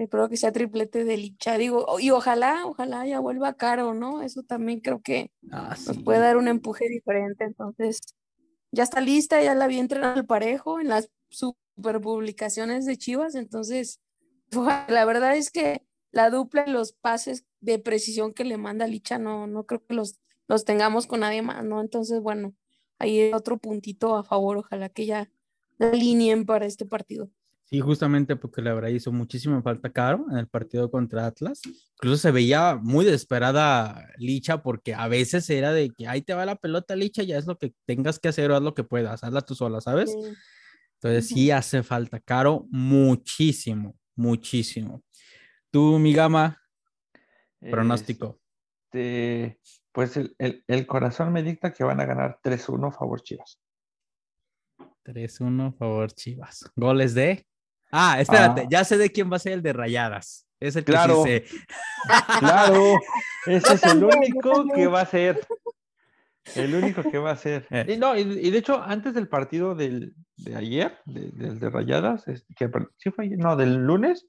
espero 0.02 0.28
que 0.28 0.36
sea 0.36 0.52
triplete 0.52 1.04
de 1.04 1.16
Licha, 1.16 1.58
digo, 1.58 1.98
y 1.98 2.10
ojalá, 2.10 2.64
ojalá 2.66 3.04
ya 3.06 3.18
vuelva 3.20 3.54
caro, 3.54 3.94
¿no? 3.94 4.22
Eso 4.22 4.42
también 4.44 4.80
creo 4.80 5.00
que 5.02 5.30
Ah, 5.50 5.76
nos 5.86 5.98
puede 6.04 6.20
dar 6.20 6.36
un 6.36 6.46
empuje 6.48 6.88
diferente, 6.88 7.44
entonces 7.44 7.98
ya 8.70 8.82
está 8.82 9.00
lista, 9.00 9.42
ya 9.42 9.54
la 9.54 9.66
vi 9.66 9.78
entrenar 9.78 10.16
al 10.16 10.26
parejo 10.26 10.80
en 10.80 10.88
las 10.88 11.10
super 11.28 12.00
publicaciones 12.00 12.84
de 12.86 12.96
Chivas, 12.96 13.34
entonces 13.34 14.00
la 14.88 15.04
verdad 15.04 15.36
es 15.36 15.50
que 15.50 15.82
la 16.10 16.30
dupla 16.30 16.64
y 16.66 16.70
los 16.70 16.92
pases 16.92 17.44
de 17.60 17.78
precisión 17.78 18.32
que 18.32 18.44
le 18.44 18.56
manda 18.56 18.86
Licha 18.86 19.18
no, 19.18 19.46
no 19.46 19.64
creo 19.66 19.84
que 19.84 19.94
los, 19.94 20.18
los 20.46 20.64
tengamos 20.64 21.06
con 21.06 21.20
nadie 21.20 21.42
más, 21.42 21.64
¿no? 21.64 21.80
Entonces, 21.80 22.20
bueno, 22.20 22.54
ahí 22.98 23.32
otro 23.32 23.58
puntito 23.58 24.16
a 24.16 24.24
favor, 24.24 24.58
ojalá 24.58 24.88
que 24.88 25.06
ya 25.06 25.30
la 25.76 25.88
alineen 25.88 26.46
para 26.46 26.66
este 26.66 26.86
partido. 26.86 27.30
Sí, 27.68 27.80
justamente 27.80 28.34
porque 28.34 28.62
la 28.62 28.72
verdad 28.72 28.88
hizo 28.88 29.12
muchísima 29.12 29.60
falta 29.60 29.92
Caro 29.92 30.24
en 30.30 30.38
el 30.38 30.48
partido 30.48 30.90
contra 30.90 31.26
Atlas. 31.26 31.60
Incluso 31.96 32.16
se 32.16 32.30
veía 32.30 32.76
muy 32.82 33.04
desesperada 33.04 34.08
Licha 34.16 34.62
porque 34.62 34.94
a 34.94 35.06
veces 35.06 35.50
era 35.50 35.72
de 35.72 35.90
que 35.90 36.08
ahí 36.08 36.22
te 36.22 36.32
va 36.32 36.46
la 36.46 36.56
pelota 36.56 36.96
Licha, 36.96 37.22
ya 37.24 37.36
es 37.36 37.46
lo 37.46 37.58
que 37.58 37.74
tengas 37.84 38.18
que 38.18 38.28
hacer 38.28 38.50
o 38.50 38.56
haz 38.56 38.62
lo 38.62 38.72
que 38.74 38.84
puedas, 38.84 39.22
hazla 39.22 39.42
tú 39.42 39.54
sola, 39.54 39.82
¿sabes? 39.82 40.10
Sí. 40.12 40.32
Entonces 40.94 41.26
sí 41.28 41.50
hace 41.50 41.82
falta 41.82 42.18
Caro 42.20 42.66
muchísimo, 42.70 43.94
muchísimo. 44.16 45.02
Tú, 45.70 45.98
mi 45.98 46.14
gama, 46.14 46.58
pronóstico. 47.60 48.40
Este, 48.90 49.60
pues 49.92 50.16
el, 50.16 50.34
el- 50.38 50.64
el 50.66 50.86
corazón 50.86 51.34
me 51.34 51.42
dicta 51.42 51.74
que 51.74 51.84
van 51.84 52.00
a 52.00 52.06
ganar 52.06 52.40
3-1 52.42 52.90
favor 52.96 53.20
Chivas. 53.22 53.60
3-1, 55.04 55.76
favor 55.76 56.10
Chivas. 56.12 56.70
Goles 56.74 57.14
de... 57.14 57.44
Ah, 57.90 58.20
espérate, 58.20 58.62
Ah. 58.62 58.66
ya 58.70 58.84
sé 58.84 58.98
de 58.98 59.10
quién 59.10 59.30
va 59.32 59.36
a 59.36 59.40
ser 59.40 59.52
el 59.54 59.62
de 59.62 59.72
Rayadas. 59.72 60.46
Es 60.60 60.74
el 60.76 60.84
que 60.84 60.92
Claro. 60.92 61.22
sí 61.24 61.28
sé. 61.30 61.44
Claro, 62.40 62.98
ese 63.46 63.74
es 63.74 63.82
el 63.84 64.04
único 64.04 64.66
que 64.74 64.86
va 64.86 65.02
a 65.02 65.06
ser. 65.06 65.40
El 66.54 66.74
único 66.74 67.02
que 67.02 67.18
va 67.18 67.32
a 67.32 67.36
ser. 67.36 67.66
Eh. 67.70 67.94
Y, 67.94 67.96
no, 67.98 68.16
y, 68.16 68.20
y 68.22 68.50
de 68.50 68.58
hecho, 68.58 68.82
antes 68.82 69.12
del 69.14 69.28
partido 69.28 69.74
del, 69.74 70.14
de 70.38 70.56
ayer, 70.56 70.98
de- 71.04 71.30
del 71.32 71.60
de 71.60 71.68
Rayadas, 71.70 72.26
este, 72.26 72.54
que 72.54 72.70
sí 72.96 73.10
fue 73.10 73.26
ayer, 73.26 73.38
no, 73.38 73.54
del 73.54 73.74
lunes, 73.84 74.26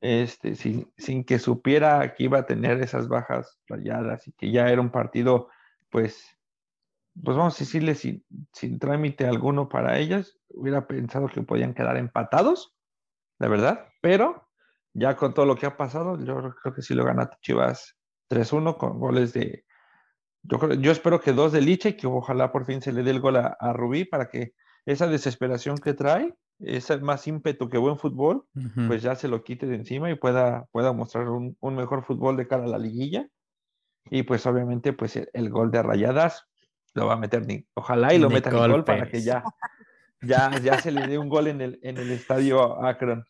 este, 0.00 0.54
sin, 0.54 0.88
sin 0.96 1.24
que 1.24 1.38
supiera 1.40 2.14
que 2.14 2.24
iba 2.24 2.38
a 2.38 2.46
tener 2.46 2.80
esas 2.80 3.08
bajas 3.08 3.58
rayadas 3.66 4.28
y 4.28 4.32
que 4.32 4.52
ya 4.52 4.68
era 4.68 4.80
un 4.80 4.90
partido, 4.90 5.48
pues, 5.90 6.24
pues 7.20 7.36
vamos 7.36 7.56
a 7.56 7.58
decirle, 7.64 7.96
sin, 7.96 8.24
sin 8.52 8.78
trámite 8.78 9.26
alguno 9.26 9.68
para 9.68 9.98
ellas, 9.98 10.38
hubiera 10.50 10.86
pensado 10.86 11.26
que 11.26 11.42
podían 11.42 11.74
quedar 11.74 11.96
empatados, 11.96 12.72
la 13.38 13.48
verdad, 13.48 13.86
pero 14.00 14.48
ya 14.94 15.16
con 15.16 15.34
todo 15.34 15.46
lo 15.46 15.56
que 15.56 15.66
ha 15.66 15.76
pasado, 15.76 16.18
yo 16.24 16.54
creo 16.62 16.74
que 16.74 16.82
sí 16.82 16.94
lo 16.94 17.04
gana 17.04 17.30
Chivas 17.40 17.96
3-1 18.28 18.76
con 18.76 18.98
goles 18.98 19.32
de, 19.32 19.64
yo, 20.42 20.58
creo- 20.58 20.74
yo 20.74 20.92
espero 20.92 21.20
que 21.20 21.32
dos 21.32 21.52
de 21.52 21.60
Liche 21.60 21.90
y 21.90 21.96
que 21.96 22.06
ojalá 22.06 22.52
por 22.52 22.64
fin 22.64 22.80
se 22.82 22.92
le 22.92 23.02
dé 23.02 23.10
el 23.12 23.20
gol 23.20 23.36
a, 23.36 23.56
a 23.60 23.72
Rubí 23.72 24.04
para 24.04 24.28
que 24.28 24.54
esa 24.86 25.06
desesperación 25.06 25.76
que 25.78 25.94
trae, 25.94 26.34
ese 26.60 26.98
más 26.98 27.26
ímpetu 27.28 27.68
que 27.68 27.78
buen 27.78 27.98
fútbol, 27.98 28.44
pues 28.88 29.02
ya 29.02 29.14
se 29.14 29.28
lo 29.28 29.44
quite 29.44 29.66
de 29.66 29.76
encima 29.76 30.10
y 30.10 30.14
pueda, 30.16 30.66
pueda 30.72 30.92
mostrar 30.92 31.28
un, 31.28 31.56
un 31.60 31.74
mejor 31.76 32.04
fútbol 32.04 32.36
de 32.36 32.48
cara 32.48 32.64
a 32.64 32.68
la 32.68 32.78
liguilla. 32.78 33.28
Y 34.10 34.22
pues 34.24 34.46
obviamente 34.46 34.92
pues 34.92 35.16
el, 35.16 35.28
el 35.34 35.50
gol 35.50 35.70
de 35.70 35.82
Rayadas 35.82 36.46
lo 36.94 37.06
va 37.06 37.14
a 37.14 37.18
meter 37.18 37.46
ni, 37.46 37.66
ojalá 37.74 38.14
y 38.14 38.18
lo 38.18 38.28
meta 38.30 38.50
Nicole 38.50 38.68
Nicole 38.68 38.84
para 38.84 39.10
que 39.10 39.22
ya, 39.22 39.44
ya, 40.22 40.50
ya 40.62 40.80
se 40.80 40.90
le 40.92 41.06
dé 41.06 41.18
un 41.18 41.28
gol 41.28 41.46
en 41.48 41.60
el, 41.60 41.78
en 41.82 41.96
el 41.98 42.10
estadio 42.10 42.84
Akron. 42.84 43.24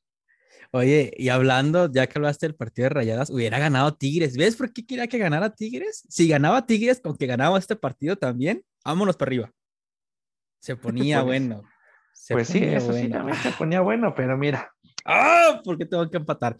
Oye, 0.70 1.12
y 1.16 1.30
hablando, 1.30 1.90
ya 1.90 2.06
que 2.06 2.18
hablaste 2.18 2.46
del 2.46 2.54
partido 2.54 2.84
de 2.86 2.90
Rayadas, 2.90 3.30
hubiera 3.30 3.58
ganado 3.58 3.94
Tigres. 3.94 4.36
¿Ves 4.36 4.56
por 4.56 4.72
qué 4.72 4.84
quería 4.84 5.06
que 5.06 5.16
ganara 5.18 5.54
Tigres? 5.54 6.04
Si 6.08 6.28
ganaba 6.28 6.66
Tigres, 6.66 7.00
con 7.00 7.16
que 7.16 7.26
ganábamos 7.26 7.60
este 7.60 7.76
partido 7.76 8.16
también, 8.16 8.62
vámonos 8.84 9.16
para 9.16 9.28
arriba. 9.30 9.50
Se 10.60 10.76
ponía 10.76 11.16
Pues- 11.22 11.26
bueno. 11.26 11.62
Se 12.12 12.34
Pues 12.34 12.48
sí, 12.48 12.62
eso 12.62 12.92
sí 12.92 13.02
bueno. 13.02 13.16
también 13.16 13.38
se 13.38 13.52
ponía 13.52 13.80
bueno, 13.80 14.12
pero 14.14 14.36
mira, 14.36 14.72
¡Ah! 15.04 15.62
¿Por 15.64 15.78
qué 15.78 15.86
tengo 15.86 16.10
que 16.10 16.16
empatar? 16.18 16.56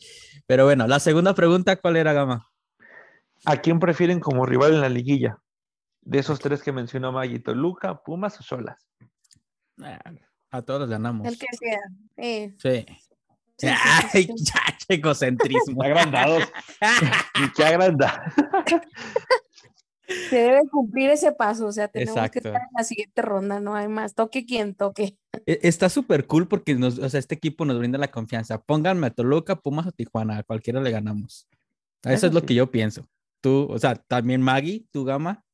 Pero 0.46 0.64
bueno, 0.64 0.86
la 0.86 1.00
segunda 1.00 1.34
pregunta, 1.34 1.76
¿cuál 1.76 1.96
era, 1.96 2.12
Gama? 2.12 2.48
¿a 3.44 3.56
quién 3.58 3.78
prefieren 3.78 4.20
como 4.20 4.46
rival 4.46 4.72
en 4.74 4.80
la 4.80 4.88
liguilla? 4.88 5.36
De 6.00 6.18
esos 6.20 6.38
tres 6.38 6.62
que 6.62 6.72
mencionó 6.72 7.12
Maggie, 7.12 7.40
Toluca, 7.40 8.00
Pumas 8.02 8.38
o 8.40 8.42
Solas. 8.42 8.88
Ah, 9.82 10.00
A 10.50 10.62
todos 10.62 10.80
los 10.80 10.90
ganamos. 10.90 11.26
El 11.26 11.38
que 11.38 11.46
sea. 11.58 11.80
eh, 12.16 12.54
Sí. 12.58 12.86
sí, 12.86 12.86
sí, 13.58 13.68
sí, 13.68 13.74
Ay, 13.74 14.24
sí. 14.24 14.34
ya, 14.44 14.60
egocentrismo. 14.88 15.82
Agrandados. 15.82 16.44
Y 17.40 17.52
qué 17.52 17.64
agranda. 17.64 18.32
Se 20.30 20.36
debe 20.36 20.60
cumplir 20.70 21.10
ese 21.10 21.32
paso, 21.32 21.66
o 21.66 21.72
sea, 21.72 21.86
tenemos 21.88 22.30
que 22.30 22.38
estar 22.38 22.54
en 22.54 22.68
la 22.76 22.82
siguiente 22.82 23.20
ronda, 23.20 23.60
no 23.60 23.74
hay 23.74 23.88
más. 23.88 24.14
Toque 24.14 24.46
quien 24.46 24.74
toque. 24.74 25.18
E- 25.44 25.60
Está 25.62 25.88
súper 25.90 26.26
cool 26.26 26.48
porque 26.48 26.74
nos, 26.74 26.98
o 26.98 27.08
sea, 27.10 27.20
este 27.20 27.34
equipo 27.34 27.64
nos 27.66 27.78
brinda 27.78 27.98
la 27.98 28.10
confianza. 28.10 28.58
Pónganme 28.58 29.08
a 29.08 29.10
Toluca, 29.10 29.56
Pumas 29.56 29.86
o 29.86 29.92
Tijuana, 29.92 30.38
a 30.38 30.42
cualquiera 30.44 30.80
le 30.80 30.90
ganamos. 30.90 31.46
Eso, 32.02 32.14
Eso 32.14 32.26
es 32.28 32.32
lo 32.34 32.40
sí. 32.40 32.46
que 32.46 32.54
yo 32.54 32.70
pienso. 32.70 33.06
Tú, 33.42 33.66
o 33.70 33.78
sea, 33.78 33.94
también 33.96 34.40
Maggie, 34.40 34.86
tu 34.90 35.04
gama. 35.04 35.44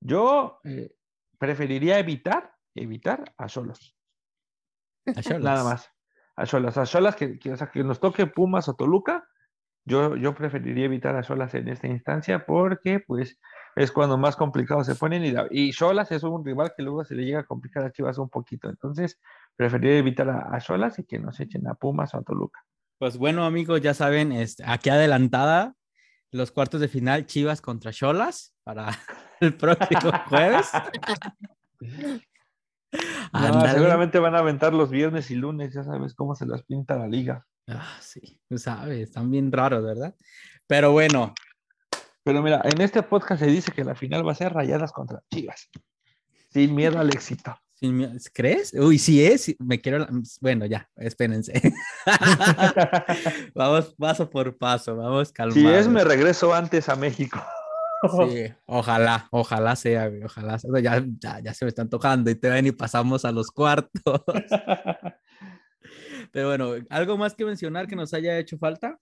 Yo 0.00 0.60
eh, 0.64 0.92
preferiría 1.38 1.98
evitar, 1.98 2.52
evitar 2.82 3.32
a 3.36 3.48
Solos. 3.48 3.96
Nada 5.44 5.64
más. 5.64 5.90
A 6.36 6.46
Solas. 6.46 6.76
A 6.78 6.86
Solas 6.86 7.16
que, 7.16 7.38
que, 7.38 7.52
o 7.52 7.56
sea, 7.56 7.70
que 7.70 7.82
nos 7.82 8.00
toque 8.00 8.26
Pumas 8.26 8.68
o 8.68 8.74
Toluca. 8.74 9.28
Yo, 9.84 10.16
yo 10.16 10.34
preferiría 10.34 10.84
evitar 10.84 11.16
a 11.16 11.22
Solas 11.22 11.54
en 11.54 11.68
esta 11.68 11.86
instancia 11.86 12.44
porque 12.44 13.00
pues 13.00 13.40
es 13.74 13.90
cuando 13.90 14.18
más 14.18 14.36
complicados 14.36 14.86
se 14.86 14.94
ponen 14.96 15.24
y, 15.24 15.30
la- 15.30 15.46
y 15.50 15.72
Solas 15.72 16.12
es 16.12 16.22
un 16.24 16.44
rival 16.44 16.72
que 16.76 16.82
luego 16.82 17.04
se 17.04 17.14
le 17.14 17.24
llega 17.24 17.40
a 17.40 17.46
complicar 17.46 17.84
a 17.84 17.90
Chivas 17.92 18.18
un 18.18 18.28
poquito. 18.28 18.68
Entonces, 18.68 19.18
preferiría 19.56 19.98
evitar 19.98 20.28
a, 20.28 20.40
a 20.54 20.60
Solas 20.60 20.98
y 20.98 21.04
que 21.04 21.18
nos 21.18 21.40
echen 21.40 21.66
a 21.68 21.74
Pumas 21.74 22.12
o 22.14 22.18
a 22.18 22.22
Toluca. 22.22 22.60
Pues 22.98 23.16
bueno, 23.16 23.44
amigos, 23.44 23.80
ya 23.80 23.94
saben, 23.94 24.32
este, 24.32 24.62
aquí 24.66 24.90
adelantada 24.90 25.74
los 26.32 26.50
cuartos 26.52 26.80
de 26.82 26.88
final 26.88 27.24
Chivas 27.24 27.62
contra 27.62 27.90
Cholas 27.92 28.54
para 28.64 28.90
el 29.40 29.56
próximo 29.56 30.12
jueves. 30.28 30.70
No, 33.32 33.70
seguramente 33.70 34.18
van 34.18 34.34
a 34.34 34.38
aventar 34.38 34.72
los 34.72 34.90
viernes 34.90 35.30
y 35.30 35.34
lunes, 35.34 35.74
ya 35.74 35.84
sabes 35.84 36.14
cómo 36.14 36.34
se 36.34 36.46
las 36.46 36.62
pinta 36.62 36.96
la 36.96 37.06
liga. 37.06 37.44
Ah, 37.68 37.98
sí, 38.00 38.40
sabes, 38.56 39.00
están 39.00 39.30
bien 39.30 39.52
raros, 39.52 39.84
¿verdad? 39.84 40.14
Pero 40.66 40.92
bueno, 40.92 41.34
Pero 42.22 42.42
mira, 42.42 42.62
en 42.64 42.80
este 42.80 43.02
podcast 43.02 43.40
se 43.42 43.46
dice 43.50 43.72
que 43.72 43.84
la 43.84 43.94
final 43.94 44.26
va 44.26 44.32
a 44.32 44.34
ser 44.34 44.52
rayadas 44.54 44.92
contra 44.92 45.22
Chivas. 45.30 45.68
Sin 46.50 46.74
miedo 46.74 46.98
al 46.98 47.10
éxito. 47.10 47.54
sin 47.74 47.96
miedo- 47.98 48.14
¿crees? 48.32 48.72
Uy, 48.74 48.98
sí 48.98 49.24
es, 49.24 49.54
me 49.58 49.78
quiero... 49.80 50.06
Bueno, 50.40 50.64
ya, 50.66 50.88
espérense. 50.96 51.52
vamos 53.54 53.94
paso 53.98 54.28
por 54.30 54.56
paso, 54.56 54.96
vamos 54.96 55.32
calmados. 55.32 55.60
si 55.60 55.66
es, 55.68 55.88
me 55.88 56.04
regreso 56.04 56.54
antes 56.54 56.88
a 56.88 56.96
México. 56.96 57.42
Sí, 58.02 58.44
ojalá, 58.66 59.28
ojalá 59.30 59.76
sea, 59.76 60.08
güey, 60.08 60.22
ojalá 60.24 60.58
sea. 60.58 60.70
Ya, 60.80 61.04
ya, 61.20 61.40
ya 61.40 61.54
se 61.54 61.64
me 61.64 61.68
están 61.70 61.88
tocando 61.90 62.30
y 62.30 62.34
te 62.34 62.48
ven 62.48 62.66
y 62.66 62.72
pasamos 62.72 63.24
a 63.24 63.32
los 63.32 63.50
cuartos. 63.50 64.22
Pero 66.32 66.48
bueno, 66.48 66.72
¿algo 66.90 67.16
más 67.16 67.34
que 67.34 67.44
mencionar 67.44 67.86
que 67.86 67.96
nos 67.96 68.12
haya 68.14 68.38
hecho 68.38 68.58
falta? 68.58 68.98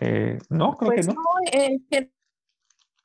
Eh, 0.00 0.38
no, 0.50 0.76
creo 0.76 0.90
Pues 0.92 1.06
que 1.06 1.14
no, 1.14 1.20
no. 1.20 1.22
en 1.52 1.86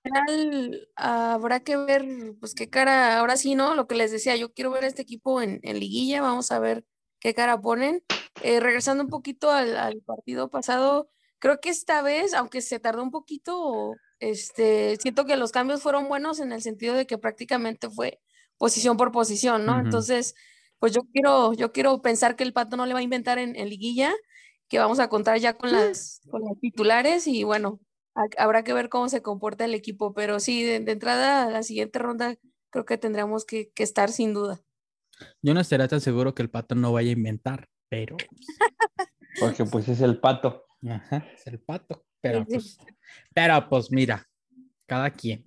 general 0.04 0.88
habrá 0.96 1.60
que 1.62 1.78
ver, 1.78 2.06
pues 2.40 2.54
qué 2.56 2.70
cara, 2.70 3.20
ahora 3.20 3.38
sí, 3.38 3.56
¿no? 3.56 3.76
Lo 3.76 3.88
que 3.88 3.96
les 3.96 4.12
decía, 4.12 4.36
yo 4.36 4.54
quiero 4.54 4.72
ver 4.72 4.84
a 4.84 4.88
este 4.88 5.04
equipo 5.04 5.42
en, 5.42 5.60
en 5.64 5.80
liguilla, 5.80 6.22
vamos 6.22 6.52
a 6.52 6.60
ver 6.60 6.86
qué 7.20 7.34
cara 7.34 7.62
ponen. 7.62 8.04
eh, 8.44 8.60
regresando 8.60 9.04
un 9.04 9.10
poquito 9.10 9.52
al, 9.52 9.78
al, 9.78 10.02
partido 10.02 10.50
pasado, 10.50 11.10
creo 11.42 11.60
que 11.60 11.70
esta 11.70 12.02
vez, 12.04 12.34
aunque 12.36 12.62
se 12.62 12.80
tardó 12.80 13.02
un 13.02 13.12
poquito, 13.12 13.96
este, 14.20 14.96
siento 14.98 15.26
que 15.26 15.36
los 15.36 15.52
cambios 15.52 15.82
fueron 15.82 16.08
buenos 16.08 16.40
en 16.40 16.52
el 16.52 16.62
sentido 16.62 16.94
de 16.94 17.08
que 17.08 17.18
prácticamente 17.18 17.90
fue 17.90 18.22
posición 18.58 18.96
por 18.96 19.12
posición, 19.12 19.66
¿no? 19.66 19.74
Uh 19.74 19.76
-huh. 19.78 19.86
Entonces, 19.86 20.36
pues 20.78 20.94
yo 20.94 21.02
quiero, 21.12 21.54
yo 21.54 21.72
quiero 21.72 22.02
pensar 22.04 22.36
que 22.36 22.44
el 22.44 22.54
Pato 22.54 22.78
no 22.78 22.86
le 22.86 22.94
va 22.94 23.00
a 23.00 23.04
inventar 23.04 23.40
en, 23.40 23.56
en 23.56 23.70
liguilla, 23.70 24.14
que 24.70 24.78
vamos 24.78 25.00
a 25.00 25.10
contar 25.10 25.40
ya 25.40 25.58
con 25.58 25.72
las, 25.72 26.22
con 26.32 26.44
las 26.44 26.60
titulares 26.60 27.26
y 27.26 27.44
bueno, 27.44 27.80
habrá 28.38 28.64
que 28.64 28.74
ver 28.74 28.90
cómo 28.90 29.10
se 29.10 29.24
comporta 29.24 29.66
el 29.66 29.74
equipo, 29.74 30.14
pero 30.14 30.40
sí, 30.40 30.64
de, 30.64 30.80
de 30.80 30.92
entrada 30.92 31.46
a 31.48 31.50
la 31.50 31.64
siguiente 31.64 31.98
ronda 31.98 32.36
creo 32.70 32.86
que 32.86 33.00
tendremos 33.00 33.46
que, 33.46 33.72
que, 33.74 33.82
estar 33.82 34.12
sin 34.12 34.34
duda. 34.36 34.62
Yo 35.42 35.56
no 35.56 35.60
estaría 35.60 35.88
tan 35.88 36.02
seguro 36.02 36.36
que 36.36 36.44
el 36.44 36.52
pato 36.52 36.76
no 36.76 36.94
vaya 36.94 37.10
a 37.10 37.14
inventar, 37.14 37.68
pero. 37.90 38.16
Porque 39.40 39.66
pues 39.66 39.88
es 39.88 40.02
el 40.02 40.20
pato. 40.20 40.66
Ajá, 40.90 41.28
es 41.34 41.48
el 41.48 41.60
pato. 41.60 42.06
Pero 42.22 42.46
pues, 42.46 42.78
pero 43.34 43.68
pues 43.68 43.92
mira, 43.92 44.26
cada 44.86 45.10
quien. 45.10 45.44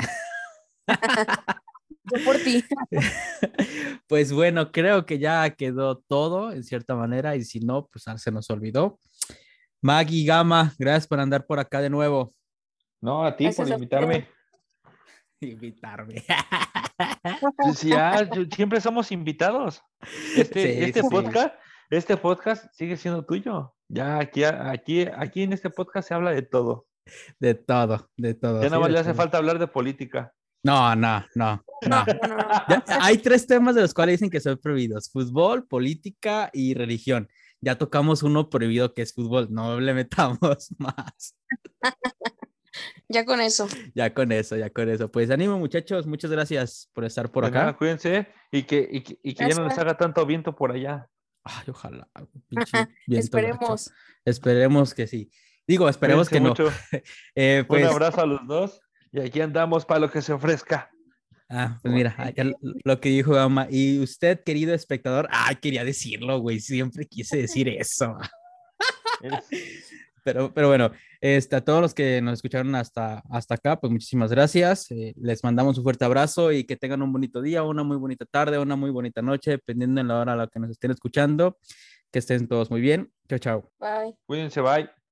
Yo 2.04 2.24
por 2.24 2.36
ti. 2.36 2.64
Pues 4.06 4.32
bueno, 4.32 4.70
creo 4.70 5.06
que 5.06 5.18
ya 5.18 5.48
quedó 5.50 5.98
todo 5.98 6.52
en 6.52 6.62
cierta 6.62 6.94
manera 6.94 7.36
y 7.36 7.42
si 7.42 7.60
no, 7.60 7.86
pues 7.86 8.04
se 8.20 8.30
nos 8.30 8.50
olvidó. 8.50 8.98
Maggie 9.80 10.26
Gama, 10.26 10.74
gracias 10.78 11.06
por 11.06 11.20
andar 11.20 11.46
por 11.46 11.58
acá 11.58 11.80
de 11.80 11.88
nuevo. 11.88 12.34
No, 13.00 13.24
a 13.24 13.34
ti 13.34 13.44
gracias 13.44 13.68
por 13.68 13.74
invitarme. 13.74 14.28
Invitarme. 15.40 16.24
Pues 17.56 17.82
ya, 17.82 18.28
siempre 18.54 18.80
somos 18.80 19.10
invitados. 19.10 19.82
Este, 20.36 20.74
sí, 20.74 20.84
este 20.84 21.02
sí. 21.02 21.08
podcast, 21.10 21.54
este 21.90 22.16
podcast 22.16 22.66
sigue 22.72 22.96
siendo 22.96 23.24
tuyo. 23.24 23.74
Ya 23.88 24.18
aquí, 24.18 24.44
aquí, 24.44 25.06
aquí 25.16 25.42
en 25.42 25.52
este 25.52 25.70
podcast 25.70 26.08
se 26.08 26.14
habla 26.14 26.30
de 26.30 26.42
todo. 26.42 26.86
De 27.38 27.54
todo, 27.54 28.08
de 28.16 28.34
todo. 28.34 28.62
Ya 28.62 28.68
nada 28.70 28.80
más 28.80 28.90
le 28.90 28.98
hace 28.98 29.14
falta 29.14 29.38
hablar 29.38 29.58
de 29.58 29.66
política. 29.66 30.32
No, 30.64 30.96
no, 30.96 31.24
no, 31.34 31.62
no. 31.88 32.04
Ya, 32.68 32.84
hay 33.00 33.18
tres 33.18 33.46
temas 33.46 33.74
de 33.74 33.82
los 33.82 33.94
cuales 33.94 34.14
dicen 34.14 34.30
que 34.30 34.40
son 34.40 34.58
prohibidos: 34.58 35.10
fútbol, 35.10 35.66
política 35.66 36.50
y 36.52 36.74
religión. 36.74 37.28
Ya 37.60 37.78
tocamos 37.78 38.22
uno 38.22 38.50
prohibido 38.50 38.92
que 38.92 39.02
es 39.02 39.14
fútbol, 39.14 39.48
no 39.50 39.80
le 39.80 39.94
metamos 39.94 40.74
más. 40.78 41.36
Ya 43.08 43.24
con 43.24 43.40
eso. 43.40 43.68
Ya 43.94 44.12
con 44.12 44.32
eso, 44.32 44.56
ya 44.56 44.70
con 44.70 44.88
eso. 44.88 45.10
Pues 45.10 45.30
ánimo, 45.30 45.58
muchachos. 45.58 46.06
Muchas 46.06 46.30
gracias 46.30 46.90
por 46.92 47.04
estar 47.04 47.30
por 47.30 47.44
acá. 47.44 47.60
Nada, 47.60 47.76
cuídense 47.76 48.26
y 48.50 48.64
que, 48.64 48.88
y 48.90 49.02
que, 49.02 49.18
y 49.22 49.34
que 49.34 49.48
ya 49.48 49.54
no 49.54 49.68
les 49.68 49.78
haga 49.78 49.96
tanto 49.96 50.26
viento 50.26 50.56
por 50.56 50.72
allá. 50.72 51.08
Ay, 51.44 51.64
ojalá. 51.68 52.08
Esperemos. 53.06 53.88
Gacho. 53.88 53.96
Esperemos 54.24 54.94
que 54.94 55.06
sí. 55.06 55.30
Digo, 55.66 55.88
esperemos 55.88 56.28
cuídense 56.28 56.54
que 56.54 56.64
no. 56.64 57.02
eh, 57.34 57.64
pues... 57.66 57.82
Un 57.82 57.90
abrazo 57.90 58.22
a 58.22 58.26
los 58.26 58.46
dos 58.46 58.80
y 59.12 59.20
aquí 59.20 59.40
andamos 59.40 59.84
para 59.84 60.00
lo 60.00 60.10
que 60.10 60.22
se 60.22 60.32
ofrezca. 60.32 60.90
Ah, 61.48 61.78
pues 61.82 61.94
mira, 61.94 62.16
lo 62.84 63.00
que 63.00 63.10
dijo 63.10 63.32
Gama. 63.32 63.68
Y 63.70 64.00
usted, 64.00 64.42
querido 64.42 64.74
espectador, 64.74 65.28
ah, 65.30 65.54
quería 65.54 65.84
decirlo, 65.84 66.38
güey. 66.40 66.58
Siempre 66.58 67.06
quise 67.06 67.36
decir 67.36 67.68
eso. 67.68 68.16
Pero, 70.24 70.52
pero 70.52 70.68
bueno, 70.68 70.90
este, 71.20 71.56
a 71.56 71.64
todos 71.64 71.80
los 71.80 71.94
que 71.94 72.20
nos 72.22 72.34
escucharon 72.34 72.74
hasta, 72.74 73.22
hasta 73.30 73.54
acá, 73.54 73.78
pues 73.78 73.92
muchísimas 73.92 74.30
gracias. 74.30 74.90
Eh, 74.90 75.14
les 75.16 75.44
mandamos 75.44 75.78
un 75.78 75.84
fuerte 75.84 76.04
abrazo 76.04 76.50
y 76.50 76.64
que 76.64 76.76
tengan 76.76 77.02
un 77.02 77.12
bonito 77.12 77.42
día, 77.42 77.62
una 77.62 77.84
muy 77.84 77.96
bonita 77.96 78.24
tarde, 78.24 78.58
una 78.58 78.76
muy 78.76 78.90
bonita 78.90 79.22
noche, 79.22 79.52
dependiendo 79.52 80.02
de 80.02 80.08
la 80.08 80.18
hora 80.20 80.32
a 80.32 80.36
la 80.36 80.46
que 80.48 80.58
nos 80.58 80.70
estén 80.70 80.90
escuchando. 80.90 81.58
Que 82.10 82.20
estén 82.20 82.48
todos 82.48 82.70
muy 82.70 82.80
bien. 82.80 83.12
Chao, 83.28 83.38
chao. 83.38 83.72
Bye. 83.78 84.14
Cuídense, 84.26 84.60
bye. 84.60 85.03